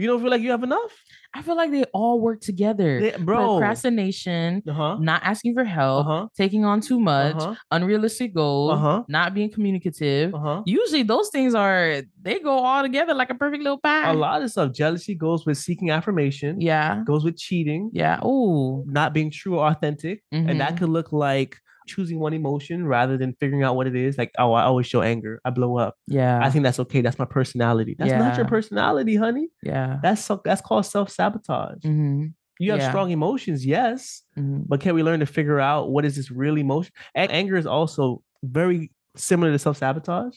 You 0.00 0.06
don't 0.08 0.20
feel 0.20 0.30
like 0.30 0.40
you 0.42 0.50
have 0.50 0.62
enough, 0.64 0.92
I 1.34 1.42
feel 1.42 1.56
like 1.56 1.70
they 1.70 1.84
all 1.92 2.20
work 2.20 2.40
together. 2.40 2.98
Yeah, 2.98 3.18
bro. 3.18 3.58
Procrastination, 3.58 4.62
Uh 4.66 4.72
huh. 4.72 4.96
not 5.00 5.22
asking 5.24 5.54
for 5.54 5.64
help, 5.64 6.06
huh. 6.06 6.26
taking 6.36 6.64
on 6.64 6.80
too 6.80 6.98
much, 6.98 7.36
Uh 7.36 7.40
huh. 7.40 7.54
unrealistic 7.70 8.34
goals, 8.34 8.72
Uh-huh. 8.72 9.04
not 9.08 9.34
being 9.34 9.50
communicative. 9.50 10.34
Uh 10.34 10.38
huh. 10.38 10.62
Usually 10.66 11.02
those 11.02 11.28
things 11.30 11.54
are 11.54 12.02
they 12.20 12.38
go 12.40 12.50
all 12.58 12.82
together 12.82 13.14
like 13.14 13.30
a 13.30 13.34
perfect 13.34 13.62
little 13.62 13.78
pie. 13.78 14.10
A 14.10 14.14
lot 14.14 14.42
of 14.42 14.50
stuff. 14.50 14.72
Jealousy 14.72 15.14
goes 15.14 15.46
with 15.46 15.58
seeking 15.58 15.90
affirmation. 15.90 16.60
Yeah. 16.60 17.02
Goes 17.06 17.24
with 17.24 17.36
cheating. 17.36 17.90
Yeah. 17.92 18.18
Oh. 18.22 18.84
Not 18.86 19.12
being 19.12 19.30
true 19.30 19.58
or 19.58 19.66
authentic, 19.68 20.22
and 20.32 20.60
that 20.60 20.78
could 20.78 20.88
look 20.88 21.12
like 21.12 21.56
choosing 21.86 22.18
one 22.20 22.32
emotion 22.32 22.86
rather 22.86 23.16
than 23.16 23.34
figuring 23.40 23.62
out 23.62 23.76
what 23.76 23.86
it 23.86 23.96
is. 23.96 24.16
Like, 24.18 24.30
oh, 24.38 24.52
I 24.52 24.62
always 24.62 24.86
show 24.86 25.02
anger. 25.02 25.40
I 25.44 25.50
blow 25.50 25.78
up. 25.78 25.94
Yeah. 26.06 26.38
I 26.42 26.50
think 26.50 26.62
that's 26.64 26.78
okay. 26.80 27.00
That's 27.00 27.18
my 27.18 27.24
personality. 27.24 27.96
That's 27.98 28.12
not 28.18 28.36
your 28.36 28.46
personality, 28.46 29.16
honey. 29.16 29.48
yeah. 29.62 29.98
That's 30.02 30.22
so, 30.24 30.40
that's 30.44 30.60
called 30.60 30.86
self 30.86 31.10
sabotage. 31.10 31.82
hmm 31.84 32.26
You 32.58 32.72
have 32.72 32.80
Yeah. 32.80 32.88
strong 32.90 33.10
emotions, 33.10 33.64
yes, 33.64 34.22
hmm 34.36 34.60
but 34.68 34.80
can 34.80 34.94
we 34.94 35.02
learn 35.02 35.20
to 35.20 35.26
figure 35.26 35.58
out 35.60 35.90
what 35.90 36.04
is 36.04 36.14
this 36.16 36.30
real 36.30 36.56
emotion? 36.58 36.92
And 37.14 37.30
anger 37.32 37.56
is 37.56 37.66
also 37.66 38.22
very 38.44 38.92
similar 39.16 39.50
to 39.52 39.58
self 39.58 39.76
sabotage. 39.78 40.36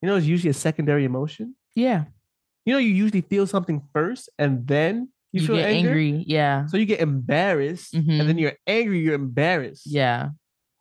You 0.00 0.08
know, 0.08 0.16
it's 0.16 0.26
usually 0.26 0.50
a 0.50 0.54
secondary 0.54 1.04
emotion. 1.04 1.54
Yeah. 1.74 2.04
You 2.64 2.72
know, 2.74 2.78
you 2.78 2.90
usually 3.04 3.22
feel 3.22 3.46
something 3.46 3.82
first 3.92 4.30
and 4.38 4.66
then 4.66 5.08
you, 5.32 5.40
You, 5.40 5.46
feel 5.48 5.58
angry. 5.58 6.24
Yeah. 6.26 6.66
So 6.66 6.76
you 6.76 6.86
get 6.86 7.00
embarrassed 7.00 7.94
and 7.94 8.28
then 8.28 8.38
you're 8.38 8.58
angry, 8.66 9.00
you're 9.00 9.14
embarrassed. 9.14 9.86
Yeah. 9.86 10.30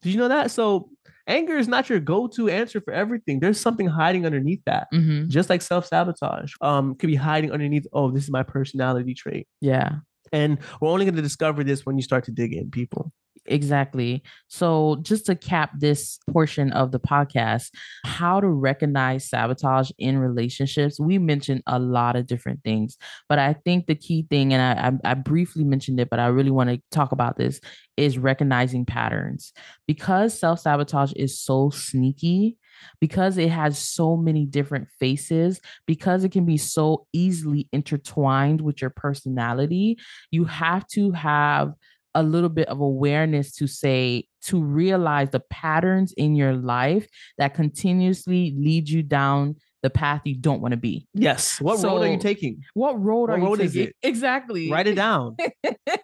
Did 0.01 0.11
you 0.13 0.17
know 0.17 0.27
that? 0.29 0.51
So 0.51 0.89
anger 1.27 1.57
is 1.57 1.67
not 1.67 1.89
your 1.89 1.99
go 1.99 2.27
to 2.27 2.49
answer 2.49 2.81
for 2.81 2.91
everything. 2.93 3.39
There's 3.39 3.59
something 3.59 3.87
hiding 3.87 4.25
underneath 4.25 4.61
that. 4.65 4.87
hmm 4.91 5.27
Just 5.27 5.49
like 5.49 5.61
self 5.61 5.85
sabotage, 5.85 6.53
um, 6.61 6.95
could 6.95 7.07
be 7.07 7.15
hiding 7.15 7.51
underneath. 7.51 7.85
Oh, 7.93 8.11
this 8.11 8.23
is 8.23 8.31
my 8.31 8.43
personality 8.43 9.13
trait, 9.13 9.47
Yeah. 9.61 9.99
and 10.31 10.57
we're 10.79 10.89
only 10.89 11.05
going 11.05 11.15
to 11.15 11.21
discover 11.21 11.63
this 11.63 11.85
when 11.85 11.97
you 11.97 12.03
start 12.03 12.23
to 12.25 12.31
dig 12.31 12.53
in, 12.53 12.71
people. 12.71 13.11
Exactly. 13.47 14.21
So, 14.49 14.97
just 15.01 15.25
to 15.25 15.35
cap 15.35 15.71
this 15.79 16.19
portion 16.29 16.71
of 16.73 16.91
the 16.91 16.99
podcast, 16.99 17.69
how 18.05 18.39
to 18.39 18.47
recognize 18.47 19.27
sabotage 19.27 19.89
in 19.97 20.19
relationships. 20.19 20.99
We 20.99 21.17
mentioned 21.17 21.63
a 21.65 21.79
lot 21.79 22.15
of 22.15 22.27
different 22.27 22.63
things, 22.63 22.97
but 23.27 23.39
I 23.39 23.53
think 23.65 23.87
the 23.87 23.95
key 23.95 24.27
thing, 24.29 24.53
and 24.53 24.61
I, 24.61 24.89
I, 25.09 25.11
I 25.11 25.13
briefly 25.15 25.63
mentioned 25.63 25.99
it, 25.99 26.09
but 26.11 26.19
I 26.19 26.27
really 26.27 26.51
want 26.51 26.69
to 26.69 26.79
talk 26.91 27.11
about 27.13 27.35
this, 27.35 27.59
is 27.97 28.19
recognizing 28.19 28.85
patterns. 28.85 29.53
Because 29.87 30.37
self 30.39 30.59
sabotage 30.59 31.13
is 31.15 31.39
so 31.39 31.71
sneaky, 31.71 32.57
because 32.99 33.37
it 33.37 33.49
has 33.49 33.77
so 33.77 34.15
many 34.17 34.45
different 34.45 34.87
faces, 34.99 35.59
because 35.87 36.23
it 36.23 36.31
can 36.31 36.45
be 36.45 36.57
so 36.57 37.07
easily 37.11 37.67
intertwined 37.71 38.61
with 38.61 38.81
your 38.81 38.91
personality, 38.91 39.97
you 40.29 40.45
have 40.45 40.85
to 40.87 41.11
have 41.11 41.73
a 42.15 42.23
little 42.23 42.49
bit 42.49 42.67
of 42.67 42.79
awareness 42.79 43.53
to 43.55 43.67
say 43.67 44.25
to 44.43 44.61
realize 44.61 45.29
the 45.29 45.39
patterns 45.39 46.13
in 46.17 46.35
your 46.35 46.53
life 46.53 47.07
that 47.37 47.53
continuously 47.53 48.53
lead 48.57 48.89
you 48.89 49.03
down 49.03 49.55
the 49.83 49.89
path 49.89 50.21
you 50.25 50.35
don't 50.35 50.61
want 50.61 50.73
to 50.73 50.77
be. 50.77 51.07
Yes. 51.13 51.59
What 51.59 51.81
road 51.83 52.03
are 52.03 52.11
you 52.11 52.19
taking? 52.19 52.61
What 52.73 53.01
road 53.01 53.29
What 53.29 53.31
are 53.31 53.37
you 53.39 53.45
road 53.45 53.61
is 53.61 53.73
taking? 53.73 53.87
it? 53.89 53.95
Exactly. 54.03 54.69
Write 54.71 54.87
it 54.87 54.95
down. 54.95 55.37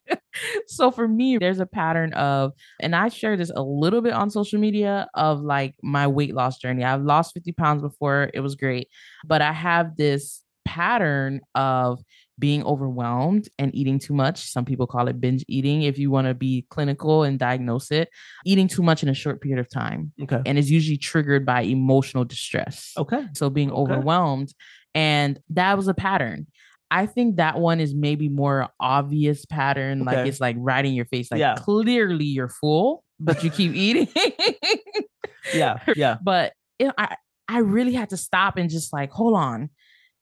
so 0.67 0.91
for 0.91 1.07
me, 1.07 1.37
there's 1.37 1.59
a 1.59 1.65
pattern 1.65 2.13
of, 2.13 2.53
and 2.79 2.95
I 2.95 3.09
share 3.09 3.37
this 3.37 3.51
a 3.55 3.61
little 3.61 4.01
bit 4.01 4.13
on 4.13 4.29
social 4.29 4.59
media 4.59 5.07
of 5.13 5.41
like 5.41 5.75
my 5.83 6.07
weight 6.07 6.33
loss 6.33 6.57
journey. 6.57 6.83
I've 6.83 7.03
lost 7.03 7.33
50 7.33 7.51
pounds 7.53 7.81
before, 7.81 8.31
it 8.33 8.39
was 8.39 8.55
great, 8.55 8.87
but 9.25 9.41
I 9.41 9.51
have 9.53 9.95
this 9.95 10.41
pattern 10.65 11.41
of 11.55 12.01
being 12.39 12.63
overwhelmed 12.63 13.49
and 13.57 13.73
eating 13.73 13.99
too 13.99 14.13
much. 14.13 14.49
Some 14.51 14.63
people 14.65 14.85
call 14.87 15.07
it 15.07 15.19
binge 15.19 15.43
eating 15.47 15.81
if 15.83 15.97
you 15.97 16.11
want 16.11 16.27
to 16.27 16.33
be 16.33 16.65
clinical 16.69 17.23
and 17.23 17.39
diagnose 17.39 17.91
it. 17.91 18.09
Eating 18.45 18.67
too 18.67 18.83
much 18.83 19.01
in 19.03 19.09
a 19.09 19.13
short 19.13 19.41
period 19.41 19.59
of 19.59 19.69
time. 19.69 20.11
Okay. 20.21 20.41
And 20.45 20.57
is 20.57 20.69
usually 20.69 20.97
triggered 20.97 21.45
by 21.45 21.61
emotional 21.61 22.25
distress. 22.25 22.93
Okay. 22.97 23.25
So 23.33 23.49
being 23.49 23.71
Okay. 23.71 23.79
overwhelmed. 23.93 24.53
And 24.93 25.39
that 25.49 25.77
was 25.77 25.87
a 25.87 25.93
pattern. 25.93 26.47
I 26.89 27.05
think 27.05 27.35
that 27.35 27.59
one 27.59 27.79
is 27.79 27.93
maybe 27.93 28.29
more 28.29 28.69
obvious 28.79 29.45
pattern. 29.45 30.05
Like 30.05 30.25
it's 30.27 30.39
like 30.39 30.55
right 30.59 30.85
in 30.85 30.93
your 30.93 31.05
face. 31.05 31.29
Like 31.31 31.39
Yeah. 31.39 31.55
clearly 31.55 32.25
you're 32.25 32.49
full, 32.49 33.03
but 33.19 33.43
you 33.43 33.49
keep 33.49 33.73
eating. 33.73 34.07
Yeah. 35.53 35.79
Yeah. 35.95 36.17
but 36.23 36.53
it, 36.79 36.93
I 36.97 37.15
I 37.47 37.59
really 37.59 37.93
had 37.93 38.09
to 38.09 38.17
stop 38.17 38.57
and 38.57 38.69
just 38.69 38.93
like 38.93 39.11
hold 39.11 39.35
on. 39.35 39.69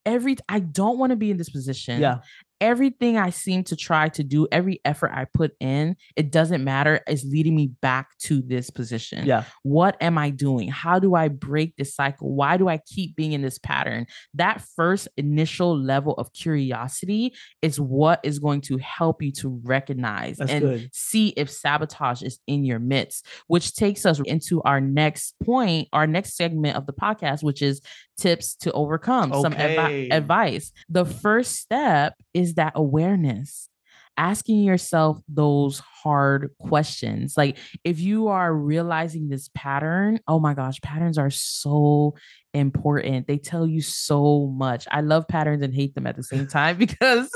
Every 0.05 0.35
I 0.47 0.59
don't 0.59 0.97
want 0.97 1.11
to 1.11 1.15
be 1.15 1.31
in 1.31 1.37
this 1.37 1.49
position. 1.49 2.01
Yeah. 2.01 2.19
Everything 2.61 3.17
I 3.17 3.29
seem 3.29 3.63
to 3.65 3.75
try 3.75 4.09
to 4.09 4.23
do, 4.23 4.47
every 4.51 4.79
effort 4.85 5.11
I 5.13 5.25
put 5.33 5.53
in, 5.59 5.95
it 6.15 6.31
doesn't 6.31 6.63
matter, 6.63 7.01
is 7.07 7.25
leading 7.25 7.55
me 7.55 7.67
back 7.81 8.17
to 8.23 8.41
this 8.41 8.69
position. 8.69 9.25
Yeah. 9.25 9.43
What 9.63 9.97
am 10.01 10.17
I 10.17 10.29
doing? 10.29 10.69
How 10.69 10.99
do 10.99 11.15
I 11.15 11.27
break 11.27 11.75
this 11.75 11.93
cycle? 11.95 12.33
Why 12.33 12.57
do 12.57 12.67
I 12.67 12.79
keep 12.85 13.15
being 13.15 13.33
in 13.33 13.41
this 13.41 13.59
pattern? 13.59 14.07
That 14.33 14.61
first 14.75 15.07
initial 15.17 15.77
level 15.77 16.13
of 16.13 16.31
curiosity 16.33 17.33
is 17.61 17.79
what 17.79 18.19
is 18.23 18.39
going 18.39 18.61
to 18.61 18.77
help 18.77 19.21
you 19.21 19.31
to 19.33 19.61
recognize 19.63 20.37
That's 20.37 20.51
and 20.51 20.61
good. 20.61 20.89
see 20.93 21.29
if 21.29 21.49
sabotage 21.49 22.23
is 22.23 22.39
in 22.47 22.63
your 22.63 22.79
midst, 22.79 23.25
which 23.47 23.75
takes 23.75 24.05
us 24.05 24.19
into 24.25 24.61
our 24.63 24.79
next 24.79 25.35
point, 25.43 25.87
our 25.93 26.07
next 26.07 26.35
segment 26.35 26.77
of 26.77 26.85
the 26.85 26.93
podcast, 26.93 27.43
which 27.43 27.61
is 27.61 27.81
tips 28.17 28.55
to 28.55 28.71
overcome 28.71 29.31
some 29.41 29.53
advi- 29.53 30.11
advice. 30.11 30.71
The 30.89 31.05
first 31.05 31.55
step 31.55 32.13
is 32.35 32.55
that 32.55 32.73
awareness. 32.75 33.69
Asking 34.17 34.61
yourself 34.61 35.19
those 35.27 35.79
hard 35.79 36.51
questions. 36.59 37.35
Like 37.35 37.57
if 37.83 37.99
you 37.99 38.27
are 38.27 38.53
realizing 38.53 39.27
this 39.27 39.49
pattern, 39.55 40.19
oh 40.27 40.39
my 40.39 40.53
gosh, 40.53 40.79
patterns 40.81 41.17
are 41.17 41.31
so 41.31 42.15
important. 42.53 43.27
They 43.27 43.37
tell 43.37 43.67
you 43.67 43.81
so 43.81 44.47
much. 44.47 44.87
I 44.91 45.01
love 45.01 45.27
patterns 45.27 45.63
and 45.63 45.73
hate 45.73 45.95
them 45.95 46.07
at 46.07 46.15
the 46.15 46.23
same 46.23 46.47
time 46.47 46.77
because 46.77 47.29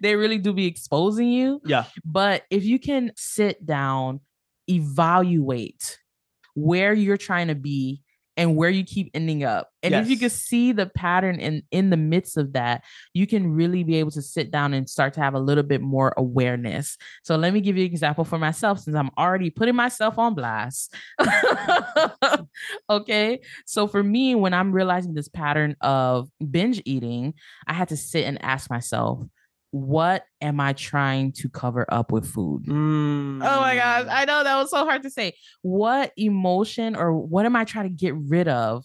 they 0.00 0.16
really 0.16 0.38
do 0.38 0.52
be 0.52 0.66
exposing 0.66 1.28
you. 1.28 1.62
Yeah. 1.64 1.84
But 2.04 2.42
if 2.50 2.64
you 2.64 2.78
can 2.78 3.12
sit 3.16 3.64
down, 3.64 4.20
evaluate 4.68 5.98
where 6.54 6.92
you're 6.92 7.16
trying 7.16 7.48
to 7.48 7.54
be 7.54 8.02
and 8.40 8.56
where 8.56 8.70
you 8.70 8.84
keep 8.84 9.10
ending 9.12 9.44
up. 9.44 9.68
And 9.82 9.94
if 9.94 10.08
you 10.08 10.16
can 10.16 10.30
see 10.30 10.72
the 10.72 10.86
pattern 10.86 11.38
in 11.38 11.62
in 11.70 11.90
the 11.90 11.98
midst 11.98 12.38
of 12.38 12.54
that, 12.54 12.82
you 13.12 13.26
can 13.26 13.52
really 13.52 13.84
be 13.84 13.96
able 13.96 14.12
to 14.12 14.22
sit 14.22 14.50
down 14.50 14.72
and 14.72 14.88
start 14.88 15.12
to 15.14 15.20
have 15.20 15.34
a 15.34 15.38
little 15.38 15.62
bit 15.62 15.82
more 15.82 16.14
awareness. 16.16 16.96
So 17.22 17.36
let 17.36 17.52
me 17.52 17.60
give 17.60 17.76
you 17.76 17.84
an 17.84 17.90
example 17.90 18.24
for 18.24 18.38
myself 18.38 18.78
since 18.78 18.96
I'm 18.96 19.10
already 19.18 19.50
putting 19.50 19.76
myself 19.76 20.18
on 20.18 20.34
blast. 20.34 20.94
okay? 22.90 23.40
So 23.66 23.86
for 23.86 24.02
me 24.02 24.34
when 24.34 24.54
I'm 24.54 24.72
realizing 24.72 25.12
this 25.12 25.28
pattern 25.28 25.76
of 25.82 26.30
binge 26.50 26.80
eating, 26.86 27.34
I 27.66 27.74
had 27.74 27.88
to 27.88 27.96
sit 27.96 28.24
and 28.24 28.42
ask 28.42 28.70
myself, 28.70 29.20
what 29.70 30.24
am 30.40 30.60
I 30.60 30.72
trying 30.72 31.32
to 31.32 31.48
cover 31.48 31.86
up 31.88 32.10
with 32.12 32.28
food? 32.28 32.64
Oh 32.68 32.72
my 32.72 33.76
gosh, 33.76 34.04
Mm. 34.04 34.08
I 34.10 34.24
know 34.24 34.42
that 34.44 34.56
was 34.56 34.70
so 34.70 34.84
hard 34.84 35.02
to 35.02 35.10
say. 35.10 35.34
What 35.62 36.12
emotion 36.16 36.96
or 36.96 37.14
what 37.14 37.46
am 37.46 37.54
I 37.56 37.64
trying 37.64 37.88
to 37.88 37.94
get 37.94 38.14
rid 38.16 38.48
of 38.48 38.84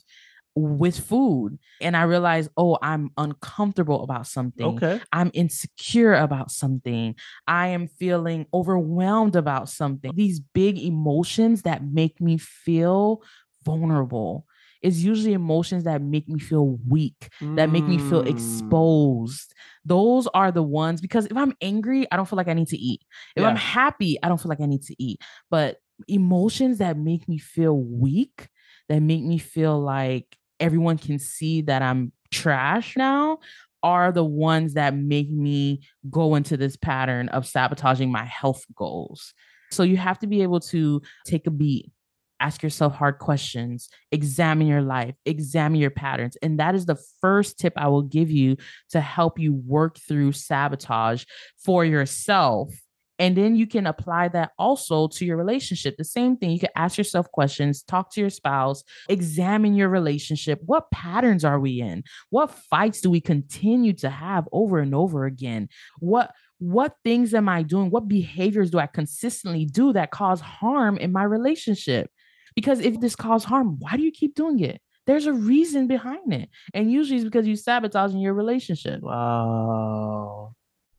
with 0.55 0.99
food? 0.99 1.57
And 1.81 1.97
I 1.97 2.03
realized, 2.03 2.49
oh, 2.55 2.77
I'm 2.81 3.09
uncomfortable 3.17 4.03
about 4.03 4.27
something. 4.27 4.77
Okay. 4.77 5.01
I'm 5.11 5.31
insecure 5.33 6.13
about 6.13 6.51
something. 6.51 7.15
I 7.47 7.67
am 7.69 7.87
feeling 7.87 8.45
overwhelmed 8.53 9.35
about 9.35 9.69
something. 9.69 10.11
These 10.15 10.39
big 10.39 10.77
emotions 10.77 11.63
that 11.63 11.83
make 11.83 12.21
me 12.21 12.37
feel 12.37 13.21
vulnerable. 13.63 14.45
It's 14.81 14.97
usually 14.99 15.33
emotions 15.33 15.83
that 15.85 16.01
make 16.01 16.27
me 16.27 16.39
feel 16.39 16.77
weak, 16.88 17.29
that 17.55 17.69
make 17.69 17.88
me 17.88 17.97
feel 17.97 18.21
Mm. 18.23 18.29
exposed. 18.29 19.53
Those 19.85 20.27
are 20.33 20.51
the 20.51 20.63
ones 20.63 21.01
because 21.01 21.25
if 21.27 21.38
I'm 21.38 21.53
angry, 21.61 22.05
I 22.11 22.15
don't 22.17 22.27
feel 22.27 22.38
like 22.38 22.47
I 22.47 22.53
need 22.53 22.67
to 22.69 22.77
eat. 22.77 23.01
If 23.35 23.43
I'm 23.43 23.55
happy, 23.55 24.17
I 24.23 24.29
don't 24.29 24.39
feel 24.41 24.49
like 24.49 24.61
I 24.61 24.65
need 24.65 24.83
to 24.83 24.95
eat. 25.01 25.21
But 25.49 25.77
emotions 26.07 26.79
that 26.79 26.97
make 26.97 27.27
me 27.27 27.38
feel 27.38 27.77
weak, 27.77 28.49
that 28.89 29.01
make 29.01 29.23
me 29.23 29.38
feel 29.38 29.79
like 29.79 30.38
everyone 30.59 30.97
can 30.97 31.19
see 31.19 31.61
that 31.63 31.81
I'm 31.81 32.11
trash 32.31 32.95
now 32.97 33.39
are 33.83 34.11
the 34.11 34.23
ones 34.23 34.73
that 34.73 34.95
make 34.95 35.29
me 35.29 35.81
go 36.09 36.35
into 36.35 36.57
this 36.57 36.75
pattern 36.75 37.29
of 37.29 37.45
sabotaging 37.45 38.11
my 38.11 38.25
health 38.25 38.63
goals. 38.75 39.33
So 39.71 39.83
you 39.83 39.97
have 39.97 40.19
to 40.19 40.27
be 40.27 40.41
able 40.41 40.59
to 40.61 41.01
take 41.25 41.45
a 41.47 41.51
beat, 41.51 41.91
ask 42.39 42.61
yourself 42.63 42.93
hard 42.93 43.19
questions, 43.19 43.89
examine 44.11 44.67
your 44.67 44.81
life, 44.81 45.15
examine 45.25 45.79
your 45.79 45.91
patterns. 45.91 46.37
And 46.41 46.59
that 46.59 46.75
is 46.75 46.85
the 46.85 46.97
first 47.21 47.57
tip 47.57 47.73
I 47.75 47.87
will 47.87 48.03
give 48.03 48.29
you 48.29 48.57
to 48.91 49.01
help 49.01 49.39
you 49.39 49.53
work 49.53 49.97
through 49.97 50.33
sabotage 50.33 51.23
for 51.63 51.85
yourself. 51.85 52.73
And 53.17 53.37
then 53.37 53.55
you 53.55 53.65
can 53.65 53.87
apply 53.87 54.27
that 54.29 54.51
also 54.59 55.07
to 55.07 55.25
your 55.25 55.37
relationship. 55.37 55.95
The 55.97 56.03
same 56.03 56.35
thing. 56.35 56.51
You 56.51 56.59
can 56.59 56.69
ask 56.75 56.97
yourself 56.97 57.31
questions, 57.31 57.81
talk 57.81 58.11
to 58.11 58.21
your 58.21 58.29
spouse, 58.29 58.83
examine 59.07 59.73
your 59.73 59.89
relationship. 59.89 60.59
What 60.65 60.91
patterns 60.91 61.45
are 61.45 61.59
we 61.59 61.79
in? 61.79 62.03
What 62.29 62.51
fights 62.51 63.01
do 63.01 63.09
we 63.09 63.21
continue 63.21 63.93
to 63.93 64.09
have 64.09 64.49
over 64.51 64.79
and 64.79 64.93
over 64.93 65.25
again? 65.25 65.69
What 65.99 66.31
what 66.59 66.95
things 67.03 67.33
am 67.33 67.49
I 67.49 67.63
doing? 67.63 67.89
What 67.89 68.07
behaviors 68.07 68.71
do 68.71 68.79
I 68.79 68.87
consistently 68.87 69.65
do 69.65 69.91
that 69.93 70.11
cause 70.11 70.39
harm 70.39 70.97
in 70.97 71.11
my 71.11 71.23
relationship? 71.23 72.09
Because 72.55 72.79
if 72.79 72.99
this 72.99 73.15
cause 73.15 73.43
harm, 73.43 73.77
why 73.79 73.97
do 73.97 74.03
you 74.03 74.11
keep 74.11 74.35
doing 74.35 74.59
it? 74.61 74.81
There's 75.07 75.27
a 75.27 75.33
reason 75.33 75.87
behind 75.87 76.33
it. 76.33 76.49
And 76.73 76.91
usually 76.91 77.17
it's 77.17 77.25
because 77.25 77.45
you're 77.45 77.57
sabotaging 77.57 78.19
your 78.19 78.33
relationship. 78.33 79.01
Wow. 79.01 80.53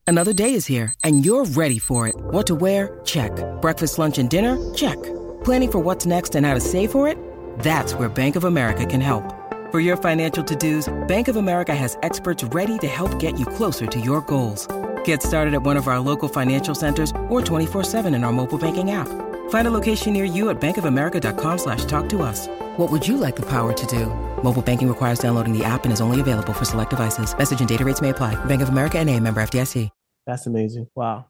Another 0.06 0.32
day 0.32 0.54
is 0.54 0.66
here, 0.66 0.94
and 1.02 1.24
you're 1.24 1.44
ready 1.46 1.80
for 1.80 2.06
it. 2.06 2.14
What 2.16 2.46
to 2.46 2.54
wear? 2.54 3.00
Check. 3.04 3.32
Breakfast, 3.60 3.98
lunch, 3.98 4.18
and 4.18 4.30
dinner? 4.30 4.72
Check. 4.74 5.02
Planning 5.42 5.72
for 5.72 5.78
what's 5.80 6.06
next 6.06 6.36
and 6.36 6.46
how 6.46 6.54
to 6.54 6.60
save 6.60 6.92
for 6.92 7.08
it? 7.08 7.18
That's 7.58 7.94
where 7.94 8.08
Bank 8.08 8.36
of 8.36 8.44
America 8.44 8.86
can 8.86 9.00
help. 9.00 9.24
For 9.72 9.80
your 9.80 9.96
financial 9.96 10.44
to 10.44 10.54
dos, 10.54 10.94
Bank 11.08 11.26
of 11.26 11.34
America 11.34 11.74
has 11.74 11.98
experts 12.04 12.44
ready 12.44 12.78
to 12.78 12.86
help 12.86 13.18
get 13.18 13.36
you 13.36 13.46
closer 13.46 13.86
to 13.88 13.98
your 13.98 14.20
goals. 14.20 14.68
Get 15.04 15.24
started 15.24 15.54
at 15.54 15.62
one 15.62 15.76
of 15.76 15.88
our 15.88 15.98
local 15.98 16.28
financial 16.28 16.76
centers 16.76 17.10
or 17.28 17.40
24-7 17.40 18.14
in 18.14 18.22
our 18.22 18.32
mobile 18.32 18.58
banking 18.58 18.92
app. 18.92 19.08
Find 19.48 19.66
a 19.66 19.72
location 19.72 20.12
near 20.12 20.24
you 20.24 20.50
at 20.50 20.60
bankofamerica.com 20.60 21.58
slash 21.58 21.84
talk 21.86 22.08
to 22.10 22.22
us. 22.22 22.46
What 22.76 22.92
would 22.92 23.06
you 23.06 23.16
like 23.16 23.34
the 23.34 23.46
power 23.46 23.72
to 23.72 23.86
do? 23.86 24.06
Mobile 24.44 24.62
banking 24.62 24.86
requires 24.86 25.18
downloading 25.18 25.52
the 25.52 25.64
app 25.64 25.82
and 25.84 25.92
is 25.92 26.00
only 26.00 26.20
available 26.20 26.52
for 26.52 26.64
select 26.64 26.90
devices. 26.90 27.36
Message 27.36 27.58
and 27.58 27.68
data 27.68 27.84
rates 27.84 28.00
may 28.00 28.10
apply. 28.10 28.36
Bank 28.44 28.62
of 28.62 28.68
America 28.68 28.98
and 28.98 29.10
a 29.10 29.18
member 29.18 29.42
FDIC. 29.42 29.90
That's 30.26 30.46
amazing. 30.46 30.88
Wow. 30.94 31.26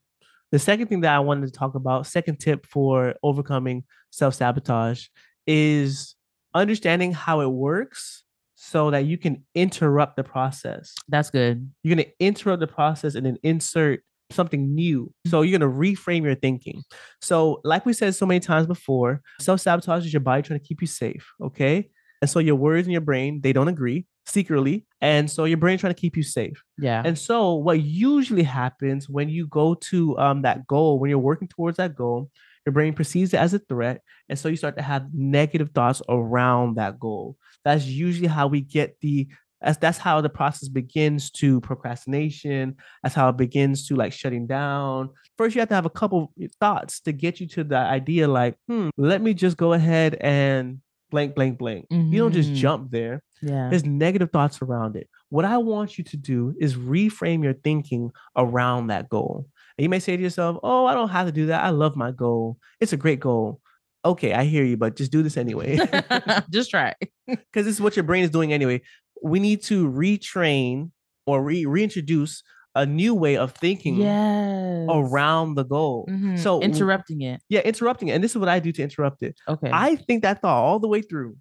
The 0.52 0.58
second 0.58 0.86
thing 0.86 1.02
that 1.02 1.14
I 1.14 1.20
wanted 1.20 1.46
to 1.46 1.52
talk 1.52 1.74
about, 1.74 2.06
second 2.06 2.36
tip 2.36 2.66
for 2.66 3.14
overcoming 3.22 3.84
self 4.10 4.34
sabotage, 4.34 5.08
is 5.46 6.14
understanding 6.54 7.12
how 7.12 7.40
it 7.42 7.48
works 7.48 8.24
so 8.54 8.90
that 8.90 9.04
you 9.04 9.18
can 9.18 9.44
interrupt 9.54 10.16
the 10.16 10.24
process. 10.24 10.94
That's 11.08 11.30
good. 11.30 11.70
You're 11.82 11.94
going 11.94 12.06
to 12.06 12.12
interrupt 12.18 12.60
the 12.60 12.66
process 12.66 13.14
and 13.14 13.26
then 13.26 13.36
insert 13.42 14.02
something 14.30 14.74
new. 14.74 15.12
So 15.26 15.42
you're 15.42 15.58
going 15.58 15.70
to 15.70 15.78
reframe 15.78 16.24
your 16.24 16.34
thinking. 16.34 16.82
So, 17.20 17.60
like 17.64 17.86
we 17.86 17.92
said 17.92 18.14
so 18.14 18.26
many 18.26 18.40
times 18.40 18.66
before, 18.66 19.22
self 19.40 19.60
sabotage 19.60 20.06
is 20.06 20.12
your 20.12 20.20
body 20.20 20.42
trying 20.42 20.60
to 20.60 20.66
keep 20.66 20.80
you 20.80 20.86
safe. 20.86 21.26
Okay. 21.42 21.88
And 22.22 22.30
so 22.30 22.38
your 22.38 22.56
words 22.56 22.86
and 22.86 22.92
your 22.92 23.02
brain, 23.02 23.40
they 23.42 23.52
don't 23.52 23.68
agree 23.68 24.06
secretly. 24.26 24.86
And 25.00 25.30
so 25.30 25.44
your 25.44 25.58
brain 25.58 25.78
trying 25.78 25.94
to 25.94 26.00
keep 26.00 26.16
you 26.16 26.22
safe. 26.22 26.62
Yeah. 26.78 27.02
And 27.04 27.18
so, 27.18 27.54
what 27.54 27.80
usually 27.80 28.42
happens 28.42 29.08
when 29.08 29.28
you 29.28 29.46
go 29.46 29.74
to 29.74 30.18
um, 30.18 30.42
that 30.42 30.66
goal, 30.66 30.98
when 30.98 31.10
you're 31.10 31.18
working 31.18 31.48
towards 31.48 31.76
that 31.76 31.94
goal, 31.94 32.30
your 32.64 32.72
brain 32.72 32.94
perceives 32.94 33.32
it 33.32 33.38
as 33.38 33.54
a 33.54 33.58
threat. 33.60 34.02
And 34.28 34.38
so, 34.38 34.48
you 34.48 34.56
start 34.56 34.76
to 34.76 34.82
have 34.82 35.08
negative 35.12 35.70
thoughts 35.70 36.02
around 36.08 36.76
that 36.76 36.98
goal. 36.98 37.36
That's 37.64 37.84
usually 37.84 38.28
how 38.28 38.46
we 38.48 38.60
get 38.60 38.96
the 39.00 39.28
that's, 39.66 39.78
that's 39.78 39.98
how 39.98 40.20
the 40.20 40.28
process 40.30 40.68
begins 40.68 41.30
to 41.32 41.60
procrastination. 41.60 42.76
That's 43.02 43.14
how 43.14 43.28
it 43.28 43.36
begins 43.36 43.86
to 43.88 43.96
like 43.96 44.12
shutting 44.12 44.46
down. 44.46 45.10
First, 45.36 45.54
you 45.54 45.60
have 45.60 45.68
to 45.70 45.74
have 45.74 45.86
a 45.86 45.90
couple 45.90 46.32
thoughts 46.60 47.00
to 47.00 47.12
get 47.12 47.40
you 47.40 47.46
to 47.48 47.64
the 47.64 47.76
idea 47.76 48.28
like, 48.28 48.56
hmm, 48.68 48.88
let 48.96 49.20
me 49.20 49.34
just 49.34 49.56
go 49.56 49.72
ahead 49.72 50.14
and 50.20 50.78
blank, 51.10 51.34
blank, 51.34 51.58
blank. 51.58 51.86
You 51.90 52.18
don't 52.18 52.32
just 52.32 52.50
Mhm. 52.50 52.56
jump 52.56 52.90
there 52.90 53.22
yeah. 53.42 53.68
there's 53.68 53.84
negative 53.84 54.30
thoughts 54.32 54.62
around 54.62 54.96
it. 54.96 55.08
What 55.28 55.44
I 55.44 55.58
want 55.58 55.98
you 55.98 56.04
to 56.04 56.16
do 56.16 56.54
is 56.58 56.76
reframe 56.76 57.42
your 57.44 57.52
thinking 57.52 58.10
around 58.36 58.86
that 58.88 59.08
goal. 59.08 59.46
And 59.76 59.82
you 59.82 59.88
may 59.88 59.98
say 60.00 60.16
to 60.16 60.22
yourself, 60.22 60.58
"Oh, 60.62 60.86
I 60.86 60.94
don't 60.94 61.10
have 61.10 61.26
to 61.26 61.32
do 61.32 61.46
that. 61.46 61.62
I 61.64 61.70
love 61.70 61.96
my 61.96 62.12
goal. 62.12 62.56
It's 62.80 62.92
a 62.92 62.96
great 62.96 63.20
goal." 63.20 63.60
Okay, 64.04 64.32
I 64.32 64.44
hear 64.44 64.64
you, 64.64 64.76
but 64.76 64.94
just 64.96 65.10
do 65.12 65.22
this 65.22 65.36
anyway. 65.36 65.76
Just 66.50 66.70
try. 66.70 66.94
because 67.26 67.64
this 67.66 67.74
is 67.74 67.80
what 67.80 67.96
your 67.96 68.04
brain 68.04 68.22
is 68.22 68.30
doing 68.30 68.52
anyway. 68.52 68.80
We 69.22 69.40
need 69.40 69.62
to 69.64 69.88
retrain 69.88 70.90
or 71.26 71.42
re- 71.42 71.66
reintroduce 71.66 72.42
a 72.74 72.84
new 72.84 73.14
way 73.14 73.36
of 73.36 73.52
thinking 73.52 73.96
Yes. 73.96 74.86
around 74.90 75.54
the 75.54 75.64
goal. 75.64 76.06
Mhm. 76.10 76.38
So 76.38 76.60
interrupting 76.60 77.22
it. 77.22 77.40
yeah, 77.48 77.60
interrupting 77.60 78.08
it, 78.08 78.12
and 78.12 78.22
this 78.22 78.32
is 78.32 78.38
what 78.38 78.48
I 78.50 78.60
do 78.60 78.70
to 78.72 78.82
interrupt 78.82 79.22
it. 79.22 79.34
Okay. 79.48 79.70
I 79.72 79.96
think 79.96 80.22
that 80.22 80.42
thought 80.42 80.62
all 80.62 80.78
the 80.78 80.88
way 80.88 81.00
through. 81.02 81.36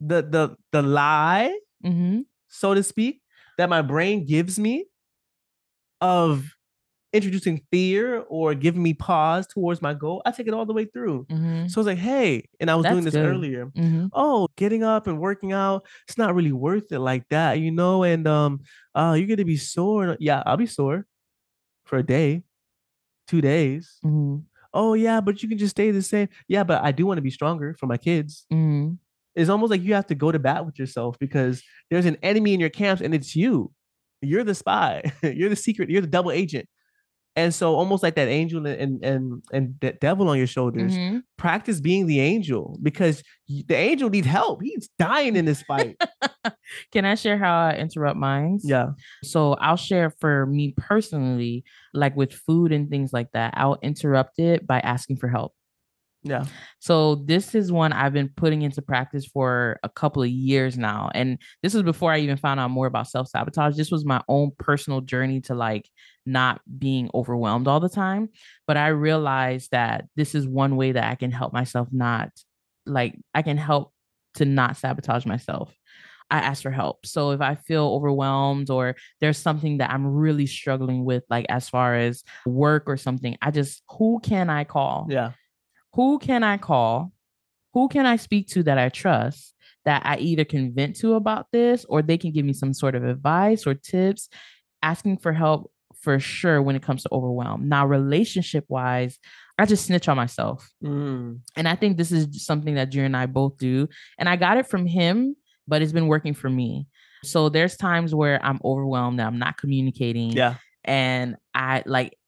The 0.00 0.22
the 0.22 0.56
the 0.72 0.82
lie, 0.82 1.56
mm-hmm. 1.84 2.20
so 2.48 2.74
to 2.74 2.82
speak, 2.82 3.20
that 3.58 3.68
my 3.68 3.82
brain 3.82 4.24
gives 4.26 4.58
me 4.58 4.86
of 6.00 6.46
introducing 7.12 7.60
fear 7.70 8.20
or 8.28 8.54
giving 8.54 8.82
me 8.82 8.94
pause 8.94 9.46
towards 9.46 9.82
my 9.82 9.92
goal, 9.94 10.22
I 10.24 10.30
take 10.30 10.46
it 10.48 10.54
all 10.54 10.64
the 10.64 10.72
way 10.72 10.86
through. 10.86 11.26
Mm-hmm. 11.30 11.66
So 11.68 11.78
I 11.78 11.80
was 11.80 11.86
like, 11.86 11.98
hey, 11.98 12.48
and 12.58 12.70
I 12.70 12.74
was 12.74 12.86
doing 12.86 13.04
this 13.04 13.14
good. 13.14 13.26
earlier. 13.26 13.66
Mm-hmm. 13.66 14.06
oh 14.14 14.48
getting 14.56 14.82
up 14.82 15.06
and 15.06 15.18
working 15.18 15.52
out 15.52 15.84
it's 16.08 16.16
not 16.18 16.34
really 16.34 16.52
worth 16.52 16.90
it 16.92 16.98
like 17.00 17.24
that 17.30 17.58
you 17.60 17.70
know 17.70 18.02
and 18.02 18.26
um 18.26 18.60
uh 18.94 19.14
you're 19.18 19.26
gonna 19.28 19.44
be 19.44 19.56
sore 19.56 20.16
yeah 20.20 20.42
i'll 20.46 20.56
be 20.56 20.66
sore 20.66 21.06
for 21.84 21.98
a 21.98 22.02
day 22.02 22.42
two 23.28 23.40
days 23.40 23.98
Mm-hmm. 24.04 24.38
oh 24.74 24.94
yeah 24.94 25.20
but 25.20 25.42
you 25.42 25.48
can 25.48 25.58
just 25.58 25.72
stay 25.72 25.90
the 25.90 26.02
same 26.02 26.28
yeah 26.48 26.64
but 26.64 26.82
i 26.82 26.92
do 26.92 27.06
want 27.06 27.18
to 27.18 27.22
be 27.22 27.30
stronger 27.30 27.74
for 27.78 27.86
my 27.86 27.96
kids 27.96 28.46
Mm-hmm. 28.52 28.94
it's 29.34 29.50
almost 29.50 29.70
like 29.70 29.82
you 29.82 29.94
have 29.94 30.06
to 30.08 30.14
go 30.14 30.30
to 30.32 30.38
bat 30.38 30.64
with 30.66 30.78
yourself 30.78 31.18
because 31.18 31.62
there's 31.90 32.06
an 32.06 32.16
enemy 32.22 32.54
in 32.54 32.60
your 32.60 32.70
camps 32.70 33.02
and 33.02 33.14
it's 33.14 33.34
you 33.36 33.72
you're 34.20 34.44
the 34.44 34.54
spy 34.54 35.02
you're 35.22 35.48
the 35.50 35.56
secret 35.56 35.90
you're 35.90 36.02
the 36.02 36.06
double 36.06 36.30
agent 36.32 36.68
and 37.34 37.54
so 37.54 37.74
almost 37.74 38.02
like 38.02 38.14
that 38.16 38.28
angel 38.28 38.66
and 38.66 39.02
and 39.04 39.42
and, 39.52 39.74
that 39.80 40.00
devil 40.00 40.28
on 40.28 40.36
your 40.38 40.46
shoulders 40.46 40.92
Mm-hmm. 40.94 41.18
practice 41.38 41.80
being 41.80 42.06
the 42.06 42.20
angel 42.20 42.78
because 42.82 43.22
the 43.48 43.74
angel 43.74 44.10
needs 44.10 44.26
help. 44.26 44.62
He's 44.62 44.88
dying 44.98 45.36
in 45.36 45.44
this 45.44 45.62
fight. 45.62 45.96
Can 46.92 47.04
I 47.04 47.14
share 47.14 47.38
how 47.38 47.54
I 47.68 47.76
interrupt 47.76 48.16
minds? 48.18 48.64
yeah. 48.66 48.88
So 49.24 49.54
I'll 49.54 49.76
share 49.76 50.10
for 50.20 50.46
me 50.46 50.74
personally, 50.76 51.64
like 51.94 52.16
with 52.16 52.32
food 52.32 52.72
and 52.72 52.88
things 52.90 53.12
like 53.12 53.30
that, 53.32 53.54
I'll 53.56 53.78
interrupt 53.82 54.38
it 54.38 54.66
by 54.66 54.80
asking 54.80 55.16
for 55.18 55.28
help. 55.28 55.54
Yeah. 56.24 56.44
So 56.78 57.16
this 57.16 57.54
is 57.54 57.72
one 57.72 57.92
I've 57.92 58.12
been 58.12 58.30
putting 58.36 58.62
into 58.62 58.80
practice 58.80 59.26
for 59.26 59.80
a 59.82 59.88
couple 59.88 60.22
of 60.22 60.28
years 60.28 60.78
now. 60.78 61.10
And 61.14 61.38
this 61.62 61.74
was 61.74 61.82
before 61.82 62.12
I 62.12 62.18
even 62.18 62.36
found 62.36 62.60
out 62.60 62.70
more 62.70 62.86
about 62.86 63.08
self-sabotage. 63.08 63.76
This 63.76 63.90
was 63.90 64.04
my 64.04 64.22
own 64.28 64.52
personal 64.58 65.00
journey 65.00 65.40
to 65.42 65.54
like 65.54 65.88
not 66.24 66.60
being 66.78 67.10
overwhelmed 67.12 67.66
all 67.66 67.80
the 67.80 67.88
time. 67.88 68.28
But 68.66 68.76
I 68.76 68.88
realized 68.88 69.72
that 69.72 70.06
this 70.14 70.34
is 70.34 70.46
one 70.46 70.76
way 70.76 70.92
that 70.92 71.10
I 71.10 71.16
can 71.16 71.32
help 71.32 71.52
myself 71.52 71.88
not 71.90 72.30
like 72.86 73.18
I 73.34 73.42
can 73.42 73.56
help 73.56 73.92
to 74.34 74.44
not 74.44 74.76
sabotage 74.76 75.26
myself. 75.26 75.74
I 76.30 76.38
ask 76.38 76.62
for 76.62 76.70
help. 76.70 77.04
So 77.04 77.32
if 77.32 77.42
I 77.42 77.56
feel 77.56 77.84
overwhelmed 77.88 78.70
or 78.70 78.96
there's 79.20 79.36
something 79.36 79.78
that 79.78 79.90
I'm 79.90 80.06
really 80.06 80.46
struggling 80.46 81.04
with, 81.04 81.24
like 81.28 81.44
as 81.50 81.68
far 81.68 81.94
as 81.94 82.22
work 82.46 82.84
or 82.86 82.96
something, 82.96 83.36
I 83.42 83.50
just 83.50 83.82
who 83.90 84.18
can 84.22 84.48
I 84.48 84.64
call? 84.64 85.08
Yeah. 85.10 85.32
Who 85.94 86.18
can 86.18 86.42
I 86.42 86.56
call? 86.56 87.12
Who 87.74 87.88
can 87.88 88.06
I 88.06 88.16
speak 88.16 88.48
to 88.48 88.62
that 88.64 88.78
I 88.78 88.88
trust 88.88 89.54
that 89.84 90.02
I 90.04 90.18
either 90.18 90.44
can 90.44 90.74
vent 90.74 90.96
to 90.96 91.14
about 91.14 91.46
this 91.52 91.84
or 91.88 92.02
they 92.02 92.18
can 92.18 92.32
give 92.32 92.44
me 92.44 92.52
some 92.52 92.72
sort 92.72 92.94
of 92.94 93.04
advice 93.04 93.66
or 93.66 93.74
tips? 93.74 94.28
Asking 94.82 95.18
for 95.18 95.32
help 95.32 95.70
for 96.00 96.18
sure 96.18 96.60
when 96.60 96.74
it 96.74 96.82
comes 96.82 97.02
to 97.04 97.08
overwhelm. 97.12 97.68
Now, 97.68 97.86
relationship 97.86 98.64
wise, 98.68 99.18
I 99.58 99.66
just 99.66 99.86
snitch 99.86 100.08
on 100.08 100.16
myself. 100.16 100.68
Mm. 100.82 101.40
And 101.56 101.68
I 101.68 101.76
think 101.76 101.96
this 101.96 102.10
is 102.10 102.44
something 102.44 102.74
that 102.74 102.90
Drew 102.90 103.04
and 103.04 103.16
I 103.16 103.26
both 103.26 103.58
do. 103.58 103.88
And 104.18 104.28
I 104.28 104.36
got 104.36 104.56
it 104.56 104.66
from 104.66 104.86
him, 104.86 105.36
but 105.68 105.82
it's 105.82 105.92
been 105.92 106.08
working 106.08 106.34
for 106.34 106.50
me. 106.50 106.88
So 107.22 107.48
there's 107.48 107.76
times 107.76 108.14
where 108.14 108.44
I'm 108.44 108.60
overwhelmed, 108.64 109.20
that 109.20 109.26
I'm 109.28 109.38
not 109.38 109.56
communicating 109.56 110.32
Yeah. 110.32 110.56
and 110.84 111.36
I 111.54 111.84
like 111.86 112.18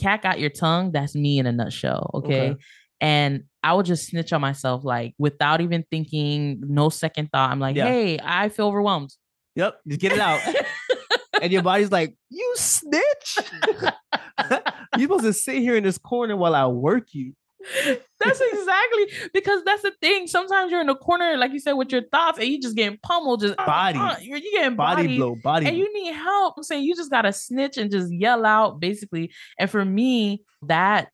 cat 0.00 0.22
got 0.22 0.40
your 0.40 0.50
tongue. 0.50 0.90
That's 0.90 1.14
me 1.14 1.38
in 1.38 1.46
a 1.46 1.52
nutshell. 1.52 2.10
Okay? 2.14 2.50
Okay. 2.50 2.60
And 3.00 3.44
I 3.62 3.72
would 3.74 3.86
just 3.86 4.06
snitch 4.06 4.32
on 4.32 4.40
myself, 4.40 4.84
like 4.84 5.14
without 5.18 5.60
even 5.60 5.84
thinking, 5.90 6.62
no 6.66 6.88
second 6.88 7.28
thought. 7.32 7.50
I'm 7.50 7.60
like, 7.60 7.76
Yeah. 7.76 7.86
hey, 7.86 8.18
I 8.22 8.48
feel 8.48 8.66
overwhelmed. 8.66 9.14
Yep. 9.56 9.80
Just 9.88 10.00
get 10.00 10.12
it 10.12 10.18
out. 10.20 10.40
and 11.42 11.52
your 11.52 11.62
body's 11.62 11.90
like, 11.90 12.14
you 12.30 12.54
snitch. 12.56 13.38
You're 14.96 15.06
supposed 15.06 15.24
to 15.24 15.32
sit 15.32 15.56
here 15.58 15.76
in 15.76 15.84
this 15.84 15.98
corner 15.98 16.36
while 16.36 16.54
I 16.54 16.66
work 16.66 17.08
you. 17.12 17.34
that's 18.18 18.40
exactly 18.40 19.06
because 19.34 19.62
that's 19.64 19.82
the 19.82 19.92
thing. 20.00 20.26
Sometimes 20.26 20.72
you're 20.72 20.80
in 20.80 20.86
the 20.86 20.94
corner, 20.94 21.36
like 21.36 21.52
you 21.52 21.60
said, 21.60 21.74
with 21.74 21.92
your 21.92 22.02
thoughts, 22.10 22.38
and 22.38 22.48
you 22.48 22.58
just 22.58 22.74
getting 22.74 22.98
pummeled, 23.02 23.42
just 23.42 23.54
uh, 23.58 23.66
Body. 23.66 23.98
uh, 23.98 24.16
you're, 24.22 24.38
you 24.38 24.50
getting 24.52 24.76
Body 24.76 25.02
body 25.02 25.16
blow, 25.18 25.36
body. 25.36 25.66
and 25.66 25.76
you 25.76 25.92
need 25.92 26.14
help. 26.14 26.54
I'm 26.56 26.62
saying 26.62 26.84
you 26.84 26.96
just 26.96 27.10
gotta 27.10 27.34
snitch 27.34 27.76
and 27.76 27.90
just 27.90 28.10
yell 28.10 28.46
out, 28.46 28.80
basically. 28.80 29.30
And 29.58 29.68
for 29.68 29.84
me, 29.84 30.42
that 30.62 31.10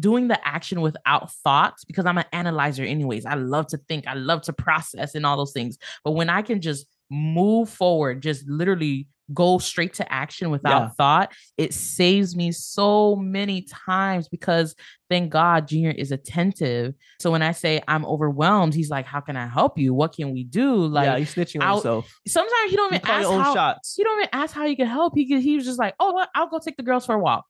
doing 0.00 0.28
the 0.28 0.38
action 0.46 0.80
without 0.80 1.30
thoughts, 1.32 1.84
because 1.84 2.06
I'm 2.06 2.18
an 2.18 2.24
analyzer, 2.32 2.82
anyways. 2.84 3.26
I 3.26 3.34
love 3.34 3.66
to 3.68 3.78
think, 3.88 4.06
I 4.06 4.14
love 4.14 4.42
to 4.42 4.52
process 4.52 5.14
and 5.14 5.24
all 5.26 5.36
those 5.36 5.52
things. 5.52 5.78
But 6.04 6.12
when 6.12 6.28
I 6.30 6.42
can 6.42 6.60
just 6.60 6.86
move 7.10 7.68
forward, 7.68 8.22
just 8.22 8.48
literally 8.48 9.08
go 9.32 9.56
straight 9.56 9.94
to 9.94 10.12
action 10.12 10.50
without 10.50 10.82
Yeah. 10.82 10.88
thought, 10.98 11.32
it 11.56 11.72
saves 11.72 12.36
me 12.36 12.52
so 12.52 13.16
many 13.16 13.62
times 13.62 14.28
because 14.28 14.74
thank 15.08 15.30
God 15.30 15.66
Junior 15.66 15.92
is 15.92 16.12
attentive. 16.12 16.92
So 17.20 17.30
when 17.30 17.40
I 17.40 17.52
say 17.52 17.80
I'm 17.88 18.04
overwhelmed, 18.04 18.74
he's 18.74 18.90
like, 18.90 19.06
How 19.06 19.20
can 19.20 19.34
I 19.34 19.46
help 19.46 19.78
you? 19.78 19.94
What 19.94 20.14
can 20.14 20.32
we 20.34 20.44
do? 20.44 20.74
Like 20.86 21.06
yeah, 21.06 21.16
you 21.16 21.24
snitching 21.24 21.62
on 21.62 21.68
I'll- 21.68 21.76
yourself. 21.76 22.14
sometimes 22.28 22.70
he 22.70 22.76
don't 22.76 22.92
even 22.94 23.06
ask 23.08 23.28
how, 23.30 23.54
shots. 23.54 23.94
he 23.96 24.04
don't 24.04 24.18
even 24.18 24.28
ask 24.34 24.54
how 24.54 24.66
you 24.66 24.76
can 24.76 24.86
help. 24.88 25.14
He 25.16 25.24
he 25.40 25.56
was 25.56 25.64
just 25.64 25.78
like, 25.78 25.94
oh, 25.98 26.12
what? 26.12 26.28
I'll 26.34 26.48
go 26.50 26.58
take 26.58 26.76
the 26.76 26.82
girls 26.82 27.06
for 27.06 27.14
a 27.14 27.18
walk, 27.18 27.46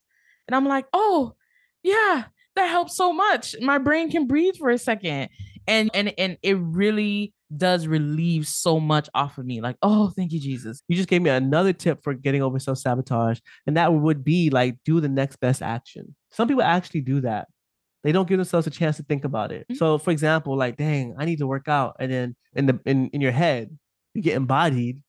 and 0.47 0.55
I'm 0.55 0.65
like, 0.65 0.85
oh, 0.93 1.33
yeah, 1.85 2.25
that 2.55 2.67
helps 2.67 2.95
so 2.95 3.13
much. 3.13 3.55
My 3.61 3.77
brain 3.77 4.09
can 4.11 4.27
breathe 4.27 4.55
for 4.57 4.69
a 4.69 4.77
second, 4.77 5.29
and 5.67 5.89
and 5.93 6.13
and 6.17 6.37
it 6.41 6.57
really 6.59 7.33
does 7.55 7.85
relieve 7.87 8.47
so 8.47 8.79
much 8.79 9.07
off 9.13 9.37
of 9.37 9.45
me. 9.45 9.61
Like, 9.61 9.77
oh, 9.81 10.09
thank 10.15 10.31
you, 10.31 10.39
Jesus. 10.39 10.81
You 10.87 10.95
just 10.95 11.07
gave 11.09 11.21
me 11.21 11.29
another 11.29 11.73
tip 11.73 12.03
for 12.03 12.13
getting 12.13 12.41
over 12.41 12.59
self 12.59 12.79
sabotage, 12.79 13.39
and 13.67 13.77
that 13.77 13.93
would 13.93 14.23
be 14.23 14.49
like 14.49 14.77
do 14.83 14.99
the 14.99 15.09
next 15.09 15.37
best 15.39 15.61
action. 15.61 16.15
Some 16.31 16.47
people 16.47 16.63
actually 16.63 17.01
do 17.01 17.21
that. 17.21 17.47
They 18.03 18.11
don't 18.11 18.27
give 18.27 18.37
themselves 18.37 18.67
a 18.67 18.71
chance 18.71 18.97
to 18.97 19.03
think 19.03 19.25
about 19.25 19.51
it. 19.51 19.65
Mhm. 19.71 19.77
So, 19.77 19.97
for 19.97 20.11
example, 20.11 20.57
like, 20.57 20.77
dang, 20.77 21.15
I 21.17 21.25
need 21.25 21.39
to 21.39 21.47
work 21.47 21.67
out, 21.67 21.97
and 21.99 22.11
then 22.11 22.35
in 22.55 22.65
the 22.67 22.79
in, 22.85 23.09
in 23.09 23.21
your 23.21 23.31
head, 23.31 23.77
you 24.13 24.21
get 24.21 24.35
embodied. 24.35 25.01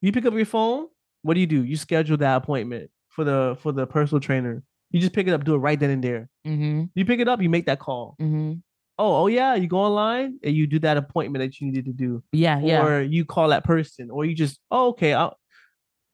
You 0.00 0.12
pick 0.12 0.26
up 0.26 0.34
your 0.34 0.44
phone. 0.46 0.88
What 1.22 1.34
do 1.34 1.40
you 1.40 1.46
do? 1.46 1.64
You 1.64 1.76
schedule 1.76 2.16
that 2.18 2.36
appointment 2.36 2.90
for 3.08 3.24
the 3.24 3.56
for 3.60 3.72
the 3.72 3.86
personal 3.86 4.20
trainer. 4.20 4.62
You 4.92 5.00
just 5.00 5.12
pick 5.12 5.26
it 5.26 5.32
up, 5.32 5.44
do 5.44 5.54
it 5.54 5.58
right 5.58 5.78
then 5.80 5.90
and 5.90 6.04
there. 6.04 6.28
Mm-hmm. 6.46 6.84
You 6.94 7.04
pick 7.04 7.20
it 7.20 7.28
up, 7.28 7.40
you 7.42 7.48
make 7.48 7.66
that 7.66 7.78
call. 7.80 8.14
Mm-hmm. 8.20 8.54
Oh, 8.98 9.22
oh 9.22 9.26
yeah, 9.26 9.54
you 9.54 9.66
go 9.66 9.78
online 9.78 10.38
and 10.44 10.54
you 10.54 10.66
do 10.66 10.78
that 10.80 10.96
appointment 10.96 11.42
that 11.42 11.60
you 11.60 11.66
needed 11.66 11.86
to 11.86 11.92
do 11.92 12.22
Yeah, 12.32 12.60
yeah. 12.60 12.84
or 12.84 13.00
you 13.02 13.24
call 13.24 13.48
that 13.48 13.64
person, 13.64 14.10
or 14.10 14.24
you 14.24 14.34
just, 14.34 14.60
oh, 14.70 14.88
okay, 14.90 15.14
I'll, 15.14 15.36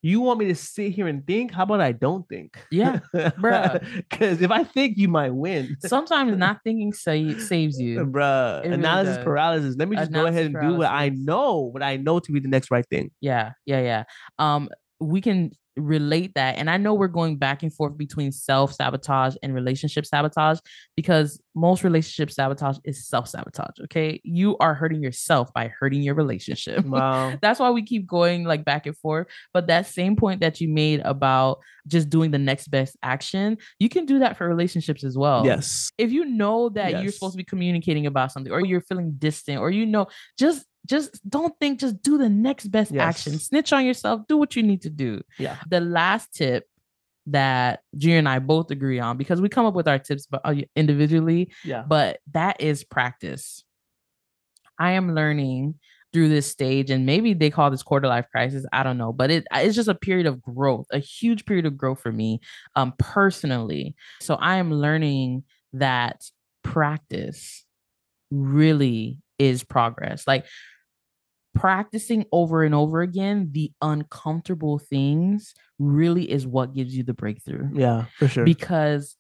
you 0.01 0.21
want 0.21 0.39
me 0.39 0.47
to 0.47 0.55
sit 0.55 0.93
here 0.93 1.09
and 1.09 1.27
think? 1.27 1.51
How 1.51 1.65
about 1.65 1.81
I 1.81 1.91
don't 1.91 2.27
think? 2.29 2.57
Yeah, 2.71 3.01
bruh. 3.13 3.85
Because 4.09 4.41
if 4.41 4.51
I 4.53 4.63
think, 4.63 4.97
you 4.97 5.09
might 5.09 5.35
win, 5.35 5.77
Sometimes 5.81 6.37
not 6.39 6.61
thinking 6.65 6.93
sa- 6.93 7.37
saves 7.41 7.81
you. 7.81 8.07
bruh. 8.07 8.65
It 8.65 8.73
Analysis 8.73 9.17
does. 9.17 9.25
paralysis. 9.25 9.75
Let 9.77 9.89
me 9.89 9.97
just 9.97 10.13
go 10.13 10.27
ahead 10.27 10.47
and 10.47 10.55
do 10.55 10.75
what 10.77 10.87
I 10.89 11.09
know, 11.09 11.63
what 11.73 11.83
I 11.83 11.97
know 11.97 12.21
to 12.21 12.33
be 12.33 12.39
the 12.39 12.49
next 12.49 12.71
right 12.71 12.87
thing. 12.89 13.11
Yeah, 13.21 13.53
yeah, 13.67 13.81
yeah. 13.81 14.05
Um, 14.39 14.69
we 15.01 15.21
can 15.21 15.51
relate 15.79 16.35
that, 16.35 16.57
and 16.59 16.69
I 16.69 16.77
know 16.77 16.95
we're 16.95 17.09
going 17.09 17.37
back 17.37 17.63
and 17.63 17.73
forth 17.73 17.97
between 17.97 18.33
self 18.33 18.75
sabotage 18.75 19.37
and 19.43 19.55
relationship 19.55 20.07
sabotage 20.07 20.59
because 20.97 21.41
most 21.55 21.85
relationship 21.85 22.31
sabotage 22.31 22.79
is 22.85 23.07
self 23.07 23.29
sabotage. 23.29 23.79
Okay, 23.85 24.21
you 24.25 24.57
are 24.59 24.75
hurting 24.75 25.03
yourself 25.03 25.53
by 25.53 25.69
hurting 25.79 26.03
your 26.03 26.15
relationship. 26.15 26.85
Wow. 26.99 27.37
That's 27.43 27.61
why 27.61 27.71
we 27.71 27.83
keep 27.83 28.07
going 28.07 28.45
like 28.45 28.65
back 28.65 28.87
and 28.87 28.97
forth. 28.97 29.27
But 29.53 29.67
that 29.67 29.87
same 29.87 30.17
point 30.17 30.41
that 30.41 30.61
you 30.61 30.69
made 30.69 31.01
about 31.01 31.59
just 31.87 32.09
doing 32.09 32.31
the 32.31 32.39
next 32.39 32.69
best 32.69 32.97
action, 33.03 33.59
you 33.79 33.89
can 33.89 34.07
do 34.07 34.21
that 34.21 34.37
for 34.37 34.49
relationships 34.49 35.05
as 35.05 35.17
well 35.17 35.45
yes. 35.45 35.91
if 35.99 36.11
you 36.11 36.25
know 36.25 36.69
that 36.71 37.03
you're 37.03 37.13
supposed 37.13 37.33
to 37.33 37.37
be 37.37 37.45
communicating 37.45 38.07
about 38.07 38.33
something 38.33 38.53
or 38.53 38.65
you're 38.65 38.81
feeling 38.81 39.13
distant 39.19 39.59
or 39.59 39.71
you 39.71 39.87
know 39.87 40.07
just 40.39 40.65
just 40.89 41.21
don't 41.29 41.55
think 41.61 41.81
just 41.81 42.03
do 42.03 42.19
the 42.19 42.29
next 42.29 42.69
best 42.69 42.95
action. 42.97 43.39
Snitch 43.39 43.73
on 43.73 43.85
yourself. 43.85 44.23
Do 44.29 44.37
what 44.37 44.57
you 44.57 44.63
need 44.63 44.83
to 44.83 44.91
do. 44.91 45.21
Yeah. 45.39 45.57
the 45.69 45.81
last 45.81 46.35
tip 46.35 46.65
that 47.27 47.81
Junior 47.97 48.19
and 48.19 48.29
I 48.29 48.39
both 48.39 48.71
agree 48.71 48.99
on 48.99 49.19
because 49.19 49.41
we 49.41 49.51
come 49.51 49.67
up 49.67 49.75
with 49.75 49.87
our 49.87 49.99
tips 49.99 50.27
but 50.27 50.41
uh, 50.45 50.55
individually 50.75 51.53
Yeah. 51.63 51.85
but 51.87 52.21
that 52.33 52.61
is 52.61 52.85
practice. 52.85 53.65
I 54.79 54.93
am 54.93 55.15
learning 55.15 55.75
through 56.15 56.31
this 56.31 56.47
stage 56.51 56.89
and 56.91 57.05
maybe 57.05 57.35
they 57.35 57.51
call 57.51 57.71
this 57.71 57.83
quarter 57.83 58.09
life 58.09 58.25
crisis 58.33 58.65
i 58.73 58.83
don't 58.83 58.97
know 58.97 59.13
but 59.13 59.31
it 59.31 59.47
it's 59.53 59.77
just 59.77 59.91
a 59.91 59.95
period 59.95 60.25
of 60.27 60.41
growth 60.41 60.87
a 60.91 60.99
huge 60.99 61.45
period 61.45 61.67
of 61.67 61.77
growth 61.77 62.01
for 62.01 62.11
me 62.11 62.41
um 62.77 62.95
personally. 62.99 63.95
So 64.23 64.37
i 64.37 64.57
am 64.57 64.73
learning 64.73 65.43
that 65.75 66.25
practice 66.63 67.67
really 68.31 69.19
is 69.39 69.65
progress. 69.65 70.27
Like 70.27 70.47
practicing 71.59 72.25
over 72.33 72.63
and 72.63 72.75
over 72.75 73.01
again 73.01 73.49
the 73.53 73.73
uncomfortable 73.83 74.79
things 74.79 75.55
really 75.79 76.31
is 76.31 76.47
what 76.47 76.75
gives 76.75 76.97
you 76.97 77.03
the 77.03 77.15
breakthrough. 77.15 77.69
Yeah, 77.73 78.07
for 78.19 78.29
sure. 78.29 78.45
because 78.45 79.17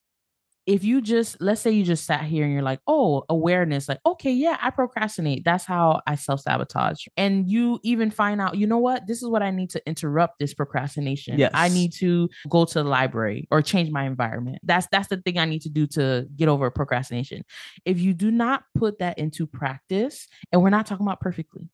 if 0.69 0.85
you 0.85 1.01
just 1.01 1.41
let's 1.41 1.63
say 1.63 1.71
you 1.71 1.83
just 1.83 2.05
sat 2.05 2.25
here 2.25 2.45
and 2.45 2.53
you're 2.53 2.63
like 2.63 2.81
oh 2.87 3.25
awareness 3.31 3.89
like 3.89 3.99
okay 4.05 4.31
yeah 4.31 4.59
i 4.61 4.69
procrastinate. 4.69 5.43
That's 5.43 5.65
how 5.65 6.03
i 6.07 6.15
self-sabotage. 6.15 7.07
And 7.17 7.49
you 7.49 7.81
even 7.83 8.11
find 8.11 8.39
out 8.39 8.59
you 8.59 8.67
know 8.67 8.77
what? 8.79 9.07
This 9.07 9.23
is 9.23 9.29
what 9.29 9.43
i 9.43 9.51
need 9.51 9.71
to 9.71 9.83
interrupt 9.89 10.39
this 10.39 10.53
procrastination. 10.53 11.39
I 11.55 11.71
need 11.71 11.95
to 11.95 12.29
go 12.51 12.67
to 12.67 12.83
the 12.83 12.89
library 12.89 13.49
or 13.51 13.63
change 13.63 13.91
my 13.91 14.05
environment. 14.05 14.59
That's 14.63 14.87
that's 14.93 15.09
the 15.09 15.17
thing 15.17 15.39
i 15.39 15.47
need 15.47 15.63
to 15.63 15.71
do 15.71 15.87
to 15.89 16.27
get 16.37 16.49
over 16.49 16.71
procrastination. 16.71 17.45
If 17.87 17.99
you 17.99 18.13
do 18.13 18.31
not 18.31 18.65
put 18.77 18.99
that 18.99 19.19
into 19.19 19.47
practice 19.47 20.29
and 20.53 20.63
we're 20.63 20.69
not 20.69 20.87
talking 20.87 21.07
about 21.07 21.21
perfectly 21.21 21.71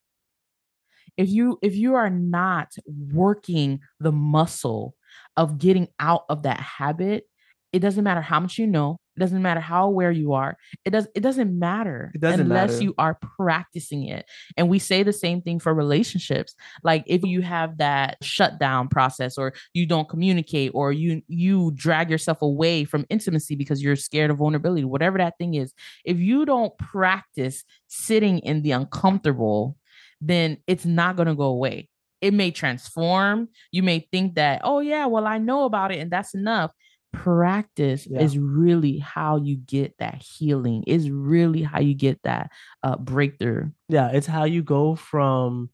if 1.16 1.28
you 1.28 1.58
if 1.62 1.74
you 1.74 1.94
are 1.94 2.10
not 2.10 2.72
working 3.12 3.80
the 4.00 4.12
muscle 4.12 4.94
of 5.36 5.58
getting 5.58 5.88
out 5.98 6.24
of 6.28 6.42
that 6.42 6.60
habit 6.60 7.24
it 7.72 7.80
doesn't 7.80 8.04
matter 8.04 8.20
how 8.20 8.38
much 8.40 8.58
you 8.58 8.66
know 8.66 8.98
it 9.16 9.20
doesn't 9.20 9.42
matter 9.42 9.60
how 9.60 9.86
aware 9.86 10.10
you 10.10 10.32
are 10.32 10.56
it 10.84 10.90
does 10.90 11.06
it 11.14 11.20
doesn't 11.20 11.56
matter 11.56 12.10
It 12.14 12.20
doesn't 12.20 12.40
unless 12.40 12.72
matter. 12.72 12.84
you 12.84 12.94
are 12.98 13.18
practicing 13.36 14.06
it 14.08 14.26
and 14.56 14.68
we 14.68 14.78
say 14.78 15.02
the 15.02 15.12
same 15.12 15.40
thing 15.40 15.58
for 15.60 15.72
relationships 15.74 16.54
like 16.82 17.04
if 17.06 17.22
you 17.22 17.42
have 17.42 17.78
that 17.78 18.16
shutdown 18.22 18.88
process 18.88 19.38
or 19.38 19.54
you 19.72 19.86
don't 19.86 20.08
communicate 20.08 20.72
or 20.74 20.92
you 20.92 21.22
you 21.28 21.72
drag 21.74 22.10
yourself 22.10 22.42
away 22.42 22.84
from 22.84 23.06
intimacy 23.10 23.54
because 23.56 23.82
you're 23.82 23.96
scared 23.96 24.30
of 24.30 24.38
vulnerability 24.38 24.84
whatever 24.84 25.18
that 25.18 25.34
thing 25.38 25.54
is 25.54 25.72
if 26.04 26.18
you 26.18 26.44
don't 26.44 26.76
practice 26.78 27.64
sitting 27.88 28.38
in 28.40 28.62
the 28.62 28.72
uncomfortable 28.72 29.76
then 30.20 30.58
it's 30.66 30.84
not 30.84 31.16
going 31.16 31.28
to 31.28 31.34
go 31.34 31.44
away 31.44 31.88
it 32.20 32.32
may 32.32 32.50
transform 32.50 33.48
you 33.70 33.82
may 33.82 34.06
think 34.12 34.34
that 34.34 34.60
oh 34.64 34.80
yeah 34.80 35.06
well 35.06 35.26
i 35.26 35.38
know 35.38 35.64
about 35.64 35.92
it 35.92 35.98
and 35.98 36.10
that's 36.10 36.34
enough 36.34 36.70
practice 37.12 38.08
Yeah. 38.10 38.22
is 38.22 38.36
really 38.36 38.98
how 38.98 39.36
you 39.36 39.56
get 39.56 39.94
that 39.98 40.20
healing 40.20 40.82
is 40.86 41.10
really 41.10 41.62
how 41.62 41.78
you 41.78 41.94
get 41.94 42.20
that 42.24 42.50
uh, 42.82 42.96
breakthrough 42.96 43.70
yeah, 43.88 44.10
it's 44.12 44.26
how 44.26 44.44
you 44.44 44.62
go 44.62 44.96
from 44.96 45.70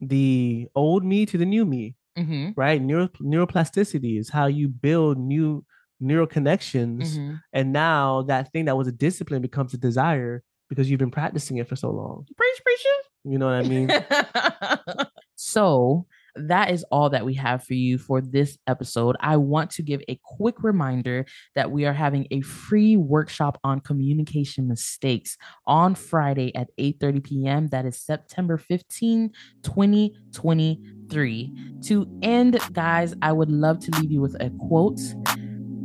the 0.00 0.68
old 0.74 1.04
me 1.04 1.26
to 1.26 1.38
the 1.38 1.44
new 1.44 1.64
me, 1.64 1.94
mm-hmm. 2.18 2.50
right? 2.56 2.80
Neuro, 2.80 3.08
neuroplasticity 3.20 4.18
is 4.18 4.30
how 4.30 4.46
you 4.46 4.68
build 4.68 5.18
new 5.18 5.64
neural 6.00 6.26
connections. 6.26 7.18
Mm-hmm. 7.18 7.34
And 7.52 7.72
now 7.72 8.22
that 8.22 8.52
thing 8.52 8.64
that 8.64 8.76
was 8.76 8.88
a 8.88 8.92
discipline 8.92 9.42
becomes 9.42 9.74
a 9.74 9.78
desire 9.78 10.42
because 10.68 10.90
you've 10.90 11.00
been 11.00 11.10
practicing 11.10 11.58
it 11.58 11.68
for 11.68 11.76
so 11.76 11.90
long. 11.90 12.26
preach 12.36 12.62
preacher 12.64 12.88
You 13.24 13.38
know 13.38 13.46
what 13.46 13.54
I 13.54 13.62
mean? 13.62 13.90
so 15.36 16.06
that 16.36 16.70
is 16.70 16.84
all 16.90 17.10
that 17.10 17.24
we 17.24 17.34
have 17.34 17.64
for 17.64 17.74
you 17.74 17.98
for 17.98 18.20
this 18.20 18.56
episode. 18.66 19.16
I 19.20 19.36
want 19.36 19.70
to 19.72 19.82
give 19.82 20.00
a 20.08 20.18
quick 20.22 20.62
reminder 20.62 21.26
that 21.54 21.70
we 21.70 21.84
are 21.86 21.92
having 21.92 22.26
a 22.30 22.40
free 22.42 22.96
workshop 22.96 23.58
on 23.64 23.80
communication 23.80 24.68
mistakes 24.68 25.36
on 25.66 25.94
Friday 25.94 26.54
at 26.54 26.68
8:30 26.78 27.24
p.m. 27.24 27.66
That 27.68 27.84
is 27.84 28.00
September 28.00 28.56
15, 28.58 29.32
2023. 29.62 31.52
To 31.82 32.18
end, 32.22 32.58
guys, 32.72 33.14
I 33.22 33.32
would 33.32 33.50
love 33.50 33.80
to 33.80 33.90
leave 34.00 34.12
you 34.12 34.20
with 34.20 34.36
a 34.40 34.50
quote. 34.68 35.00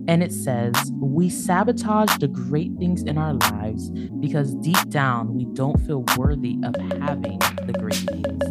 And 0.07 0.21
it 0.21 0.31
says, 0.31 0.73
We 0.99 1.29
sabotage 1.29 2.17
the 2.19 2.27
great 2.27 2.73
things 2.77 3.03
in 3.03 3.17
our 3.17 3.33
lives 3.33 3.89
because 3.89 4.53
deep 4.55 4.89
down 4.89 5.33
we 5.33 5.45
don't 5.45 5.79
feel 5.81 6.03
worthy 6.17 6.57
of 6.63 6.75
having 7.01 7.39
the 7.65 7.73
great 7.79 7.95
things. 7.95 8.41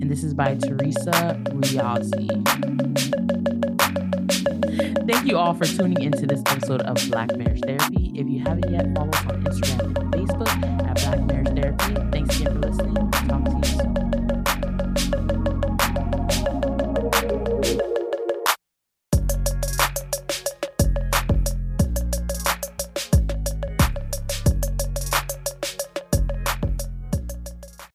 And 0.00 0.10
this 0.10 0.22
is 0.22 0.34
by 0.34 0.54
Teresa 0.54 1.40
Riazzi. 1.50 2.28
Thank 5.10 5.26
you 5.26 5.36
all 5.36 5.54
for 5.54 5.64
tuning 5.64 6.00
into 6.02 6.26
this 6.26 6.40
episode 6.46 6.82
of 6.82 6.96
Black 7.10 7.36
Marriage 7.36 7.60
Therapy. 7.62 8.12
If 8.14 8.28
you 8.28 8.40
haven't 8.40 8.70
yet, 8.70 8.86
follow 8.94 9.10
us 9.10 9.26
on 9.26 9.42
Instagram 9.42 9.89